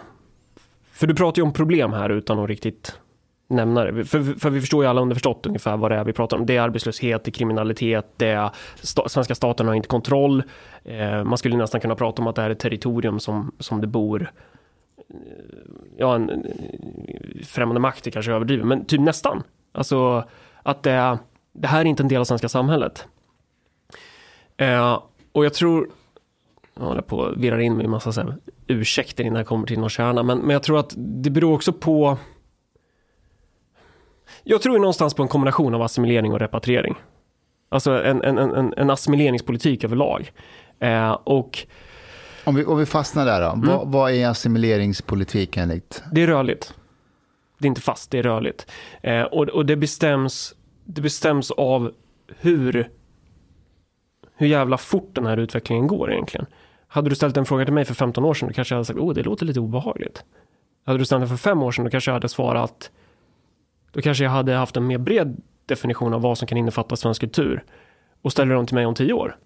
för 1.01 1.07
du 1.07 1.15
pratar 1.15 1.39
ju 1.39 1.43
om 1.43 1.53
problem 1.53 1.93
här 1.93 2.09
utan 2.09 2.39
att 2.39 2.49
riktigt 2.49 2.99
nämna 3.47 3.83
det. 3.83 4.05
För, 4.05 4.39
för 4.39 4.49
vi 4.49 4.59
förstår 4.59 4.83
ju 4.83 4.89
alla 4.89 5.01
underförstått 5.01 5.45
ungefär 5.45 5.77
vad 5.77 5.91
det 5.91 5.97
är 5.97 6.03
vi 6.03 6.13
pratar 6.13 6.37
om. 6.37 6.45
Det 6.45 6.57
är 6.57 6.61
arbetslöshet, 6.61 7.23
det 7.23 7.29
är 7.29 7.33
kriminalitet, 7.33 8.13
det 8.17 8.27
är 8.27 8.49
sta 8.75 9.09
svenska 9.09 9.35
staten 9.35 9.67
har 9.67 9.73
inte 9.73 9.87
kontroll. 9.87 10.43
Eh, 10.83 11.23
man 11.23 11.37
skulle 11.37 11.57
nästan 11.57 11.81
kunna 11.81 11.95
prata 11.95 12.21
om 12.21 12.27
att 12.27 12.35
det 12.35 12.41
här 12.41 12.49
är 12.49 12.53
ett 12.53 12.59
territorium 12.59 13.19
som, 13.19 13.51
som 13.59 13.81
det 13.81 13.87
bor 13.87 14.31
eh, 15.09 15.15
ja, 15.97 16.15
en, 16.15 16.29
eh, 16.29 17.45
främmande 17.45 17.79
makt 17.79 18.07
är 18.07 18.11
kanske 18.11 18.31
överdrivet, 18.31 18.65
men 18.65 18.85
typ 18.85 19.01
nästan. 19.01 19.43
Alltså 19.71 20.23
att 20.63 20.83
det 20.83 21.17
det 21.53 21.67
här 21.67 21.81
är 21.81 21.85
inte 21.85 22.03
en 22.03 22.09
del 22.09 22.19
av 22.19 22.25
svenska 22.25 22.49
samhället. 22.49 23.07
Eh, 24.57 24.99
och 25.31 25.45
jag 25.45 25.53
tror, 25.53 25.89
jag 26.73 26.83
håller 26.83 27.01
på 27.01 27.25
att 27.25 27.37
virrar 27.37 27.59
in 27.59 27.77
mig 27.77 27.85
i 27.85 27.89
massa 27.89 28.11
så 28.11 28.21
här, 28.21 28.37
ursäkter 28.71 29.23
innan 29.23 29.37
jag 29.37 29.47
kommer 29.47 29.67
till 29.67 29.89
kärna, 29.89 30.23
men, 30.23 30.37
men 30.37 30.49
jag 30.49 30.63
tror 30.63 30.79
att 30.79 30.93
det 30.97 31.29
beror 31.29 31.53
också 31.53 31.73
på 31.73 32.17
jag 34.43 34.61
tror 34.61 34.79
någonstans 34.79 35.13
på 35.13 35.23
en 35.23 35.27
kombination 35.27 35.75
av 35.75 35.81
assimilering 35.81 36.33
och 36.33 36.39
repatriering. 36.39 36.95
Alltså 37.69 38.03
en, 38.03 38.23
en, 38.23 38.37
en, 38.37 38.73
en 38.77 38.89
assimileringspolitik 38.89 39.83
överlag. 39.83 40.31
Eh, 40.79 41.11
och 41.11 41.67
Om 42.43 42.55
vi, 42.55 42.65
om 42.65 42.77
vi 42.77 42.85
fastnar 42.85 43.25
där 43.25 43.41
då, 43.41 43.53
vad, 43.55 43.91
vad 43.91 44.11
är 44.11 44.27
assimileringspolitik 44.27 45.57
enligt? 45.57 46.03
det 46.11 46.21
är 46.21 46.27
rörligt. 46.27 46.73
Det 47.57 47.65
är 47.65 47.67
inte 47.67 47.81
fast, 47.81 48.11
det 48.11 48.19
är 48.19 48.23
rörligt. 48.23 48.71
Eh, 49.01 49.21
och, 49.21 49.49
och 49.49 49.65
det 49.65 49.75
bestäms, 49.75 50.55
det 50.85 51.01
bestäms 51.01 51.51
av 51.51 51.91
hur, 52.39 52.89
hur 54.35 54.47
jävla 54.47 54.77
fort 54.77 55.09
den 55.13 55.25
här 55.25 55.37
utvecklingen 55.37 55.87
går 55.87 56.11
egentligen. 56.11 56.45
Hade 56.93 57.09
du 57.09 57.15
ställt 57.15 57.37
en 57.37 57.45
fråga 57.45 57.65
till 57.65 57.73
mig 57.73 57.85
för 57.85 57.93
15 57.93 58.25
år 58.25 58.33
sedan, 58.33 58.47
då 58.47 58.53
kanske 58.53 58.73
jag 58.73 58.77
hade 58.77 58.85
sagt, 58.85 58.99
oh, 58.99 59.13
det 59.13 59.23
låter 59.23 59.45
lite 59.45 59.59
obehagligt. 59.59 60.23
Hade 60.85 60.97
du 60.99 61.05
ställt 61.05 61.21
den 61.21 61.29
för 61.29 61.37
fem 61.37 61.63
år 61.63 61.71
sedan, 61.71 61.85
då 61.85 61.91
kanske 61.91 62.11
jag 62.11 62.13
hade 62.13 62.29
svarat, 62.29 62.91
då 63.91 64.01
kanske 64.01 64.23
jag 64.23 64.31
hade 64.31 64.53
haft 64.53 64.77
en 64.77 64.87
mer 64.87 64.97
bred 64.97 65.41
definition 65.65 66.13
av 66.13 66.21
vad 66.21 66.37
som 66.37 66.47
kan 66.47 66.57
innefatta 66.57 66.95
svensk 66.95 67.21
kultur. 67.21 67.63
Och 68.21 68.31
ställer 68.31 68.55
de 68.55 68.65
till 68.65 68.75
mig 68.75 68.85
om 68.85 68.95
tio 68.95 69.13
år, 69.13 69.37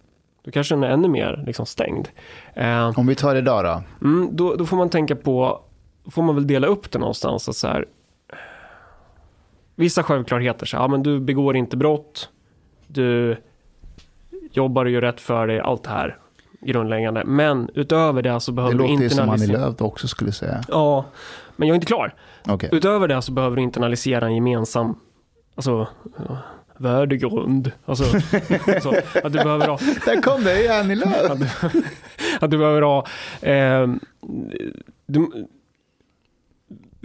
då 0.43 0.51
kanske 0.51 0.75
den 0.75 0.83
är 0.83 0.87
ännu 0.89 1.07
mer 1.07 1.43
liksom 1.45 1.65
stängd. 1.65 2.07
Eh, 2.53 2.99
Om 2.99 3.07
vi 3.07 3.15
tar 3.15 3.35
idag 3.35 3.65
då? 3.65 4.07
Mm, 4.07 4.29
då, 4.31 4.55
då 4.55 4.65
får 4.65 4.77
man 4.77 4.89
tänka 4.89 5.15
på, 5.15 5.61
får 6.11 6.23
man 6.23 6.35
väl 6.35 6.47
dela 6.47 6.67
upp 6.67 6.91
det 6.91 6.99
någonstans. 6.99 7.49
Att 7.49 7.55
så 7.55 7.67
här, 7.67 7.85
vissa 9.75 10.03
självklarheter, 10.03 10.65
så 10.65 10.77
här, 10.77 10.83
ja, 10.83 10.87
men 10.87 11.03
du 11.03 11.19
begår 11.19 11.55
inte 11.55 11.77
brott, 11.77 12.29
du 12.87 13.37
jobbar 14.51 14.85
och 14.85 14.91
gör 14.91 15.01
rätt 15.01 15.21
för 15.21 15.47
dig, 15.47 15.59
allt 15.59 15.83
det 15.83 15.89
här 15.89 16.17
grundläggande. 16.65 17.23
Men 17.25 17.69
utöver 17.73 18.21
det 18.21 18.39
så 18.39 18.51
Det 18.51 18.55
behöver 18.55 18.73
du 18.73 18.77
låter 18.77 19.03
ju 19.03 19.09
som 19.09 19.19
Annie 19.19 19.33
internalisera... 19.33 19.65
Lööf 19.65 19.81
också 19.81 20.07
skulle 20.07 20.31
säga. 20.31 20.63
Ja, 20.67 21.05
men 21.55 21.67
jag 21.67 21.73
är 21.73 21.75
inte 21.75 21.87
klar. 21.87 22.13
Okej. 22.47 22.69
Utöver 22.71 23.07
det 23.07 23.21
så 23.21 23.31
behöver 23.31 23.55
du 23.55 23.61
internalisera 23.61 24.25
en 24.25 24.35
gemensam, 24.35 24.99
alltså, 25.55 25.87
värdegrund. 26.77 27.71
Alltså, 27.85 28.03
så, 28.81 28.95
att 29.23 29.33
du 29.33 29.43
behöver 29.43 29.67
ha 29.67 29.79
Där 30.05 30.21
kom 30.21 30.43
det, 30.43 30.53
det 30.53 30.67
är 30.67 30.79
Annie 30.79 30.95
Lööf. 30.95 31.31
att 31.31 31.39
du, 31.39 31.47
att 32.39 32.51
du 32.51 32.57
behöver 32.57 32.81
ha... 32.81 33.05
Eh, 33.41 33.87
du, 35.07 35.47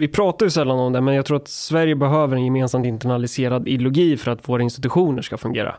vi 0.01 0.07
pratar 0.07 0.45
ju 0.45 0.49
sällan 0.49 0.79
om 0.79 0.93
det, 0.93 1.01
men 1.01 1.13
jag 1.13 1.25
tror 1.25 1.37
att 1.37 1.47
Sverige 1.47 1.95
behöver 1.95 2.35
en 2.35 2.45
gemensamt 2.45 2.85
internaliserad 2.85 3.67
ideologi 3.67 4.17
för 4.17 4.31
att 4.31 4.49
våra 4.49 4.61
institutioner 4.61 5.21
ska 5.21 5.37
fungera. 5.37 5.75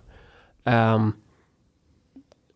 Ehm, 0.64 1.12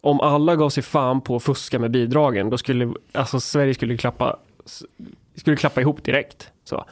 om 0.01 0.21
alla 0.21 0.57
gav 0.57 0.71
sig 0.71 0.83
fan 0.83 1.21
på 1.21 1.37
att 1.37 1.43
fuska 1.43 1.79
med 1.79 1.91
bidragen, 1.91 2.51
då 2.51 2.59
skulle 2.59 2.95
alltså 3.13 3.41
Sverige 3.41 3.75
skulle 3.75 3.97
klappa, 3.97 4.37
skulle 5.35 5.57
klappa 5.57 5.81
ihop 5.81 6.05
direkt. 6.05 6.51
Så. 6.65 6.85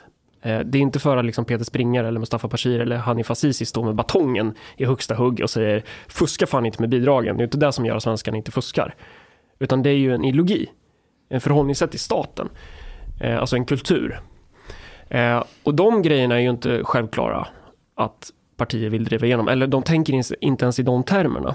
Eh, 0.43 0.61
Det 0.61 0.79
är 0.79 0.83
inte 0.83 0.99
för 0.99 1.17
att 1.17 1.25
liksom 1.25 1.45
Peter 1.45 1.65
Springare 1.65 2.09
eller 2.09 2.21
Mustafa 2.21 2.49
Bashir 2.49 2.81
eller 2.81 2.97
Hanif 2.97 3.31
Azizi 3.31 3.65
står 3.67 3.85
med 3.85 3.95
batongen 3.95 4.55
i 4.77 4.85
högsta 4.85 5.15
hugg 5.15 5.41
och 5.43 5.51
säger 5.51 5.85
fuska 6.09 6.47
fan 6.47 6.67
inte 6.67 6.83
med 6.83 6.89
bidragen. 6.89 7.37
Det 7.37 7.43
är 7.43 7.45
inte 7.45 7.59
det 7.59 7.73
som 7.73 7.87
gör 7.87 7.97
att 7.97 8.03
svenskarna 8.03 8.37
inte 8.37 8.51
fuskar. 8.51 8.95
Utan 9.59 9.83
det 9.83 9.91
är 9.91 9.97
ju 9.97 10.15
en 10.15 10.25
ideologi, 10.25 10.67
en 11.29 11.41
förhållningssätt 11.41 11.91
till 11.91 12.01
staten, 12.01 12.49
eh, 13.21 13.39
alltså 13.39 13.57
en 13.57 13.65
kultur. 13.65 14.21
Eh, 15.09 15.45
och 15.63 15.75
de 15.75 16.03
grejerna 16.03 16.35
är 16.35 16.41
ju 16.41 16.51
inte 16.51 16.85
självklara 16.85 17.47
att 17.95 18.31
partier 18.57 18.91
vill 18.91 19.05
driva 19.05 19.27
igenom, 19.27 19.49
eller 19.49 19.67
de 19.67 19.83
tänker 19.83 20.13
inte 20.45 20.65
ens 20.65 20.79
i 20.79 20.83
de 20.83 21.03
termerna. 21.03 21.55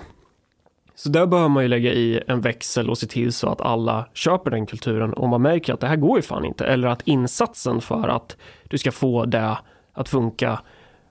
Så 1.00 1.10
där 1.10 1.26
behöver 1.26 1.50
man 1.50 1.64
ju 1.64 1.70
lägga 1.70 1.94
i 1.94 2.24
en 2.28 2.42
växel 2.42 2.90
och 2.90 2.98
se 2.98 3.08
till 3.08 3.34
så 3.34 3.50
att 3.50 3.62
alla 3.62 4.06
köper 4.14 4.52
den 4.52 4.66
kulturen 4.66 5.14
och 5.14 5.30
man 5.30 5.42
märker 5.42 5.74
att 5.74 5.80
det 5.80 5.88
här 5.88 5.96
går 5.96 6.18
ju 6.18 6.22
fan 6.22 6.46
inte. 6.46 6.66
Eller 6.66 6.88
att 6.88 7.02
insatsen 7.08 7.82
för 7.82 8.08
att 8.08 8.38
du 8.68 8.78
ska 8.78 8.92
få 8.92 9.26
det 9.26 9.58
att 9.94 10.10
funka, 10.10 10.62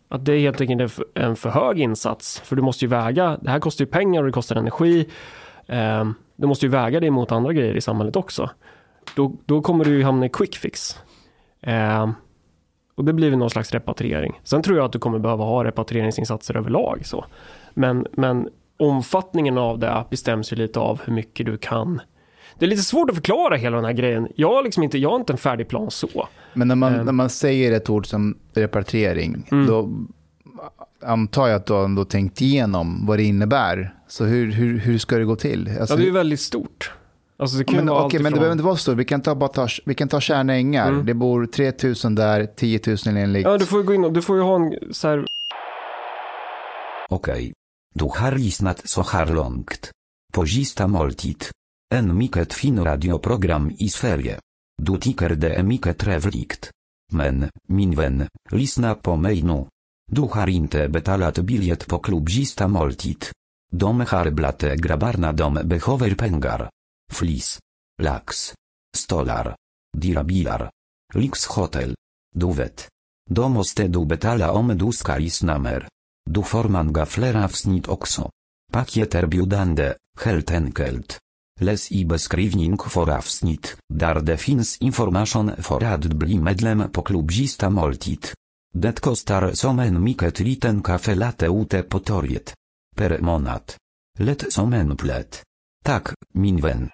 att 0.09 0.25
det 0.25 0.33
är 0.33 0.41
helt 0.41 0.61
enkelt 0.61 0.81
en 0.81 0.89
för- 0.89 1.07
en 1.15 1.37
för 1.37 1.51
hög 1.51 1.81
insats. 1.81 2.41
För 2.41 2.57
du 2.57 2.63
måste 2.63 2.85
ju 2.85 2.89
väga, 2.89 3.39
det 3.43 3.51
här 3.51 3.61
kostar 3.61 3.85
ju 3.85 3.91
pengar 3.91 4.21
och 4.21 4.27
det 4.27 4.33
kostar 4.33 4.57
energi. 4.57 5.09
Ehm, 5.67 6.15
du 6.37 6.47
måste 6.47 6.67
ju 6.67 6.71
väga 6.71 7.01
det 7.01 7.11
mot 7.11 7.33
andra 7.33 7.53
grejer 7.53 7.75
i 7.77 7.81
samhället 7.81 8.17
också. 8.17 8.51
Då, 9.17 9.37
då 9.47 9.61
kommer 9.63 9.85
du 9.85 9.97
ju 9.97 10.03
hamna 10.05 10.27
i 10.27 10.29
quick 10.29 10.57
fix. 10.57 10.99
Ehm, 11.61 12.13
och 12.95 13.05
det 13.05 13.13
blir 13.13 13.31
väl 13.31 13.39
någon 13.39 13.51
slags 13.51 13.73
repatriering. 13.73 14.41
Sen 14.45 14.63
tror 14.63 14.77
jag 14.77 14.87
att 14.87 14.93
du 14.93 14.99
kommer 14.99 15.19
behöva 15.19 15.45
ha 15.45 15.65
repatrieringsinsatser 15.65 16.57
överlag. 16.57 17.07
Så. 17.07 17.25
Men, 17.75 18.07
men 18.13 18.49
omfattningen 18.79 19.59
av 19.59 19.79
det 19.79 20.05
bestäms 20.11 20.53
ju 20.53 20.57
lite 20.57 20.81
av 20.81 21.01
hur 21.05 21.13
mycket 21.13 21.47
du 21.47 21.57
kan. 21.59 22.01
Det 22.59 22.65
är 22.65 22.69
lite 22.69 22.83
svårt 22.83 23.11
att 23.11 23.17
förklara 23.17 23.57
hela 23.57 23.77
den 23.77 23.85
här 23.85 23.93
grejen. 23.93 24.29
Jag 24.37 24.55
har 24.55 24.63
liksom 24.63 24.83
inte, 24.83 24.99
jag 24.99 25.11
har 25.11 25.17
inte 25.17 25.33
en 25.33 25.37
färdig 25.39 25.69
plan 25.69 25.91
så. 25.91 26.29
Men 26.55 26.69
när 26.69 26.75
man, 26.75 26.95
Eh. 26.95 27.05
när 27.05 27.13
man 27.13 27.31
säger 27.31 27.73
ett 27.73 27.91
ord 27.91 28.07
som 28.07 28.39
repatriering, 28.55 29.47
Mm. 29.53 29.67
då 29.67 29.91
antar 31.03 31.49
jag 31.49 31.57
att 31.57 31.67
du 31.67 31.73
har 31.73 31.85
ändå 31.85 32.05
tänkt 32.05 32.41
igenom 32.41 33.07
vad 33.07 33.19
det 33.19 33.23
innebär. 33.25 33.95
Så 34.09 34.25
hur, 34.25 34.53
hur, 34.53 34.79
hur 34.79 34.99
ska 34.99 35.19
det 35.19 35.25
gå 35.25 35.37
till? 35.37 35.71
Alltså, 35.81 35.95
Ja, 35.95 35.97
det 35.97 36.03
är 36.03 36.07
ju 36.07 36.13
väldigt 36.13 36.41
stort. 36.41 36.93
Alltså 37.41 37.59
det 37.59 37.65
kan 37.65 37.77
men, 37.77 37.87
vara 37.87 38.05
okej, 38.05 38.17
allt 38.19 38.23
men 38.23 38.33
det 38.33 38.39
behöver 38.39 38.53
inte 38.53 38.65
vara 38.65 38.77
så. 38.77 38.95
Vi 38.95 39.05
kan 39.05 39.21
ta, 39.23 39.35
bara 39.35 39.49
ta, 39.49 39.69
vi 39.87 39.95
kan 39.95 40.09
ta 40.09 40.21
Tjärna 40.21 40.55
ängar. 40.55 40.89
Mm. 40.89 41.07
Det 41.07 41.15
bor 41.15 41.47
3000 41.47 42.15
där, 42.15 42.47
10 42.47 42.81
000 43.07 43.17
enligt... 43.17 43.45
Ja, 43.45 43.59
du 43.59 43.67
får 43.67 43.81
ju 43.81 43.87
gå 43.87 43.95
in 43.95 44.05
och 44.05 44.13
du 44.13 44.23
får 44.23 44.37
ju 44.37 44.43
ha 44.43 44.57
en 44.57 44.75
så 44.95 45.09
här 45.09 45.25
Okej. 47.09 47.53
Du 47.99 48.05
har 48.05 48.33
lyssnat 48.33 48.89
så 48.89 49.03
här 49.03 49.27
långt. 49.27 49.91
På 50.33 50.45
måltid. 50.87 51.45
En 51.95 52.19
mycket 52.19 52.55
fin 52.55 52.85
radioprogram 52.85 53.71
i 53.79 53.89
Sverige. 53.89 54.41
Du 54.83 54.99
tycker 54.99 55.29
det 55.29 55.55
är 55.55 55.63
mycket 55.63 55.99
trevligt. 55.99 56.71
Men, 57.13 57.51
min 57.69 57.95
vän, 57.95 58.29
lyssna 58.51 58.95
på 58.95 59.17
mig 59.17 59.43
nu. 59.43 59.67
Du 60.13 60.21
har 60.21 60.49
inte 60.49 60.89
betalat 60.89 61.39
biljett 61.39 61.87
på 61.87 61.99
klubb 61.99 62.29
moltit. 62.29 62.61
måltid. 62.69 63.25
De 63.73 64.01
har 64.01 64.31
dom 64.31 64.77
grabbarna 64.77 65.33
de 65.33 65.55
behöver 65.55 66.15
pengar. 66.15 66.71
Flis. 67.13 67.59
Lax. 68.03 68.55
Stolar. 68.97 69.57
Dirabilar. 69.97 70.71
Lyxhotel. 71.15 71.95
Du 72.35 72.53
vet. 72.53 72.89
Domostedu 73.31 73.89
måste 73.89 73.89
du 73.89 74.07
betala 74.07 74.53
om 74.53 74.79
du 74.79 74.93
ska 74.93 75.17
lyssna 75.17 75.59
mer. 75.59 75.89
Du 76.31 76.43
får 76.43 76.69
många 76.69 77.07
fler 77.07 77.45
avsnitt 77.45 77.89
också. 77.89 78.31
biudande, 79.27 79.95
heltenkelt. 80.21 80.25
helt 80.25 80.51
enkelt. 80.51 81.19
Läs 81.61 81.93
i 81.93 82.05
beskrivning 82.05 82.79
för 82.79 83.11
avsnitt, 83.11 83.77
där 83.95 84.21
det 84.21 84.37
finns 84.37 84.77
information 84.77 85.51
för 85.59 85.85
att 85.85 86.05
bli 86.05 86.39
medlem 86.39 86.91
på 86.93 87.03
klubzista 87.03 87.71
måltid. 87.71 88.27
Det 88.75 89.01
kostar 89.01 89.53
som 89.53 89.79
en 89.79 90.03
mycket 90.03 90.41
liten 90.41 90.83
kaffe 90.83 91.15
latte 91.15 91.47
ute 91.47 91.83
på 91.83 91.99
torget. 91.99 92.55
Per 92.97 93.19
månad. 93.21 93.63
Lätt 94.19 94.53
som 94.53 94.73
en 94.73 94.97
plätt. 94.97 95.43
Tak, 95.85 96.09
min 96.35 96.61
vän. 96.61 96.91